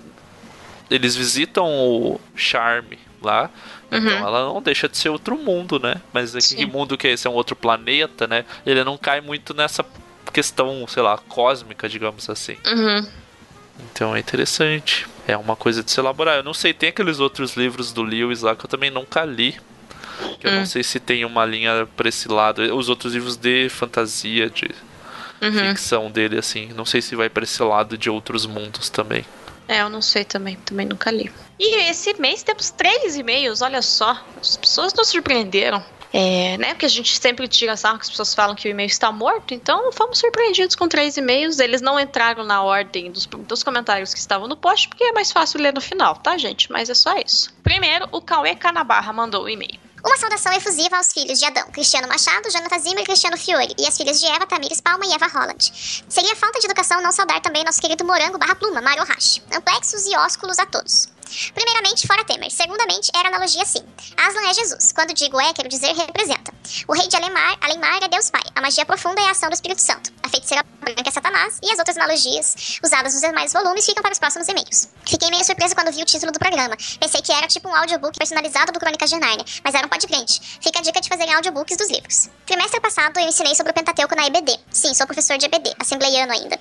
Eles 0.90 1.14
visitam 1.14 1.66
o 1.66 2.20
Charme 2.34 2.98
lá. 3.22 3.50
Então 3.90 4.00
Uhum. 4.20 4.26
ela 4.26 4.44
não 4.52 4.62
deixa 4.62 4.88
de 4.88 4.96
ser 4.96 5.08
outro 5.10 5.36
mundo, 5.36 5.78
né? 5.78 5.96
Mas 6.12 6.32
que 6.32 6.40
Sim. 6.40 6.66
mundo 6.66 6.96
que 6.98 7.06
é 7.06 7.12
esse? 7.12 7.26
É 7.26 7.30
um 7.30 7.34
outro 7.34 7.54
planeta, 7.56 8.26
né? 8.26 8.44
Ele 8.66 8.82
não 8.84 8.96
cai 8.98 9.20
muito 9.20 9.54
nessa 9.54 9.84
questão, 10.32 10.86
sei 10.88 11.02
lá, 11.02 11.18
cósmica, 11.28 11.88
digamos 11.88 12.28
assim. 12.30 12.56
Uhum. 12.66 13.06
Então 13.92 14.14
é 14.16 14.18
interessante. 14.20 15.06
É 15.26 15.36
uma 15.36 15.56
coisa 15.56 15.82
de 15.82 15.90
se 15.90 16.00
elaborar. 16.00 16.36
Eu 16.36 16.42
não 16.42 16.54
sei, 16.54 16.72
tem 16.74 16.88
aqueles 16.88 17.20
outros 17.20 17.54
livros 17.56 17.92
do 17.92 18.02
Lewis 18.02 18.42
lá 18.42 18.54
que 18.56 18.64
eu 18.64 18.68
também 18.68 18.90
nunca 18.90 19.24
li. 19.24 19.56
Que 20.40 20.46
eu 20.46 20.50
Hum. 20.52 20.56
não 20.60 20.66
sei 20.66 20.82
se 20.82 21.00
tem 21.00 21.24
uma 21.24 21.44
linha 21.44 21.86
pra 21.96 22.08
esse 22.08 22.28
lado. 22.28 22.62
Os 22.76 22.88
outros 22.88 23.14
livros 23.14 23.36
de 23.36 23.68
fantasia, 23.68 24.48
de 24.50 24.70
Uhum. 25.40 25.52
ficção 25.70 26.10
dele, 26.10 26.38
assim. 26.38 26.70
Não 26.76 26.84
sei 26.84 27.02
se 27.02 27.16
vai 27.16 27.28
pra 27.28 27.42
esse 27.44 27.60
lado 27.62 27.98
de 27.98 28.08
outros 28.08 28.46
mundos 28.46 28.88
também. 28.88 29.24
É, 29.72 29.80
eu 29.80 29.88
não 29.88 30.02
sei 30.02 30.22
também, 30.22 30.54
também 30.56 30.84
nunca 30.84 31.10
li. 31.10 31.32
E 31.58 31.88
esse 31.88 32.12
mês 32.20 32.42
temos 32.42 32.68
três 32.68 33.16
e-mails, 33.16 33.62
olha 33.62 33.80
só. 33.80 34.22
As 34.38 34.54
pessoas 34.54 34.92
nos 34.92 35.08
surpreenderam. 35.08 35.82
É, 36.12 36.58
né? 36.58 36.74
Porque 36.74 36.84
a 36.84 36.90
gente 36.90 37.18
sempre 37.18 37.48
tira 37.48 37.74
sarro 37.74 37.96
que 37.96 38.04
as 38.04 38.10
pessoas 38.10 38.34
falam 38.34 38.54
que 38.54 38.68
o 38.68 38.70
e-mail 38.70 38.86
está 38.86 39.10
morto, 39.10 39.54
então 39.54 39.90
fomos 39.90 40.18
surpreendidos 40.18 40.76
com 40.76 40.86
três 40.86 41.16
e-mails. 41.16 41.58
Eles 41.58 41.80
não 41.80 41.98
entraram 41.98 42.44
na 42.44 42.62
ordem 42.62 43.10
dos, 43.10 43.24
dos 43.24 43.62
comentários 43.62 44.12
que 44.12 44.20
estavam 44.20 44.46
no 44.46 44.58
post, 44.58 44.88
porque 44.90 45.04
é 45.04 45.12
mais 45.12 45.32
fácil 45.32 45.58
ler 45.58 45.72
no 45.72 45.80
final, 45.80 46.16
tá, 46.16 46.36
gente? 46.36 46.70
Mas 46.70 46.90
é 46.90 46.94
só 46.94 47.16
isso. 47.16 47.50
Primeiro, 47.62 48.06
o 48.12 48.20
Cauê 48.20 48.54
Canabarra 48.54 49.10
mandou 49.10 49.44
o 49.44 49.48
e-mail. 49.48 49.80
Uma 50.04 50.16
saudação 50.16 50.52
efusiva 50.52 50.96
aos 50.96 51.12
filhos 51.12 51.38
de 51.38 51.44
Adão, 51.44 51.64
Cristiano 51.70 52.08
Machado, 52.08 52.50
Jonathan 52.50 52.78
Zimmer 52.80 53.02
e 53.02 53.06
Cristiano 53.06 53.36
Fiore, 53.36 53.72
e 53.78 53.86
as 53.86 53.96
filhas 53.96 54.20
de 54.20 54.26
Eva, 54.26 54.46
Tamires 54.46 54.80
Palma 54.80 55.06
e 55.06 55.12
Eva 55.12 55.28
Holland. 55.28 55.72
Seria 56.08 56.34
falta 56.34 56.58
de 56.58 56.66
educação 56.66 57.00
não 57.00 57.12
saudar 57.12 57.40
também 57.40 57.64
nosso 57.64 57.80
querido 57.80 58.04
morango 58.04 58.36
barra 58.36 58.56
pluma, 58.56 58.80
Mario 58.80 59.04
Hash. 59.04 59.40
Amplexos 59.54 60.04
e 60.06 60.16
ósculos 60.16 60.58
a 60.58 60.66
todos. 60.66 61.08
Primeiramente, 61.54 62.06
fora 62.06 62.24
Temer. 62.24 62.50
Segundamente, 62.50 63.10
era 63.14 63.28
analogia 63.28 63.64
sim. 63.64 63.82
Aslan 64.16 64.50
é 64.50 64.54
Jesus. 64.54 64.92
Quando 64.92 65.14
digo 65.14 65.40
é, 65.40 65.52
quero 65.52 65.68
dizer 65.68 65.94
representa. 65.94 66.52
O 66.88 66.92
rei 66.92 67.06
de 67.06 67.16
Alemar, 67.16 67.56
Alemar 67.60 68.02
é 68.02 68.08
Deus 68.08 68.28
Pai. 68.28 68.42
A 68.54 68.60
magia 68.60 68.84
profunda 68.84 69.20
é 69.20 69.26
a 69.26 69.30
ação 69.30 69.48
do 69.48 69.54
Espírito 69.54 69.80
Santo. 69.80 70.12
A 70.22 70.28
feiticeira 70.28 70.64
branca 70.82 71.08
é 71.08 71.12
Satanás. 71.12 71.58
E 71.62 71.70
as 71.70 71.78
outras 71.78 71.96
analogias 71.96 72.78
usadas 72.82 73.14
nos 73.14 73.22
demais 73.22 73.52
volumes 73.52 73.86
ficam 73.86 74.02
para 74.02 74.12
os 74.12 74.18
próximos 74.18 74.48
e-mails. 74.48 74.88
Fiquei 75.06 75.30
meio 75.30 75.44
surpresa 75.44 75.74
quando 75.74 75.92
vi 75.92 76.02
o 76.02 76.04
título 76.04 76.32
do 76.32 76.38
programa. 76.38 76.76
Pensei 77.00 77.22
que 77.22 77.32
era 77.32 77.46
tipo 77.46 77.68
um 77.68 77.74
audiobook 77.74 78.18
personalizado 78.18 78.72
do 78.72 78.80
Crônicas 78.80 79.10
de 79.10 79.18
Narnia, 79.18 79.44
mas 79.64 79.74
era 79.74 79.86
um 79.86 79.88
podcast. 79.88 80.58
Fica 80.60 80.80
a 80.80 80.82
dica 80.82 81.00
de 81.00 81.08
fazerem 81.08 81.34
audiobooks 81.34 81.76
dos 81.76 81.88
livros. 81.88 82.28
Trimestre 82.46 82.80
passado 82.80 83.18
eu 83.18 83.28
ensinei 83.28 83.54
sobre 83.54 83.72
o 83.72 83.74
Pentateuco 83.74 84.14
na 84.14 84.26
EBD. 84.26 84.58
Sim, 84.70 84.92
sou 84.94 85.06
professor 85.06 85.38
de 85.38 85.46
EBD, 85.46 85.74
assembleiano 85.78 86.32
ainda. 86.32 86.58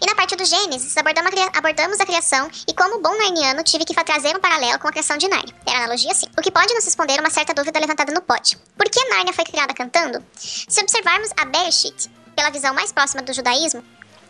E 0.00 0.06
na 0.06 0.14
parte 0.14 0.36
do 0.36 0.44
Gênesis, 0.44 0.96
abordamos 0.96 2.00
a, 2.00 2.06
criação 2.06 2.50
e 2.68 2.74
como 2.74 3.00
bom 3.00 3.16
narniano 3.16 3.62
tive 3.62 3.84
que 3.84 3.94
trazer 4.04 4.36
um 4.36 4.40
paralelo 4.40 4.78
com 4.78 4.88
a 4.88 4.90
criação 4.90 5.16
de 5.16 5.28
Nárnia. 5.28 5.54
Era 5.66 5.78
analogia 5.78 6.14
sim. 6.14 6.26
O 6.36 6.42
que 6.42 6.50
pode 6.50 6.74
nos 6.74 6.84
responder 6.84 7.18
uma 7.20 7.30
certa 7.30 7.54
dúvida 7.54 7.80
levantada 7.80 8.12
no 8.12 8.20
pod. 8.20 8.58
Por 8.76 8.88
que 8.90 9.02
Nárnia 9.08 9.32
foi 9.32 9.44
criada 9.44 9.72
cantando? 9.72 10.24
Se 10.36 10.80
observarmos 10.80 11.30
a 11.36 11.44
Bereshit 11.46 12.10
pela 12.34 12.50
visão 12.50 12.74
mais 12.74 12.92
próxima 12.92 13.22
do 13.22 13.32
judaísmo, 13.32 13.82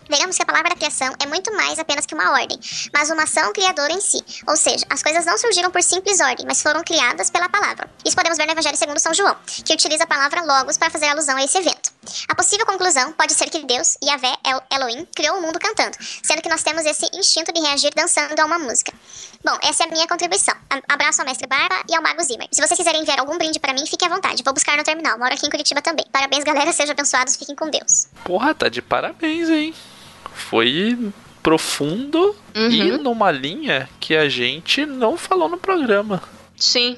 Veremos 0.09 0.37
que 0.37 0.43
a 0.43 0.47
palavra 0.47 0.75
criação 0.75 1.15
é 1.19 1.27
muito 1.27 1.55
mais 1.57 1.79
apenas 1.79 2.05
que 2.05 2.15
uma 2.15 2.33
ordem, 2.33 2.59
mas 2.93 3.11
uma 3.11 3.23
ação 3.23 3.53
criadora 3.53 3.93
em 3.93 4.01
si. 4.01 4.23
Ou 4.47 4.57
seja, 4.57 4.85
as 4.91 5.03
coisas 5.03 5.25
não 5.25 5.39
surgiram 5.39 5.71
por 5.71 5.83
simples 5.83 6.21
ordem, 6.21 6.45
mas 6.47 6.63
foram 6.63 6.85
criadas 6.85 7.31
pela 7.31 7.49
palavra. 7.49 7.89
Isso 8.05 8.17
podemos 8.17 8.37
ver 8.37 8.47
no 8.47 8.53
Evangelho 8.53 8.77
segundo 8.77 8.99
São 8.99 9.15
João, 9.15 9.37
que 9.65 9.73
utiliza 9.73 10.05
a 10.05 10.07
palavra 10.07 10.43
logos 10.43 10.77
para 10.77 10.91
fazer 10.91 11.07
alusão 11.07 11.37
a 11.37 11.45
esse 11.45 11.57
evento. 11.57 11.94
A 12.29 12.35
possível 12.35 12.65
conclusão 12.67 13.13
pode 13.13 13.35
ser 13.35 13.49
que 13.51 13.65
Deus, 13.65 13.97
Yahvé, 14.03 14.35
El 14.45 14.63
Elohim, 14.73 15.07
criou 15.15 15.39
o 15.39 15.43
mundo 15.43 15.59
cantando, 15.59 15.97
sendo 16.23 16.43
que 16.43 16.49
nós 16.49 16.63
temos 16.63 16.85
esse 16.87 17.07
instinto 17.15 17.53
de 17.53 17.61
reagir 17.61 17.93
dançando 17.95 18.39
a 18.39 18.45
uma 18.45 18.59
música. 18.59 18.93
Bom, 19.45 19.57
essa 19.63 19.85
é 19.85 19.87
a 19.87 19.91
minha 19.91 20.07
contribuição. 20.07 20.55
Abraço 20.89 21.21
ao 21.21 21.27
mestre 21.27 21.47
Barba 21.47 21.77
e 21.89 21.95
ao 21.95 22.03
Mago 22.03 22.23
Zimmer. 22.23 22.49
Se 22.51 22.61
vocês 22.61 22.77
quiserem 22.79 23.03
enviar 23.03 23.21
algum 23.21 23.37
brinde 23.37 23.61
para 23.61 23.73
mim, 23.75 23.87
fique 23.87 24.05
à 24.05 24.09
vontade. 24.09 24.43
Vou 24.43 24.55
buscar 24.55 24.77
no 24.77 24.83
terminal. 24.85 25.19
Moro 25.19 25.33
aqui 25.35 25.47
em 25.47 25.51
Curitiba 25.51 25.83
também. 25.83 26.05
Parabéns, 26.11 26.45
galera. 26.45 26.73
Sejam 26.73 26.93
abençoados. 26.93 27.37
Fiquem 27.37 27.55
com 27.55 27.69
Deus. 27.71 28.09
Porra, 28.25 28.55
tá 28.55 28.69
de 28.69 28.81
parabéns, 28.81 29.49
hein? 29.51 29.75
Foi 30.33 31.13
profundo 31.43 32.35
e 32.55 32.93
Uhum. 32.93 33.03
numa 33.03 33.31
linha 33.31 33.89
que 34.01 34.17
a 34.17 34.29
gente 34.29 34.87
não 34.87 35.17
falou 35.17 35.49
no 35.49 35.59
programa. 35.59 36.23
Sim. 36.57 36.97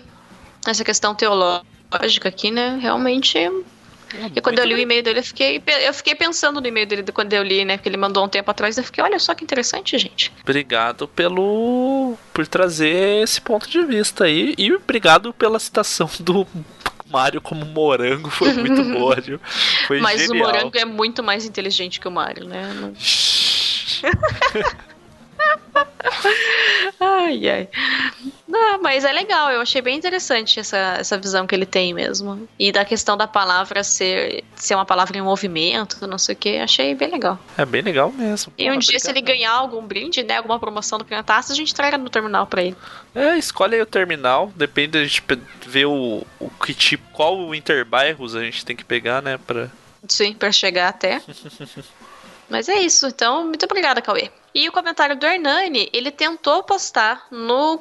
Essa 0.64 0.84
questão 0.84 1.14
teológica 1.14 2.28
aqui, 2.28 2.50
né? 2.50 2.78
Realmente. 2.80 3.38
E 4.34 4.40
quando 4.40 4.58
eu 4.58 4.64
li 4.64 4.74
o 4.74 4.78
e-mail 4.78 5.02
dele, 5.02 5.20
eu 5.20 5.24
fiquei, 5.24 5.62
eu 5.84 5.94
fiquei 5.94 6.14
pensando 6.14 6.60
no 6.60 6.66
e-mail 6.66 6.86
dele 6.86 7.04
quando 7.12 7.32
eu 7.32 7.42
li, 7.42 7.64
né? 7.64 7.76
Porque 7.76 7.88
ele 7.88 7.96
mandou 7.96 8.24
um 8.24 8.28
tempo 8.28 8.50
atrás, 8.50 8.76
eu 8.78 8.84
fiquei, 8.84 9.02
olha 9.02 9.18
só 9.18 9.34
que 9.34 9.44
interessante, 9.44 9.96
gente. 9.98 10.32
Obrigado 10.42 11.08
pelo 11.08 12.16
por 12.32 12.46
trazer 12.46 13.22
esse 13.22 13.40
ponto 13.40 13.68
de 13.68 13.82
vista 13.84 14.24
aí 14.24 14.54
e 14.58 14.72
obrigado 14.72 15.32
pela 15.32 15.58
citação 15.58 16.08
do 16.20 16.46
Mario 17.10 17.40
como 17.40 17.64
morango, 17.64 18.30
foi 18.30 18.52
muito 18.54 18.82
boa, 18.84 19.16
viu? 19.16 19.40
Foi 19.86 20.00
Mas 20.00 20.20
genial. 20.20 20.36
o 20.36 20.52
Morango 20.52 20.78
é 20.78 20.84
muito 20.84 21.22
mais 21.22 21.44
inteligente 21.44 22.00
que 22.00 22.08
o 22.08 22.10
Mario, 22.10 22.46
né? 22.46 22.92
Não- 25.76 25.86
Ai, 27.00 27.48
ai. 27.48 27.68
Ah, 28.52 28.78
mas 28.80 29.04
é 29.04 29.12
legal, 29.12 29.50
eu 29.50 29.60
achei 29.60 29.82
bem 29.82 29.96
interessante 29.96 30.58
essa, 30.60 30.76
essa 30.98 31.18
visão 31.18 31.46
que 31.46 31.54
ele 31.54 31.66
tem 31.66 31.92
mesmo. 31.92 32.48
E 32.58 32.72
da 32.72 32.84
questão 32.84 33.16
da 33.16 33.26
palavra 33.26 33.82
ser, 33.84 34.44
ser 34.54 34.74
uma 34.74 34.84
palavra 34.86 35.18
em 35.18 35.20
movimento, 35.22 36.06
não 36.06 36.16
sei 36.16 36.34
o 36.34 36.38
que, 36.38 36.56
achei 36.58 36.94
bem 36.94 37.10
legal. 37.10 37.38
É 37.58 37.64
bem 37.64 37.82
legal 37.82 38.10
mesmo. 38.12 38.52
E 38.56 38.70
um 38.70 38.78
dia, 38.78 38.98
se 38.98 39.10
ele 39.10 39.18
obrigado. 39.18 39.36
ganhar 39.36 39.52
algum 39.52 39.82
brinde, 39.86 40.22
né, 40.22 40.36
alguma 40.38 40.58
promoção 40.58 40.98
do 40.98 41.04
Planetaço, 41.04 41.52
a 41.52 41.54
gente 41.54 41.74
traga 41.74 41.98
no 41.98 42.08
terminal 42.08 42.46
pra 42.46 42.62
ele. 42.62 42.76
É, 43.14 43.36
escolhe 43.36 43.74
aí 43.74 43.82
o 43.82 43.86
terminal, 43.86 44.52
depende 44.54 44.96
a 44.96 45.02
gente 45.02 45.22
ver 45.66 45.86
o, 45.86 46.24
o 46.40 46.48
que 46.50 46.72
tipo, 46.72 47.04
qual 47.12 47.36
o 47.38 47.54
interbairros 47.54 48.34
a 48.36 48.42
gente 48.42 48.64
tem 48.64 48.76
que 48.76 48.84
pegar, 48.84 49.20
né, 49.22 49.38
pra... 49.46 49.68
Sim, 50.08 50.32
pra 50.34 50.52
chegar 50.52 50.88
até. 50.88 51.20
Mas 52.48 52.68
é 52.68 52.80
isso, 52.80 53.06
então, 53.06 53.44
muito 53.44 53.64
obrigada, 53.64 54.00
Cauê. 54.00 54.30
E 54.54 54.68
o 54.68 54.72
comentário 54.72 55.16
do 55.16 55.26
Hernani, 55.26 55.88
ele 55.92 56.10
tentou 56.10 56.62
postar 56.62 57.26
no 57.30 57.80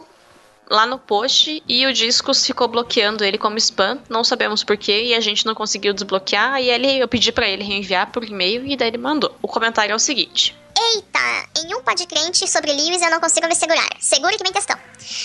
lá 0.70 0.86
no 0.86 0.98
post 0.98 1.62
e 1.68 1.86
o 1.86 1.94
Discos 1.94 2.46
ficou 2.46 2.68
bloqueando 2.68 3.24
ele 3.24 3.38
como 3.38 3.58
spam, 3.58 4.00
não 4.10 4.24
sabemos 4.24 4.64
porquê, 4.64 5.04
e 5.04 5.14
a 5.14 5.20
gente 5.20 5.46
não 5.46 5.54
conseguiu 5.54 5.94
desbloquear, 5.94 6.60
e 6.60 6.70
ele, 6.70 6.98
eu 6.98 7.08
pedi 7.08 7.32
pra 7.32 7.48
ele 7.48 7.64
reenviar 7.64 8.12
por 8.12 8.24
e-mail 8.24 8.66
e 8.66 8.76
daí 8.76 8.88
ele 8.88 8.98
mandou. 8.98 9.36
O 9.42 9.48
comentário 9.48 9.92
é 9.92 9.96
o 9.96 10.00
seguinte: 10.00 10.56
Eita! 10.78 11.48
Em 11.58 11.74
um 11.74 11.82
podcast 11.82 12.48
sobre 12.50 12.74
Lewis 12.74 13.02
eu 13.02 13.10
não 13.10 13.22
consigo 13.22 13.48
me 13.48 13.56
segurar. 13.56 13.88
Segura 14.00 14.36
que 14.36 14.44
vem 14.44 14.52
questão. 14.52 14.78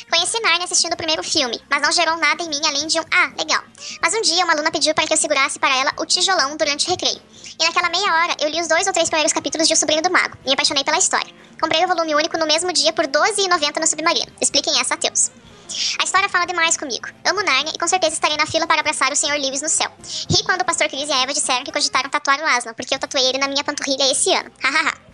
Conheci 0.09 0.39
Narnia 0.41 0.65
assistindo 0.65 0.93
o 0.93 0.97
primeiro 0.97 1.25
filme, 1.25 1.61
mas 1.69 1.83
não 1.83 1.91
gerou 1.91 2.17
nada 2.19 2.43
em 2.43 2.49
mim 2.49 2.61
além 2.65 2.87
de 2.87 3.01
um 3.01 3.05
ah, 3.11 3.33
legal. 3.37 3.63
Mas 4.01 4.15
um 4.15 4.23
dia 4.23 4.45
uma 4.45 4.53
aluna 4.53 4.71
pediu 4.71 4.95
para 4.95 5.07
que 5.07 5.13
eu 5.13 5.17
segurasse 5.17 5.59
para 5.59 5.77
ela 5.77 5.93
o 5.99 6.07
tijolão 6.07 6.57
durante 6.57 6.87
o 6.87 6.91
recreio. 6.91 7.21
E 7.61 7.65
naquela 7.65 7.91
meia 7.91 8.11
hora 8.15 8.37
eu 8.41 8.49
li 8.49 8.59
os 8.59 8.69
dois 8.69 8.87
ou 8.87 8.93
três 8.93 9.11
primeiros 9.11 9.35
capítulos 9.35 9.69
de 9.69 9.75
O 9.75 9.77
Sobrinho 9.77 10.01
do 10.01 10.11
Mago 10.11 10.39
me 10.47 10.55
apaixonei 10.55 10.83
pela 10.83 10.97
história. 10.97 11.31
Comprei 11.61 11.85
o 11.85 11.89
volume 11.89 12.15
único 12.15 12.39
no 12.39 12.47
mesmo 12.47 12.73
dia 12.73 12.91
por 12.91 13.05
R$ 13.05 13.11
12,90 13.11 13.79
no 13.79 13.87
Submarino. 13.87 14.33
Expliquem 14.41 14.81
essa, 14.81 14.95
ateus. 14.95 15.31
A 16.01 16.05
história 16.05 16.29
fala 16.31 16.47
demais 16.47 16.79
comigo. 16.79 17.07
Amo 17.23 17.43
Narnia 17.43 17.75
e 17.75 17.79
com 17.79 17.87
certeza 17.87 18.15
estarei 18.15 18.39
na 18.39 18.47
fila 18.47 18.67
para 18.67 18.81
abraçar 18.81 19.13
o 19.13 19.17
Sr. 19.17 19.39
Lewis 19.39 19.61
no 19.61 19.69
céu. 19.69 19.93
Ri 20.31 20.43
quando 20.43 20.63
o 20.63 20.65
Pastor 20.65 20.89
Chris 20.89 21.09
e 21.09 21.13
a 21.13 21.23
Eva 21.23 21.35
disseram 21.35 21.63
que 21.63 21.71
cogitaram 21.71 22.09
tatuar 22.09 22.41
o 22.41 22.47
Aslan, 22.47 22.73
porque 22.73 22.95
eu 22.95 22.99
tatuei 22.99 23.27
ele 23.27 23.39
na 23.39 23.47
minha 23.47 23.63
panturrilha 23.63 24.11
esse 24.11 24.33
ano. 24.33 24.51
Hahaha. 24.63 25.10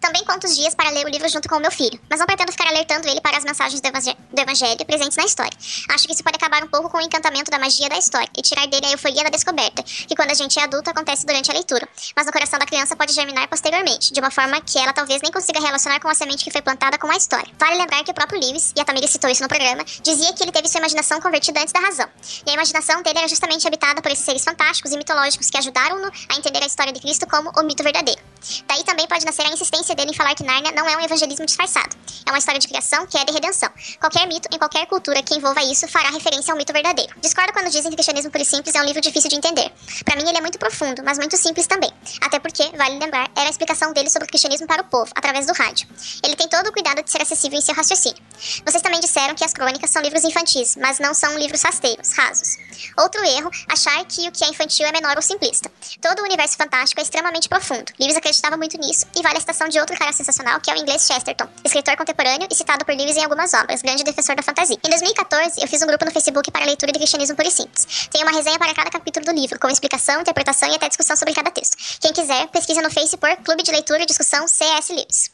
Também 0.00 0.24
conto 0.24 0.46
os 0.46 0.56
dias 0.56 0.74
para 0.74 0.90
ler 0.90 1.06
o 1.06 1.08
livro 1.08 1.28
junto 1.28 1.48
com 1.48 1.56
o 1.56 1.60
meu 1.60 1.70
filho, 1.70 1.98
mas 2.08 2.18
não 2.18 2.26
pretendo 2.26 2.52
ficar 2.52 2.68
alertando 2.68 3.08
ele 3.08 3.20
para 3.20 3.36
as 3.36 3.44
mensagens 3.44 3.80
do, 3.80 3.86
evangé- 3.86 4.16
do 4.32 4.40
evangelho 4.40 4.84
presentes 4.86 5.16
na 5.16 5.24
história. 5.24 5.52
Acho 5.90 6.06
que 6.06 6.12
isso 6.12 6.22
pode 6.22 6.36
acabar 6.36 6.62
um 6.62 6.68
pouco 6.68 6.88
com 6.90 6.98
o 6.98 7.00
encantamento 7.00 7.50
da 7.50 7.58
magia 7.58 7.88
da 7.88 7.98
história 7.98 8.28
e 8.36 8.42
tirar 8.42 8.66
dele 8.66 8.86
a 8.86 8.92
euforia 8.92 9.24
da 9.24 9.30
descoberta, 9.30 9.82
que 9.82 10.14
quando 10.14 10.30
a 10.30 10.34
gente 10.34 10.58
é 10.58 10.62
adulto 10.62 10.90
acontece 10.90 11.26
durante 11.26 11.50
a 11.50 11.54
leitura, 11.54 11.88
mas 12.14 12.26
no 12.26 12.32
coração 12.32 12.58
da 12.58 12.66
criança 12.66 12.96
pode 12.96 13.12
germinar 13.12 13.48
posteriormente, 13.48 14.12
de 14.12 14.20
uma 14.20 14.30
forma 14.30 14.60
que 14.60 14.78
ela 14.78 14.92
talvez 14.92 15.20
nem 15.22 15.32
consiga 15.32 15.60
relacionar 15.60 16.00
com 16.00 16.08
a 16.08 16.14
semente 16.14 16.44
que 16.44 16.50
foi 16.50 16.62
plantada 16.62 16.98
com 16.98 17.10
a 17.10 17.16
história. 17.16 17.50
Vale 17.58 17.76
lembrar 17.76 18.02
que 18.04 18.10
o 18.10 18.14
próprio 18.14 18.40
Lewis, 18.40 18.72
e 18.76 18.80
a 18.80 18.84
Tamiri 18.84 19.08
citou 19.08 19.30
isso 19.30 19.42
no 19.42 19.48
programa, 19.48 19.84
dizia 20.02 20.32
que 20.32 20.42
ele 20.42 20.52
teve 20.52 20.68
sua 20.68 20.78
imaginação 20.78 21.20
convertida 21.20 21.60
antes 21.60 21.72
da 21.72 21.80
razão. 21.80 22.08
E 22.46 22.50
a 22.50 22.54
imaginação 22.54 23.02
dele 23.02 23.18
era 23.18 23.28
justamente 23.28 23.66
habitada 23.66 24.00
por 24.00 24.10
esses 24.10 24.24
seres 24.24 24.44
fantásticos 24.44 24.92
e 24.92 24.96
mitológicos 24.96 25.50
que 25.50 25.58
ajudaram-no 25.58 26.06
a 26.28 26.36
entender 26.36 26.62
a 26.62 26.66
história 26.66 26.92
de 26.92 27.00
Cristo 27.00 27.26
como 27.26 27.50
o 27.56 27.62
mito 27.62 27.82
verdadeiro. 27.82 28.20
Daí 28.66 28.84
também 28.84 29.06
pode 29.06 29.24
nascer 29.24 29.44
a 29.46 29.50
insistência 29.50 29.94
dele 29.94 30.10
em 30.10 30.14
falar 30.14 30.34
que 30.34 30.44
Nárnia 30.44 30.72
não 30.72 30.88
é 30.88 30.96
um 30.96 31.00
evangelismo 31.00 31.46
disfarçado. 31.46 31.96
É 32.24 32.30
uma 32.30 32.38
história 32.38 32.60
de 32.60 32.66
criação 32.66 33.06
que 33.06 33.16
é 33.16 33.24
de 33.24 33.32
redenção. 33.32 33.70
Qualquer 34.00 34.26
mito, 34.26 34.48
em 34.52 34.58
qualquer 34.58 34.86
cultura 34.86 35.22
que 35.22 35.34
envolva 35.34 35.62
isso, 35.62 35.86
fará 35.88 36.10
referência 36.10 36.52
ao 36.52 36.58
mito 36.58 36.72
verdadeiro. 36.72 37.12
Discordo 37.20 37.52
quando 37.52 37.66
dizem 37.66 37.84
que 37.84 37.90
o 37.90 37.96
cristianismo 37.96 38.30
puro 38.30 38.42
e 38.42 38.46
simples 38.46 38.74
é 38.74 38.80
um 38.80 38.84
livro 38.84 39.00
difícil 39.00 39.30
de 39.30 39.36
entender. 39.36 39.70
Para 40.04 40.16
mim, 40.16 40.28
ele 40.28 40.38
é 40.38 40.40
muito 40.40 40.58
profundo, 40.58 41.02
mas 41.04 41.18
muito 41.18 41.36
simples 41.36 41.66
também. 41.66 41.90
Até 42.20 42.38
porque, 42.38 42.64
vale 42.76 42.98
lembrar, 42.98 43.30
era 43.36 43.46
a 43.46 43.50
explicação 43.50 43.92
dele 43.92 44.10
sobre 44.10 44.26
o 44.26 44.28
cristianismo 44.28 44.66
para 44.66 44.82
o 44.82 44.84
povo, 44.84 45.10
através 45.14 45.46
do 45.46 45.52
rádio. 45.52 45.88
Ele 46.22 46.36
tem 46.36 46.48
todo 46.48 46.68
o 46.68 46.72
cuidado 46.72 47.02
de 47.02 47.10
ser 47.10 47.22
acessível 47.22 47.58
em 47.58 47.62
seu 47.62 47.74
raciocínio. 47.74 48.22
Vocês 48.64 48.82
também 48.82 49.00
disseram 49.00 49.34
que 49.34 49.44
as 49.44 49.52
crônicas 49.52 49.90
são 49.90 50.02
livros 50.02 50.24
infantis, 50.24 50.76
mas 50.76 50.98
não 50.98 51.14
são 51.14 51.38
livros 51.38 51.62
rasteiros, 51.62 52.12
rasos. 52.12 52.56
Outro 52.98 53.24
erro, 53.24 53.50
achar 53.68 54.04
que 54.04 54.28
o 54.28 54.32
que 54.32 54.44
é 54.44 54.48
infantil 54.48 54.86
é 54.86 54.92
menor 54.92 55.16
ou 55.16 55.22
simplista. 55.22 55.70
Todo 56.00 56.20
o 56.20 56.24
universo 56.24 56.56
fantástico 56.56 57.00
é 57.00 57.04
extremamente 57.04 57.48
profundo. 57.48 57.92
Lewis 57.98 58.16
acreditava 58.36 58.56
muito 58.56 58.78
nisso, 58.78 59.06
e 59.16 59.22
vale 59.22 59.38
a 59.38 59.40
citação 59.40 59.68
de 59.68 59.78
outro 59.80 59.96
cara 59.96 60.12
sensacional, 60.12 60.60
que 60.60 60.70
é 60.70 60.74
o 60.74 60.76
inglês 60.76 61.06
Chesterton, 61.06 61.48
escritor 61.64 61.96
contemporâneo 61.96 62.46
e 62.50 62.54
citado 62.54 62.84
por 62.84 62.94
Lewis 62.94 63.16
em 63.16 63.24
algumas 63.24 63.52
obras, 63.54 63.82
grande 63.82 64.04
defensor 64.04 64.36
da 64.36 64.42
fantasia. 64.42 64.76
Em 64.84 64.88
2014, 64.88 65.60
eu 65.60 65.68
fiz 65.68 65.82
um 65.82 65.86
grupo 65.86 66.04
no 66.04 66.10
Facebook 66.10 66.50
para 66.50 66.64
leitura 66.64 66.92
de 66.92 66.98
cristianismo 66.98 67.36
puro 67.36 67.48
e 67.48 67.50
simples. 67.50 68.08
Tem 68.10 68.22
uma 68.22 68.32
resenha 68.32 68.58
para 68.58 68.74
cada 68.74 68.90
capítulo 68.90 69.24
do 69.24 69.32
livro, 69.32 69.58
com 69.58 69.68
explicação, 69.68 70.20
interpretação 70.20 70.68
e 70.70 70.74
até 70.74 70.88
discussão 70.88 71.16
sobre 71.16 71.34
cada 71.34 71.50
texto. 71.50 71.76
Quem 72.00 72.12
quiser, 72.12 72.46
pesquisa 72.48 72.82
no 72.82 72.90
Face 72.90 73.16
por 73.16 73.34
Clube 73.36 73.62
de 73.62 73.70
Leitura 73.70 74.02
e 74.02 74.06
Discussão 74.06 74.46
C.S. 74.46 74.92
Lewis. 74.92 75.30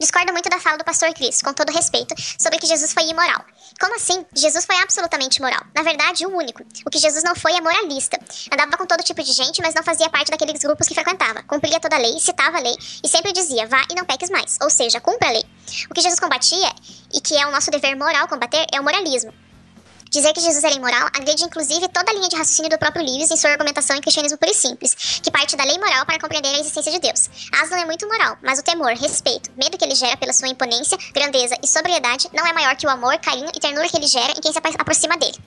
Discordo 0.00 0.32
muito 0.32 0.48
da 0.48 0.58
fala 0.58 0.78
do 0.78 0.84
pastor 0.84 1.12
Chris, 1.12 1.42
com 1.42 1.52
todo 1.52 1.70
respeito, 1.70 2.14
sobre 2.38 2.58
que 2.58 2.66
Jesus 2.66 2.90
foi 2.94 3.02
imoral. 3.02 3.44
Como 3.78 3.94
assim? 3.94 4.24
Jesus 4.34 4.64
foi 4.64 4.76
absolutamente 4.76 5.42
moral. 5.42 5.60
Na 5.74 5.82
verdade, 5.82 6.24
o 6.24 6.34
único. 6.34 6.62
O 6.86 6.90
que 6.90 6.98
Jesus 6.98 7.22
não 7.22 7.34
foi 7.34 7.52
é 7.52 7.60
moralista. 7.60 8.18
Andava 8.50 8.78
com 8.78 8.86
todo 8.86 9.02
tipo 9.02 9.22
de 9.22 9.30
gente, 9.32 9.60
mas 9.60 9.74
não 9.74 9.82
fazia 9.82 10.08
parte 10.08 10.30
daqueles 10.30 10.62
grupos 10.62 10.88
que 10.88 10.94
frequentava. 10.94 11.42
Cumpria 11.42 11.78
toda 11.78 11.96
a 11.96 11.98
lei, 11.98 12.18
citava 12.18 12.56
a 12.56 12.60
lei 12.60 12.74
e 13.04 13.08
sempre 13.08 13.30
dizia: 13.30 13.66
vá 13.66 13.84
e 13.90 13.94
não 13.94 14.06
peques 14.06 14.30
mais. 14.30 14.56
Ou 14.62 14.70
seja, 14.70 15.02
cumpra 15.02 15.28
a 15.28 15.32
lei. 15.32 15.44
O 15.90 15.94
que 15.94 16.00
Jesus 16.00 16.18
combatia, 16.18 16.72
e 17.12 17.20
que 17.20 17.36
é 17.36 17.46
o 17.46 17.50
nosso 17.50 17.70
dever 17.70 17.94
moral 17.94 18.26
combater, 18.26 18.66
é 18.72 18.80
o 18.80 18.82
moralismo. 18.82 19.34
Dizer 20.10 20.32
que 20.32 20.40
Jesus 20.40 20.64
era 20.64 20.74
imoral 20.74 21.06
agride 21.14 21.44
inclusive 21.44 21.86
toda 21.86 22.10
a 22.10 22.14
linha 22.14 22.28
de 22.28 22.34
raciocínio 22.34 22.68
do 22.68 22.76
próprio 22.76 23.04
Lewis 23.04 23.30
em 23.30 23.36
sua 23.36 23.50
argumentação 23.50 23.94
em 23.94 24.00
cristianismo 24.00 24.36
puro 24.36 24.50
e 24.50 24.54
simples, 24.54 25.20
que 25.22 25.30
parte 25.30 25.54
da 25.56 25.62
lei 25.62 25.78
moral 25.78 26.04
para 26.04 26.18
compreender 26.18 26.48
a 26.48 26.58
existência 26.58 26.90
de 26.90 26.98
Deus. 26.98 27.30
Aslan 27.52 27.78
é 27.78 27.84
muito 27.84 28.08
moral, 28.08 28.36
mas 28.42 28.58
o 28.58 28.62
temor, 28.64 28.92
respeito, 28.94 29.52
medo 29.56 29.78
que 29.78 29.84
ele 29.84 29.94
gera 29.94 30.16
pela 30.16 30.32
sua 30.32 30.48
imponência, 30.48 30.98
grandeza 31.14 31.56
e 31.62 31.66
sobriedade 31.68 32.28
não 32.32 32.44
é 32.44 32.52
maior 32.52 32.74
que 32.74 32.88
o 32.88 32.90
amor, 32.90 33.16
carinho 33.18 33.52
e 33.54 33.60
ternura 33.60 33.88
que 33.88 33.96
ele 33.96 34.08
gera 34.08 34.32
em 34.32 34.40
quem 34.40 34.52
se 34.52 34.58
aproxima 34.58 35.16
dele. 35.16 35.38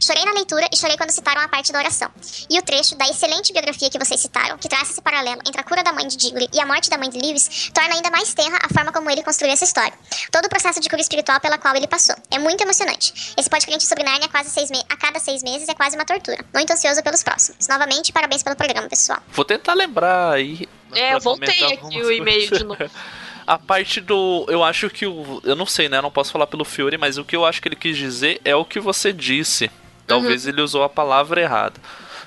Chorei 0.00 0.24
na 0.24 0.32
leitura 0.32 0.68
e 0.72 0.76
chorei 0.76 0.96
quando 0.96 1.10
citaram 1.10 1.40
a 1.40 1.48
parte 1.48 1.72
da 1.72 1.78
oração. 1.78 2.10
E 2.48 2.58
o 2.58 2.62
trecho 2.62 2.96
da 2.96 3.06
excelente 3.08 3.52
biografia 3.52 3.90
que 3.90 3.98
vocês 3.98 4.20
citaram, 4.20 4.58
que 4.58 4.68
traça 4.68 4.92
esse 4.92 5.02
paralelo 5.02 5.40
entre 5.46 5.60
a 5.60 5.64
cura 5.64 5.82
da 5.82 5.92
mãe 5.92 6.06
de 6.06 6.16
Digley 6.16 6.48
e 6.52 6.60
a 6.60 6.66
morte 6.66 6.90
da 6.90 6.98
mãe 6.98 7.08
de 7.08 7.18
Lewis, 7.18 7.70
torna 7.72 7.94
ainda 7.94 8.10
mais 8.10 8.34
tenra 8.34 8.58
a 8.62 8.72
forma 8.72 8.92
como 8.92 9.10
ele 9.10 9.22
construiu 9.22 9.52
essa 9.52 9.64
história. 9.64 9.92
Todo 10.30 10.46
o 10.46 10.48
processo 10.48 10.80
de 10.80 10.88
cura 10.88 11.00
espiritual 11.00 11.40
pela 11.40 11.58
qual 11.58 11.74
ele 11.74 11.86
passou. 11.86 12.16
É 12.30 12.38
muito 12.38 12.60
emocionante. 12.62 13.34
Esse 13.36 13.48
podcast 13.48 13.86
sobre 13.86 14.04
Narnia 14.04 14.28
quase 14.28 14.50
seis 14.50 14.70
a 14.88 14.96
cada 14.96 15.18
seis 15.18 15.42
meses 15.42 15.68
é 15.68 15.74
quase 15.74 15.96
uma 15.96 16.04
tortura. 16.04 16.44
Muito 16.54 16.72
ansioso 16.72 17.02
pelos 17.02 17.22
próximos. 17.22 17.66
Novamente, 17.68 18.12
parabéns 18.12 18.42
pelo 18.42 18.56
programa, 18.56 18.88
pessoal. 18.88 19.20
Vou 19.32 19.44
tentar 19.44 19.74
lembrar 19.74 20.32
aí. 20.32 20.68
É, 20.92 21.14
eu 21.14 21.20
voltei 21.20 21.72
aqui 21.72 22.02
o 22.02 22.10
e-mail 22.10 22.50
de 22.50 22.64
novo. 22.64 22.78
a 23.50 23.58
parte 23.58 24.00
do. 24.00 24.46
Eu 24.48 24.62
acho 24.62 24.88
que 24.88 25.04
o. 25.04 25.40
Eu 25.42 25.56
não 25.56 25.66
sei, 25.66 25.88
né? 25.88 25.98
Eu 25.98 26.02
não 26.02 26.10
posso 26.10 26.30
falar 26.30 26.46
pelo 26.46 26.64
Fiore, 26.64 26.96
mas 26.96 27.18
o 27.18 27.24
que 27.24 27.34
eu 27.34 27.44
acho 27.44 27.60
que 27.60 27.66
ele 27.66 27.74
quis 27.74 27.96
dizer 27.96 28.40
é 28.44 28.54
o 28.54 28.64
que 28.64 28.78
você 28.78 29.12
disse. 29.12 29.68
Talvez 30.06 30.44
uhum. 30.44 30.50
ele 30.50 30.62
usou 30.62 30.84
a 30.84 30.88
palavra 30.88 31.40
errada. 31.40 31.80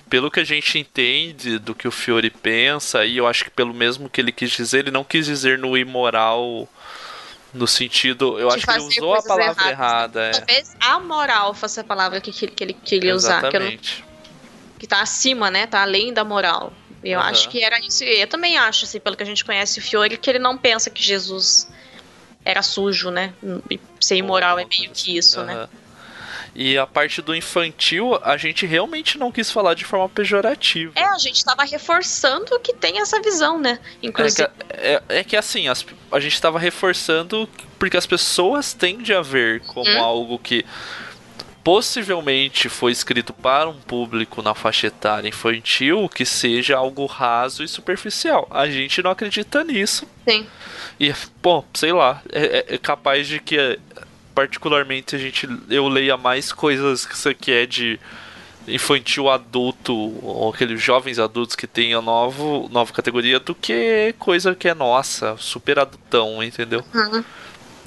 Pelo 0.09 0.29
que 0.29 0.41
a 0.41 0.43
gente 0.43 0.77
entende 0.77 1.57
do 1.59 1.73
que 1.73 1.87
o 1.87 1.91
Fiore 1.91 2.29
pensa, 2.29 3.05
e 3.05 3.15
eu 3.15 3.25
acho 3.25 3.45
que 3.45 3.49
pelo 3.49 3.73
mesmo 3.73 4.09
que 4.09 4.19
ele 4.19 4.33
quis 4.33 4.51
dizer, 4.51 4.79
ele 4.79 4.91
não 4.91 5.05
quis 5.05 5.25
dizer 5.25 5.57
no 5.57 5.77
imoral. 5.77 6.67
No 7.53 7.67
sentido, 7.67 8.37
eu 8.37 8.49
acho 8.49 8.65
que 8.65 8.71
ele 8.71 8.79
usou 8.81 9.13
a 9.13 9.21
palavra 9.21 9.69
erradas, 9.69 9.71
errada. 9.71 10.21
É. 10.23 10.31
Talvez 10.31 10.75
a 10.79 10.99
moral 10.99 11.53
fosse 11.53 11.79
a 11.79 11.83
palavra 11.83 12.19
que, 12.19 12.33
que, 12.33 12.47
que 12.47 12.63
ele 12.63 12.73
queria 12.73 13.15
usar. 13.15 13.47
Que, 13.49 13.59
não, 13.59 13.77
que 14.77 14.87
tá 14.87 15.01
acima, 15.01 15.49
né? 15.49 15.67
Tá 15.67 15.83
além 15.83 16.11
da 16.11 16.25
moral. 16.25 16.73
Eu 17.03 17.19
uhum. 17.19 17.25
acho 17.25 17.49
que 17.49 17.63
era 17.63 17.79
isso. 17.79 18.03
Eu 18.03 18.27
também 18.27 18.57
acho, 18.57 18.85
assim, 18.85 18.99
pelo 18.99 19.15
que 19.15 19.23
a 19.23 19.25
gente 19.25 19.43
conhece 19.43 19.79
o 19.79 19.81
Fiore, 19.81 20.17
que 20.17 20.29
ele 20.29 20.39
não 20.39 20.57
pensa 20.57 20.89
que 20.89 21.03
Jesus 21.03 21.69
era 22.45 22.61
sujo, 22.61 23.09
né? 23.09 23.33
Ser 23.99 24.15
imoral 24.15 24.59
é 24.59 24.65
meio 24.65 24.91
que 24.91 25.17
isso, 25.17 25.39
uhum. 25.39 25.45
né? 25.45 25.67
E 26.55 26.77
a 26.77 26.85
parte 26.85 27.21
do 27.21 27.35
infantil, 27.35 28.19
a 28.21 28.37
gente 28.37 28.65
realmente 28.65 29.17
não 29.17 29.31
quis 29.31 29.49
falar 29.49 29.73
de 29.73 29.83
forma 29.83 30.07
pejorativa. 30.07 30.93
É, 30.95 31.03
a 31.03 31.17
gente 31.17 31.37
estava 31.37 31.63
reforçando 31.63 32.59
que 32.59 32.73
tem 32.73 33.01
essa 33.01 33.19
visão, 33.21 33.59
né? 33.59 33.79
Inclusive. 34.03 34.43
É 34.43 35.01
que, 35.01 35.15
é, 35.15 35.19
é 35.19 35.23
que 35.23 35.35
assim, 35.35 35.67
as, 35.67 35.83
a 36.11 36.19
gente 36.19 36.35
estava 36.35 36.59
reforçando 36.59 37.49
porque 37.79 37.97
as 37.97 38.05
pessoas 38.05 38.71
tendem 38.71 39.15
a 39.15 39.21
ver 39.21 39.61
como 39.61 39.89
hum? 39.89 40.03
algo 40.03 40.37
que 40.37 40.63
possivelmente 41.63 42.67
foi 42.67 42.91
escrito 42.91 43.31
para 43.31 43.69
um 43.69 43.79
público 43.79 44.41
na 44.41 44.53
faixa 44.53 44.87
etária 44.87 45.29
infantil 45.29 46.09
que 46.09 46.25
seja 46.25 46.77
algo 46.77 47.05
raso 47.05 47.63
e 47.63 47.67
superficial. 47.67 48.47
A 48.51 48.69
gente 48.69 49.01
não 49.01 49.11
acredita 49.11 49.63
nisso. 49.63 50.07
Sim. 50.27 50.45
E, 50.99 51.13
bom, 51.41 51.65
sei 51.73 51.93
lá, 51.93 52.21
é, 52.31 52.75
é 52.75 52.77
capaz 52.77 53.27
de 53.27 53.39
que 53.39 53.79
particularmente 54.35 55.15
a 55.15 55.19
gente 55.19 55.47
eu 55.69 55.87
leia 55.87 56.17
mais 56.17 56.51
coisas 56.51 57.05
que 57.05 57.13
isso 57.13 57.29
é 57.29 57.65
de 57.65 57.99
infantil 58.67 59.29
adulto 59.29 59.93
ou 59.93 60.51
aqueles 60.53 60.81
jovens 60.81 61.19
adultos 61.19 61.55
que 61.55 61.67
tem 61.67 61.93
a 61.93 62.01
novo, 62.01 62.69
nova 62.71 62.91
categoria 62.93 63.39
do 63.39 63.53
que 63.53 64.15
coisa 64.17 64.55
que 64.55 64.67
é 64.67 64.73
nossa, 64.73 65.35
super 65.37 65.79
adultão, 65.79 66.41
entendeu? 66.41 66.83
Uhum. 66.93 67.23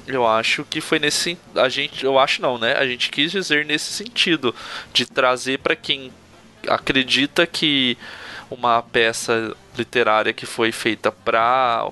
Eu 0.07 0.25
acho 0.25 0.63
que 0.63 0.79
foi 0.79 0.99
nesse 0.99 1.37
a 1.55 1.67
gente, 1.67 2.03
eu 2.03 2.17
acho 2.17 2.41
não, 2.41 2.57
né? 2.57 2.73
A 2.73 2.87
gente 2.87 3.09
quis 3.09 3.31
dizer 3.31 3.65
nesse 3.65 3.91
sentido 3.91 4.55
de 4.93 5.05
trazer 5.05 5.59
para 5.59 5.75
quem 5.75 6.11
acredita 6.67 7.45
que 7.45 7.97
uma 8.49 8.81
peça 8.81 9.55
literária 9.77 10.33
que 10.33 10.45
foi 10.45 10.71
feita 10.71 11.11
para 11.11 11.89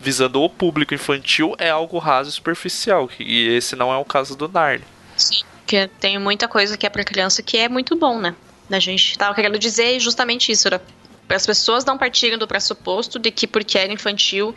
visando 0.00 0.40
o 0.40 0.48
público 0.48 0.94
infantil 0.94 1.54
é 1.58 1.70
algo 1.70 1.98
raso 1.98 2.30
e 2.30 2.32
superficial, 2.32 3.10
e 3.18 3.48
esse 3.48 3.74
não 3.74 3.92
é 3.92 3.96
o 3.96 4.04
caso 4.04 4.36
do 4.36 4.48
Narnia. 4.48 4.86
Sim, 5.16 5.42
que 5.66 5.88
tem 6.00 6.18
muita 6.18 6.46
coisa 6.46 6.76
que 6.76 6.86
é 6.86 6.88
para 6.88 7.04
criança 7.04 7.42
que 7.42 7.56
é 7.56 7.68
muito 7.68 7.96
bom, 7.96 8.18
né? 8.18 8.34
A 8.70 8.78
gente 8.78 9.18
tava 9.18 9.34
querendo 9.34 9.58
dizer 9.58 9.98
justamente 9.98 10.52
isso, 10.52 10.68
era 10.68 10.80
para 11.26 11.36
as 11.36 11.46
pessoas 11.46 11.84
não 11.84 11.98
partirem 11.98 12.38
do 12.38 12.46
pressuposto 12.46 13.18
de 13.18 13.30
que 13.30 13.46
porque 13.46 13.76
era 13.76 13.92
infantil 13.92 14.54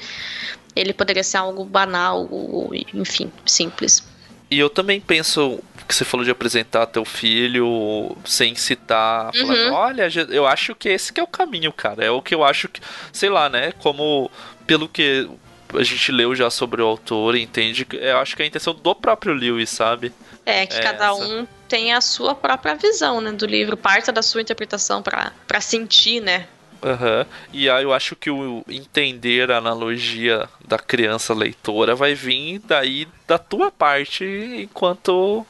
ele 0.76 0.93
poderia 0.93 1.24
ser 1.24 1.38
algo 1.38 1.63
banal, 1.65 2.28
ou, 2.30 2.72
enfim, 2.93 3.32
simples. 3.45 4.03
E 4.49 4.59
eu 4.59 4.69
também 4.69 4.99
penso 4.99 5.63
que 5.88 5.95
você 5.95 6.03
falou 6.03 6.26
de 6.26 6.32
apresentar 6.32 6.86
teu 6.86 7.05
filho 7.05 8.15
sem 8.26 8.53
citar, 8.53 9.32
uhum. 9.34 9.47
falando, 9.47 9.74
olha, 9.74 10.07
eu 10.30 10.45
acho 10.45 10.76
que 10.76 10.89
esse 10.89 11.13
que 11.13 11.19
é 11.19 11.24
o 11.24 11.28
caminho, 11.28 11.72
cara. 11.72 12.03
É 12.03 12.11
o 12.11 12.22
que 12.22 12.36
eu 12.36 12.43
acho 12.43 12.67
que, 12.67 12.82
sei 13.13 13.30
lá, 13.30 13.47
né? 13.47 13.72
Como 13.80 14.30
pelo 14.67 14.89
que 14.89 15.30
a 15.74 15.84
gente 15.84 16.11
leu 16.11 16.36
já 16.36 16.49
sobre 16.49 16.82
o 16.82 16.86
autor, 16.86 17.36
entende? 17.36 17.88
Eu 17.93 18.17
acho 18.17 18.36
que 18.36 18.41
é 18.41 18.45
a 18.45 18.47
intenção 18.47 18.74
do 18.74 18.95
próprio 18.95 19.34
Lewis, 19.34 19.69
sabe? 19.69 20.11
É, 20.45 20.65
que 20.65 20.76
é 20.76 20.82
cada 20.82 21.11
essa. 21.11 21.15
um 21.15 21.47
tem 21.67 21.93
a 21.93 22.01
sua 22.01 22.36
própria 22.36 22.76
visão, 22.76 23.22
né, 23.22 23.32
do 23.32 23.45
livro, 23.45 23.78
parte 23.78 24.11
da 24.11 24.22
sua 24.22 24.41
interpretação 24.41 25.01
para 25.01 25.61
sentir, 25.61 26.19
né, 26.19 26.47
Uhum. 26.84 27.26
E 27.54 27.70
aí 27.70 27.84
eu 27.84 27.94
acho 27.94 28.16
que 28.16 28.30
o 28.30 28.64
entender 28.68 29.52
a 29.52 29.58
analogia 29.58 30.50
da 30.68 30.80
criança 30.80 31.34
leitora 31.34 31.96
vai 31.96 32.16
vir 32.16 32.60
daí 32.60 33.08
da 33.28 33.38
tua 33.38 33.72
parte 33.72 34.26
enquanto 34.64 35.46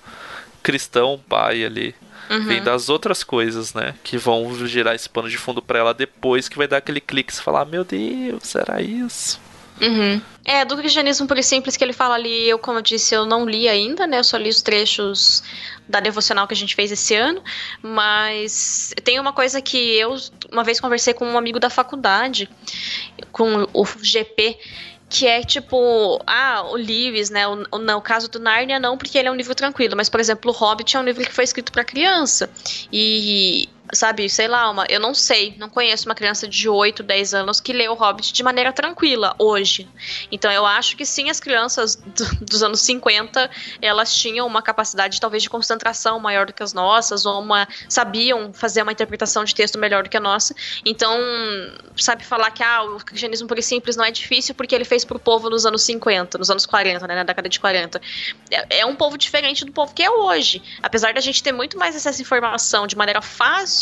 cristão, 0.61 1.19
pai 1.29 1.63
ali. 1.63 1.95
Uhum. 2.29 2.45
Vem 2.45 2.63
das 2.63 2.89
outras 2.89 3.23
coisas, 3.23 3.73
né? 3.73 3.95
Que 4.03 4.17
vão 4.17 4.53
gerar 4.65 4.95
esse 4.95 5.09
pano 5.09 5.29
de 5.29 5.37
fundo 5.37 5.61
para 5.61 5.79
ela 5.79 5.93
depois, 5.93 6.47
que 6.47 6.57
vai 6.57 6.67
dar 6.67 6.77
aquele 6.77 7.01
clique 7.01 7.33
e 7.33 7.41
falar: 7.41 7.65
Meu 7.65 7.83
Deus, 7.83 8.43
será 8.43 8.81
isso? 8.81 9.39
Uhum. 9.81 10.21
É, 10.45 10.63
do 10.63 10.77
cristianismo 10.77 11.27
por 11.27 11.41
simples 11.43 11.75
que 11.75 11.83
ele 11.83 11.93
fala 11.93 12.13
ali, 12.13 12.47
eu, 12.47 12.59
como 12.59 12.77
eu 12.77 12.81
disse, 12.83 13.15
eu 13.15 13.25
não 13.25 13.45
li 13.45 13.67
ainda, 13.67 14.05
né? 14.05 14.19
Eu 14.19 14.23
só 14.23 14.37
li 14.37 14.49
os 14.49 14.61
trechos 14.61 15.43
da 15.87 15.99
devocional 15.99 16.47
que 16.47 16.53
a 16.53 16.57
gente 16.57 16.75
fez 16.75 16.91
esse 16.91 17.15
ano, 17.15 17.43
mas 17.81 18.93
tem 19.03 19.19
uma 19.19 19.33
coisa 19.33 19.61
que 19.61 19.77
eu 19.97 20.15
uma 20.51 20.63
vez 20.63 20.79
conversei 20.79 21.13
com 21.13 21.25
um 21.25 21.37
amigo 21.37 21.59
da 21.59 21.69
faculdade, 21.69 22.47
com 23.31 23.67
o 23.73 23.85
GP, 24.01 24.57
que 25.09 25.27
é 25.27 25.43
tipo, 25.43 26.21
ah, 26.25 26.63
o 26.71 26.75
Lewis, 26.75 27.29
né? 27.29 27.47
O, 27.47 27.65
o, 27.71 27.77
no 27.79 28.01
caso 28.01 28.29
do 28.29 28.39
Narnia, 28.39 28.79
não, 28.79 28.97
porque 28.97 29.17
ele 29.17 29.27
é 29.27 29.31
um 29.31 29.35
livro 29.35 29.53
tranquilo, 29.53 29.95
mas, 29.97 30.09
por 30.09 30.19
exemplo, 30.19 30.51
o 30.51 30.53
Hobbit 30.53 30.95
é 30.95 30.99
um 30.99 31.03
livro 31.03 31.23
que 31.25 31.33
foi 31.33 31.43
escrito 31.43 31.71
para 31.71 31.83
criança. 31.83 32.49
E 32.91 33.67
sabe, 33.93 34.29
sei 34.29 34.47
lá, 34.47 34.69
uma, 34.69 34.85
eu 34.89 34.99
não 34.99 35.13
sei, 35.13 35.55
não 35.57 35.69
conheço 35.69 36.07
uma 36.07 36.15
criança 36.15 36.47
de 36.47 36.69
8, 36.69 37.03
10 37.03 37.33
anos 37.33 37.59
que 37.59 37.73
lê 37.73 37.87
o 37.87 37.93
Hobbit 37.93 38.33
de 38.33 38.43
maneira 38.43 38.71
tranquila 38.71 39.35
hoje. 39.37 39.87
Então 40.31 40.51
eu 40.51 40.65
acho 40.65 40.95
que 40.95 41.05
sim, 41.05 41.29
as 41.29 41.39
crianças 41.39 41.95
do, 42.15 42.45
dos 42.45 42.63
anos 42.63 42.81
50, 42.81 43.49
elas 43.81 44.13
tinham 44.13 44.45
uma 44.47 44.61
capacidade 44.61 45.19
talvez 45.19 45.43
de 45.43 45.49
concentração 45.49 46.19
maior 46.19 46.45
do 46.45 46.53
que 46.53 46.63
as 46.63 46.73
nossas, 46.73 47.25
ou 47.25 47.41
uma 47.41 47.67
sabiam 47.87 48.53
fazer 48.53 48.81
uma 48.81 48.91
interpretação 48.91 49.43
de 49.43 49.53
texto 49.53 49.77
melhor 49.77 50.03
do 50.03 50.09
que 50.09 50.17
a 50.17 50.19
nossa. 50.19 50.55
Então, 50.85 51.17
sabe 51.95 52.23
falar 52.23 52.51
que 52.51 52.63
ah, 52.63 52.83
o 52.83 52.97
cristianismo 52.97 53.47
por 53.47 53.61
simples 53.61 53.95
não 53.95 54.05
é 54.05 54.11
difícil 54.11 54.55
porque 54.55 54.73
ele 54.73 54.85
fez 54.85 55.05
pro 55.05 55.19
povo 55.19 55.49
nos 55.49 55.65
anos 55.65 55.83
50, 55.83 56.37
nos 56.37 56.49
anos 56.49 56.65
40, 56.65 57.05
né, 57.07 57.15
na 57.15 57.23
década 57.23 57.47
de 57.47 57.59
40. 57.59 58.01
É, 58.49 58.79
é 58.79 58.85
um 58.85 58.95
povo 58.95 59.17
diferente 59.17 59.65
do 59.65 59.71
povo 59.71 59.93
que 59.93 60.03
é 60.03 60.09
hoje. 60.09 60.61
Apesar 60.81 61.13
da 61.13 61.21
gente 61.21 61.43
ter 61.43 61.51
muito 61.51 61.77
mais 61.77 61.95
acesso 61.95 62.19
à 62.19 62.21
informação 62.21 62.87
de 62.87 62.95
maneira 62.95 63.21
fácil, 63.21 63.80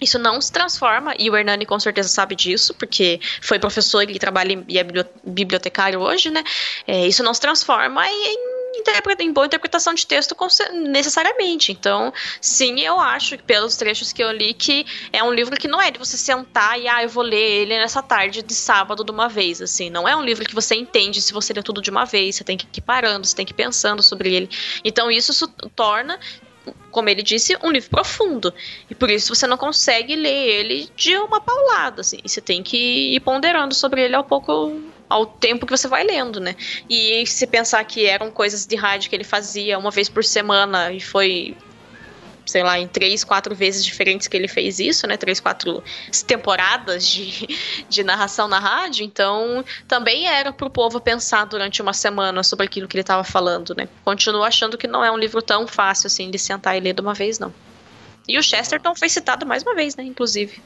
isso 0.00 0.18
não 0.18 0.40
se 0.40 0.50
transforma, 0.50 1.14
e 1.18 1.28
o 1.28 1.36
Hernani 1.36 1.66
com 1.66 1.78
certeza 1.78 2.08
sabe 2.08 2.34
disso, 2.34 2.74
porque 2.74 3.20
foi 3.42 3.58
professor 3.58 4.08
e 4.08 4.18
trabalha 4.18 4.64
e 4.66 4.78
é 4.78 4.84
bibliotecário 5.24 6.00
hoje, 6.00 6.30
né? 6.30 6.42
É, 6.86 7.06
isso 7.06 7.22
não 7.22 7.34
se 7.34 7.40
transforma 7.40 8.08
em 8.08 8.50
em 9.18 9.32
boa 9.32 9.46
interpretação 9.46 9.92
de 9.92 10.06
texto 10.06 10.34
necessariamente. 10.72 11.72
Então, 11.72 12.12
sim, 12.40 12.80
eu 12.80 12.98
acho, 12.98 13.36
pelos 13.38 13.76
trechos 13.76 14.12
que 14.12 14.22
eu 14.22 14.30
li, 14.30 14.54
que 14.54 14.86
é 15.12 15.22
um 15.22 15.32
livro 15.32 15.56
que 15.56 15.68
não 15.68 15.80
é 15.80 15.90
de 15.90 15.98
você 15.98 16.16
sentar 16.16 16.80
e, 16.80 16.88
ah, 16.88 17.02
eu 17.02 17.08
vou 17.08 17.22
ler 17.22 17.62
ele 17.62 17.78
nessa 17.78 18.02
tarde 18.02 18.42
de 18.42 18.54
sábado 18.54 19.04
de 19.04 19.10
uma 19.10 19.28
vez, 19.28 19.60
assim. 19.60 19.90
Não 19.90 20.08
é 20.08 20.16
um 20.16 20.22
livro 20.22 20.44
que 20.44 20.54
você 20.54 20.74
entende 20.74 21.20
se 21.20 21.32
você 21.32 21.52
lê 21.52 21.62
tudo 21.62 21.82
de 21.82 21.90
uma 21.90 22.04
vez, 22.04 22.36
você 22.36 22.44
tem 22.44 22.56
que 22.56 22.66
ir 22.78 22.82
parando, 22.82 23.26
você 23.26 23.36
tem 23.36 23.44
que 23.44 23.52
ir 23.52 23.56
pensando 23.56 24.02
sobre 24.02 24.32
ele. 24.32 24.48
Então, 24.84 25.10
isso 25.10 25.46
torna 25.74 26.18
como 26.90 27.08
ele 27.08 27.22
disse, 27.22 27.56
um 27.62 27.70
livro 27.70 27.90
profundo. 27.90 28.52
E 28.88 28.94
por 28.94 29.10
isso 29.10 29.34
você 29.34 29.46
não 29.46 29.56
consegue 29.56 30.14
ler 30.16 30.48
ele 30.48 30.88
de 30.96 31.16
uma 31.16 31.40
paulada, 31.40 32.00
assim. 32.00 32.18
Você 32.24 32.40
tem 32.40 32.62
que 32.62 33.14
ir 33.14 33.20
ponderando 33.20 33.74
sobre 33.74 34.02
ele 34.02 34.14
ao 34.14 34.24
pouco 34.24 34.80
ao 35.08 35.26
tempo 35.26 35.66
que 35.66 35.76
você 35.76 35.88
vai 35.88 36.04
lendo, 36.04 36.38
né? 36.38 36.54
E 36.88 37.26
se 37.26 37.46
pensar 37.46 37.84
que 37.84 38.06
eram 38.06 38.30
coisas 38.30 38.64
de 38.64 38.76
rádio 38.76 39.10
que 39.10 39.16
ele 39.16 39.24
fazia 39.24 39.76
uma 39.76 39.90
vez 39.90 40.08
por 40.08 40.22
semana 40.22 40.92
e 40.92 41.00
foi 41.00 41.56
sei 42.46 42.62
lá, 42.62 42.78
em 42.78 42.88
três, 42.88 43.24
quatro 43.24 43.54
vezes 43.54 43.84
diferentes 43.84 44.26
que 44.28 44.36
ele 44.36 44.48
fez 44.48 44.78
isso, 44.78 45.06
né? 45.06 45.16
Três, 45.16 45.40
quatro 45.40 45.82
temporadas 46.26 47.06
de, 47.06 47.48
de 47.88 48.02
narração 48.02 48.48
na 48.48 48.58
rádio. 48.58 49.04
Então, 49.04 49.64
também 49.86 50.26
era 50.26 50.52
pro 50.52 50.70
povo 50.70 51.00
pensar 51.00 51.44
durante 51.44 51.80
uma 51.82 51.92
semana 51.92 52.42
sobre 52.42 52.66
aquilo 52.66 52.88
que 52.88 52.96
ele 52.96 53.02
estava 53.02 53.24
falando, 53.24 53.74
né? 53.74 53.88
Continuo 54.04 54.42
achando 54.42 54.76
que 54.76 54.86
não 54.86 55.04
é 55.04 55.10
um 55.10 55.18
livro 55.18 55.40
tão 55.42 55.66
fácil 55.66 56.06
assim 56.06 56.30
de 56.30 56.38
sentar 56.38 56.76
e 56.76 56.80
ler 56.80 56.94
de 56.94 57.00
uma 57.00 57.14
vez, 57.14 57.38
não. 57.38 57.52
E 58.28 58.38
o 58.38 58.42
Chesterton 58.42 58.94
foi 58.94 59.08
citado 59.08 59.46
mais 59.46 59.62
uma 59.62 59.74
vez, 59.74 59.96
né? 59.96 60.04
Inclusive. 60.04 60.62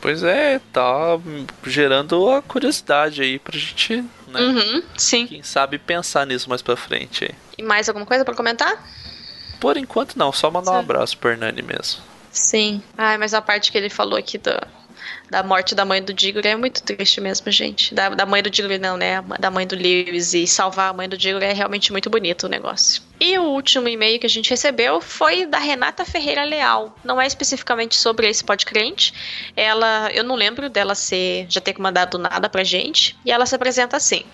Pois 0.00 0.22
é, 0.22 0.60
tá 0.72 1.18
gerando 1.64 2.30
a 2.30 2.42
curiosidade 2.42 3.22
aí 3.22 3.38
pra 3.38 3.58
gente, 3.58 4.04
né? 4.28 4.40
Uhum, 4.40 4.82
sim. 4.96 5.26
Quem 5.26 5.42
sabe 5.42 5.78
pensar 5.78 6.26
nisso 6.26 6.48
mais 6.48 6.62
pra 6.62 6.76
frente 6.76 7.24
aí. 7.24 7.34
E 7.58 7.62
mais 7.62 7.88
alguma 7.88 8.04
coisa 8.04 8.24
para 8.24 8.34
comentar? 8.34 8.84
Por 9.60 9.76
enquanto 9.76 10.16
não, 10.16 10.32
só 10.32 10.50
mandar 10.50 10.72
um 10.72 10.78
abraço 10.78 11.16
pro 11.18 11.30
Hernani 11.30 11.62
mesmo. 11.62 12.00
Sim. 12.30 12.82
Ai, 12.96 13.16
mas 13.16 13.32
a 13.32 13.40
parte 13.40 13.72
que 13.72 13.78
ele 13.78 13.88
falou 13.88 14.18
aqui 14.18 14.36
da, 14.36 14.66
da 15.30 15.42
morte 15.42 15.74
da 15.74 15.84
mãe 15.84 16.02
do 16.02 16.12
Diggory 16.12 16.48
é 16.48 16.56
muito 16.56 16.82
triste 16.82 17.20
mesmo, 17.20 17.50
gente. 17.50 17.94
Da, 17.94 18.10
da 18.10 18.26
mãe 18.26 18.42
do 18.42 18.50
Diggory 18.50 18.78
não, 18.78 18.96
né? 18.96 19.22
Da 19.40 19.50
mãe 19.50 19.66
do 19.66 19.74
Lewis 19.74 20.34
e 20.34 20.46
salvar 20.46 20.90
a 20.90 20.92
mãe 20.92 21.08
do 21.08 21.16
Diggory 21.16 21.46
é 21.46 21.52
realmente 21.52 21.90
muito 21.90 22.10
bonito 22.10 22.44
o 22.44 22.48
negócio. 22.48 23.02
E 23.18 23.38
o 23.38 23.44
último 23.44 23.88
e-mail 23.88 24.20
que 24.20 24.26
a 24.26 24.30
gente 24.30 24.50
recebeu 24.50 25.00
foi 25.00 25.46
da 25.46 25.58
Renata 25.58 26.04
Ferreira 26.04 26.44
Leal. 26.44 26.94
Não 27.02 27.20
é 27.20 27.26
especificamente 27.26 27.96
sobre 27.96 28.28
esse 28.28 28.44
podcrente. 28.44 29.14
Ela, 29.56 30.10
eu 30.12 30.22
não 30.22 30.34
lembro 30.34 30.68
dela 30.68 30.94
ser 30.94 31.46
já 31.48 31.60
ter 31.60 31.78
mandado 31.78 32.18
nada 32.18 32.48
pra 32.48 32.62
gente. 32.62 33.18
E 33.24 33.32
ela 33.32 33.46
se 33.46 33.54
apresenta 33.54 33.96
assim: 33.96 34.24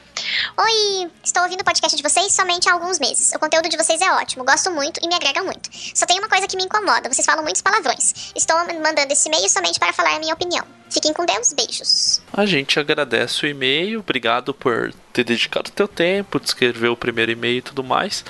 Oi, 0.59 1.11
estou 1.23 1.43
ouvindo 1.43 1.61
o 1.61 1.65
podcast 1.65 1.97
de 1.97 2.03
vocês 2.03 2.33
somente 2.33 2.69
há 2.69 2.73
alguns 2.73 2.99
meses. 2.99 3.33
O 3.33 3.39
conteúdo 3.39 3.69
de 3.69 3.77
vocês 3.77 4.01
é 4.01 4.13
ótimo, 4.13 4.45
gosto 4.45 4.71
muito 4.71 5.01
e 5.03 5.09
me 5.09 5.15
agrega 5.15 5.43
muito. 5.43 5.71
Só 5.95 6.05
tem 6.05 6.19
uma 6.19 6.29
coisa 6.29 6.47
que 6.47 6.57
me 6.57 6.65
incomoda: 6.65 7.13
vocês 7.13 7.25
falam 7.25 7.43
muitos 7.43 7.63
palavrões. 7.63 8.33
Estou 8.35 8.57
mandando 8.83 9.13
esse 9.13 9.29
e-mail 9.29 9.49
somente 9.49 9.79
para 9.79 9.93
falar 9.93 10.17
a 10.17 10.19
minha 10.19 10.35
opinião. 10.35 10.65
Fiquem 10.91 11.13
com 11.15 11.25
Deus, 11.25 11.55
beijos. 11.55 12.21
A 12.33 12.45
gente 12.45 12.79
agradece 12.79 13.47
o 13.47 13.49
e-mail, 13.49 14.01
obrigado 14.01 14.53
por 14.53 14.93
ter 15.13 15.25
dedicado 15.25 15.71
teu 15.71 15.87
tempo, 15.87 16.41
de 16.41 16.47
escrever 16.47 16.89
o 16.89 16.97
primeiro 16.97 17.33
e-mail 17.33 17.59
e 17.59 17.63
tudo 17.63 17.85
mais. 17.85 18.25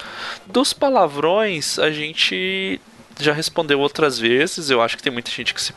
Dos 0.47 0.73
palavrões, 0.73 1.79
a 1.79 1.91
gente 1.91 2.81
já 3.21 3.33
respondeu 3.33 3.81
outras 3.81 4.19
vezes. 4.19 4.71
Eu 4.71 4.83
acho 4.83 4.97
que 4.97 5.03
tem 5.03 5.13
muita 5.13 5.31
gente 5.31 5.55
que 5.55 5.63
se 5.63 5.73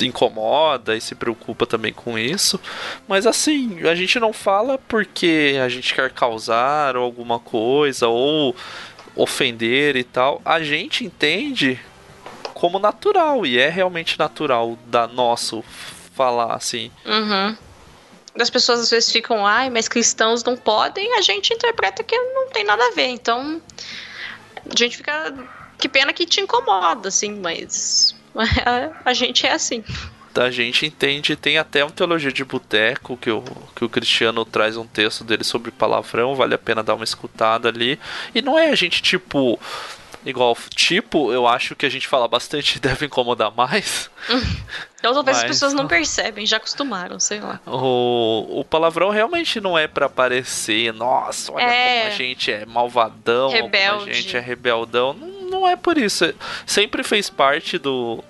incomoda 0.00 0.96
e 0.96 1.00
se 1.00 1.14
preocupa 1.14 1.66
também 1.66 1.92
com 1.92 2.18
isso. 2.18 2.58
Mas 3.06 3.26
assim, 3.26 3.86
a 3.86 3.94
gente 3.94 4.18
não 4.18 4.32
fala 4.32 4.78
porque 4.78 5.58
a 5.62 5.68
gente 5.68 5.94
quer 5.94 6.10
causar 6.10 6.96
alguma 6.96 7.38
coisa 7.38 8.08
ou 8.08 8.54
ofender 9.14 9.96
e 9.96 10.04
tal. 10.04 10.40
A 10.44 10.62
gente 10.62 11.04
entende 11.04 11.78
como 12.54 12.78
natural 12.78 13.44
e 13.44 13.58
é 13.58 13.68
realmente 13.68 14.18
natural 14.18 14.78
da 14.86 15.06
nosso 15.06 15.64
falar 16.14 16.54
assim. 16.54 16.90
Uhum. 17.04 17.56
As 18.38 18.50
pessoas 18.50 18.80
às 18.80 18.90
vezes 18.90 19.10
ficam, 19.10 19.46
ai, 19.46 19.70
mas 19.70 19.88
cristãos 19.88 20.44
não 20.44 20.56
podem, 20.56 21.16
a 21.16 21.20
gente 21.20 21.52
interpreta 21.52 22.02
que 22.04 22.16
não 22.16 22.48
tem 22.50 22.64
nada 22.64 22.86
a 22.86 22.90
ver. 22.92 23.08
Então, 23.08 23.60
a 24.68 24.76
gente 24.76 24.96
fica. 24.96 25.34
Que 25.78 25.88
pena 25.88 26.12
que 26.12 26.26
te 26.26 26.40
incomoda, 26.40 27.08
assim, 27.08 27.34
mas 27.40 28.14
a 29.04 29.12
gente 29.12 29.46
é 29.46 29.52
assim. 29.52 29.82
A 30.34 30.50
gente 30.50 30.86
entende, 30.86 31.34
tem 31.34 31.58
até 31.58 31.82
uma 31.82 31.90
teologia 31.90 32.30
de 32.30 32.44
boteco 32.44 33.16
que 33.16 33.30
o, 33.30 33.42
que 33.74 33.84
o 33.84 33.88
Cristiano 33.88 34.44
traz 34.44 34.76
um 34.76 34.86
texto 34.86 35.24
dele 35.24 35.42
sobre 35.42 35.72
palavrão, 35.72 36.36
vale 36.36 36.54
a 36.54 36.58
pena 36.58 36.84
dar 36.84 36.94
uma 36.94 37.04
escutada 37.04 37.68
ali. 37.68 37.98
E 38.32 38.40
não 38.40 38.56
é 38.58 38.70
a 38.70 38.74
gente 38.76 39.02
tipo. 39.02 39.58
Igual, 40.24 40.56
tipo, 40.74 41.32
eu 41.32 41.46
acho 41.46 41.74
que 41.74 41.86
a 41.86 41.88
gente 41.88 42.06
fala 42.06 42.28
bastante 42.28 42.78
deve 42.80 43.06
incomodar 43.06 43.52
mais. 43.54 44.10
Então 45.00 45.14
talvez 45.14 45.38
Mas, 45.38 45.44
as 45.44 45.50
pessoas 45.50 45.72
não 45.72 45.88
percebem, 45.88 46.44
já 46.44 46.58
acostumaram, 46.58 47.18
sei 47.18 47.40
lá. 47.40 47.58
O, 47.66 48.60
o 48.60 48.64
palavrão 48.66 49.08
realmente 49.08 49.58
não 49.58 49.78
é 49.78 49.88
para 49.88 50.10
parecer, 50.10 50.92
nossa, 50.92 51.50
olha 51.52 51.64
é... 51.64 52.00
como 52.00 52.12
a 52.12 52.16
gente 52.16 52.52
é 52.52 52.66
malvadão, 52.66 53.48
Rebelde. 53.48 53.98
como 54.00 54.10
a 54.10 54.12
gente 54.12 54.36
é 54.36 54.40
rebeldão. 54.40 55.14
Não, 55.14 55.28
não 55.48 55.66
é 55.66 55.74
por 55.74 55.96
isso. 55.96 56.34
Sempre 56.66 57.02
fez 57.02 57.30
parte 57.30 57.78
do, 57.78 58.22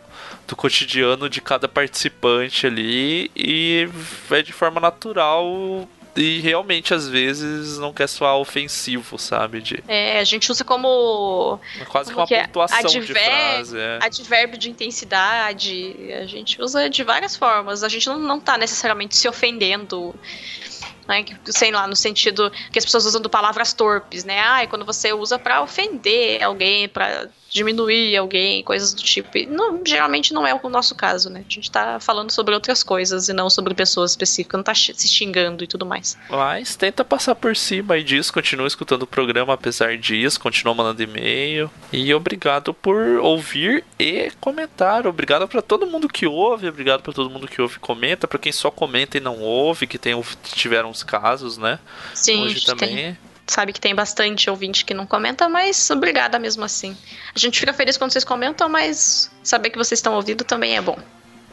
do 0.47 0.55
cotidiano 0.55 1.29
de 1.29 1.41
cada 1.41 1.67
participante 1.67 2.69
ali 2.69 3.33
e 3.35 3.89
é 4.31 4.41
de 4.41 4.53
forma 4.53 4.81
natural 4.81 5.89
e 6.17 6.41
realmente 6.41 6.93
às 6.93 7.09
vezes 7.09 7.79
não 7.79 7.93
quer 7.93 8.09
soar 8.09 8.37
ofensivo, 8.37 9.19
sabe? 9.19 9.61
De... 9.61 9.83
É, 9.87 10.19
a 10.19 10.25
gente 10.25 10.51
usa 10.51 10.65
como. 10.65 11.59
Quase 11.89 12.13
como, 12.13 12.27
uma 12.27 12.37
é? 12.37 12.47
pontuação 12.47 12.79
Adver... 12.79 13.03
de 13.03 13.13
frase. 13.13 13.79
É. 13.79 13.99
Advérbio 14.03 14.59
de 14.59 14.71
intensidade. 14.71 15.97
A 16.21 16.27
gente 16.27 16.61
usa 16.61 16.91
de 16.91 17.03
várias 17.05 17.37
formas. 17.37 17.83
A 17.83 17.89
gente 17.89 18.07
não, 18.09 18.19
não 18.19 18.41
tá 18.41 18.59
necessariamente 18.59 19.17
se 19.17 19.29
ofendendo 19.29 20.15
né? 21.11 21.25
Sei 21.47 21.73
lá, 21.73 21.89
no 21.89 21.97
sentido 21.97 22.53
que 22.73 22.79
as 22.79 22.85
pessoas 22.85 23.05
usam 23.05 23.21
palavras 23.23 23.73
torpes, 23.73 24.25
né? 24.25 24.39
Ah, 24.41 24.65
quando 24.69 24.85
você 24.85 25.13
usa 25.13 25.39
para 25.39 25.61
ofender 25.61 26.41
alguém, 26.43 26.89
para 26.89 27.29
diminuir 27.51 28.17
alguém, 28.17 28.63
coisas 28.63 28.95
do 28.95 29.03
tipo. 29.03 29.37
E 29.37 29.47
não, 29.47 29.81
geralmente 29.85 30.33
não 30.33 30.47
é 30.47 30.55
o 30.55 30.69
nosso 30.69 30.95
caso, 30.95 31.29
né? 31.29 31.45
A 31.47 31.53
gente 31.53 31.71
tá 31.71 31.99
falando 31.99 32.31
sobre 32.31 32.55
outras 32.55 32.83
coisas 32.83 33.29
e 33.29 33.33
não 33.33 33.51
sobre 33.51 33.75
pessoas 33.75 34.13
específicas, 34.13 34.57
não 34.57 34.65
tá 34.65 34.75
se 34.75 35.09
xingando 35.09 35.65
e 35.65 35.67
tudo 35.67 35.85
mais. 35.85 36.17
Mas 36.29 36.77
tenta 36.77 37.05
passar 37.05 37.35
por 37.35 37.57
cima 37.57 37.99
e 37.99 38.05
diz, 38.05 38.31
continua 38.31 38.67
escutando 38.67 39.03
o 39.03 39.07
programa 39.07 39.55
apesar 39.55 39.99
disso, 39.99 40.39
continua 40.39 40.75
mandando 40.75 41.03
e-mail. 41.03 41.71
E 41.93 42.15
obrigado 42.15 42.73
por 42.73 42.97
ouvir 43.21 43.85
e 43.99 44.31
comentar. 44.41 45.07
Obrigado 45.07 45.49
para 45.49 45.61
todo 45.61 45.87
mundo 45.87 46.09
que 46.09 46.27
ouve, 46.27 46.69
obrigado 46.69 47.03
para 47.03 47.13
todo 47.13 47.29
mundo 47.29 47.49
que 47.49 47.61
ouve 47.61 47.77
e 47.77 47.81
comenta, 47.81 48.29
para 48.29 48.39
quem 48.39 48.53
só 48.53 48.71
comenta 48.71 49.17
e 49.17 49.21
não 49.21 49.41
ouve, 49.41 49.87
que 49.87 49.99
tem, 49.99 50.21
tiveram 50.55 50.91
os 50.91 51.03
casos, 51.03 51.59
né? 51.59 51.81
Sim, 52.15 52.45
Hoje 52.45 52.65
também. 52.65 52.97
Tem 52.97 53.30
sabe 53.51 53.73
que 53.73 53.81
tem 53.81 53.95
bastante 53.95 54.49
ouvinte 54.49 54.85
que 54.85 54.95
não 54.95 55.07
comenta, 55.07 55.49
mas 55.49 55.91
obrigada 55.91 56.39
mesmo 56.39 56.65
assim. 56.65 56.97
A 57.35 57.39
gente 57.39 57.59
fica 57.59 57.73
feliz 57.73 57.97
quando 57.97 58.13
vocês 58.13 58.25
comentam, 58.25 58.69
mas 58.69 59.31
saber 59.43 59.71
que 59.71 59.79
vocês 59.79 59.99
estão 59.99 60.15
ouvindo 60.15 60.45
também 60.45 60.77
é 60.77 60.81
bom. 60.81 60.99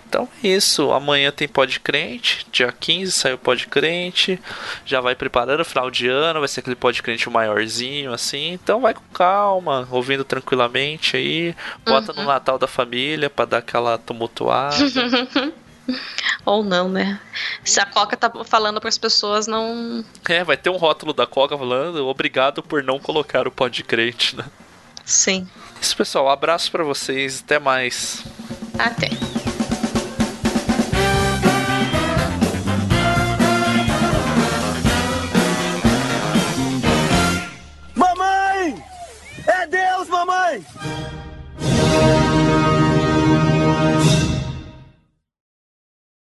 Então 0.08 0.28
é 0.42 0.48
isso. 0.48 0.92
Amanhã 0.92 1.32
tem 1.32 1.48
Pod 1.48 1.80
Crente. 1.82 2.48
Dia 2.52 2.72
15 2.72 3.12
saiu 3.12 3.38
Pod 3.38 3.68
Crente. 3.68 4.40
Já 4.86 5.02
vai 5.02 5.16
preparando 5.16 5.60
o 5.60 5.66
final 5.66 5.92
de 5.92 6.08
ano. 6.08 6.40
Vai 6.40 6.48
ser 6.48 6.62
aquele 6.62 6.78
Pod 6.78 7.04
Crente 7.04 7.30
maiorzinho 7.30 8.14
assim. 8.14 8.54
Então 8.54 8.80
vai 8.80 8.94
com 8.94 9.02
calma, 9.14 9.88
ouvindo 9.92 10.24
tranquilamente 10.24 11.18
aí. 11.18 11.56
Bota 11.86 12.14
uhum. 12.14 12.22
no 12.22 12.28
Natal 12.28 12.58
da 12.58 12.68
família 12.68 13.30
para 13.30 13.46
dar 13.46 13.58
aquela 13.58 13.98
tumultuada. 13.98 14.78
Ou 16.46 16.64
não, 16.64 16.90
né? 16.90 17.20
Se 17.64 17.80
a 17.80 17.86
Coca 17.86 18.16
tá 18.16 18.32
falando 18.46 18.80
para 18.80 18.90
as 18.90 18.98
pessoas 18.98 19.48
não. 19.48 20.04
É, 20.28 20.44
vai 20.44 20.58
ter 20.58 20.70
um 20.70 20.78
rótulo 20.78 21.14
da 21.14 21.26
Coca 21.26 21.58
falando 21.58 22.08
obrigado 22.08 22.64
por 22.64 22.84
não 22.84 23.00
colocar 23.00 23.48
o 23.48 23.52
pó 23.52 23.68
de 23.68 23.84
crente, 23.84 24.36
né? 24.36 24.46
Sim. 25.06 25.48
Isso, 25.82 25.96
pessoal. 25.96 26.26
Um 26.26 26.30
abraço 26.30 26.72
para 26.72 26.84
vocês. 26.84 27.42
Até 27.44 27.60
mais. 27.60 28.24
Até. 28.78 29.10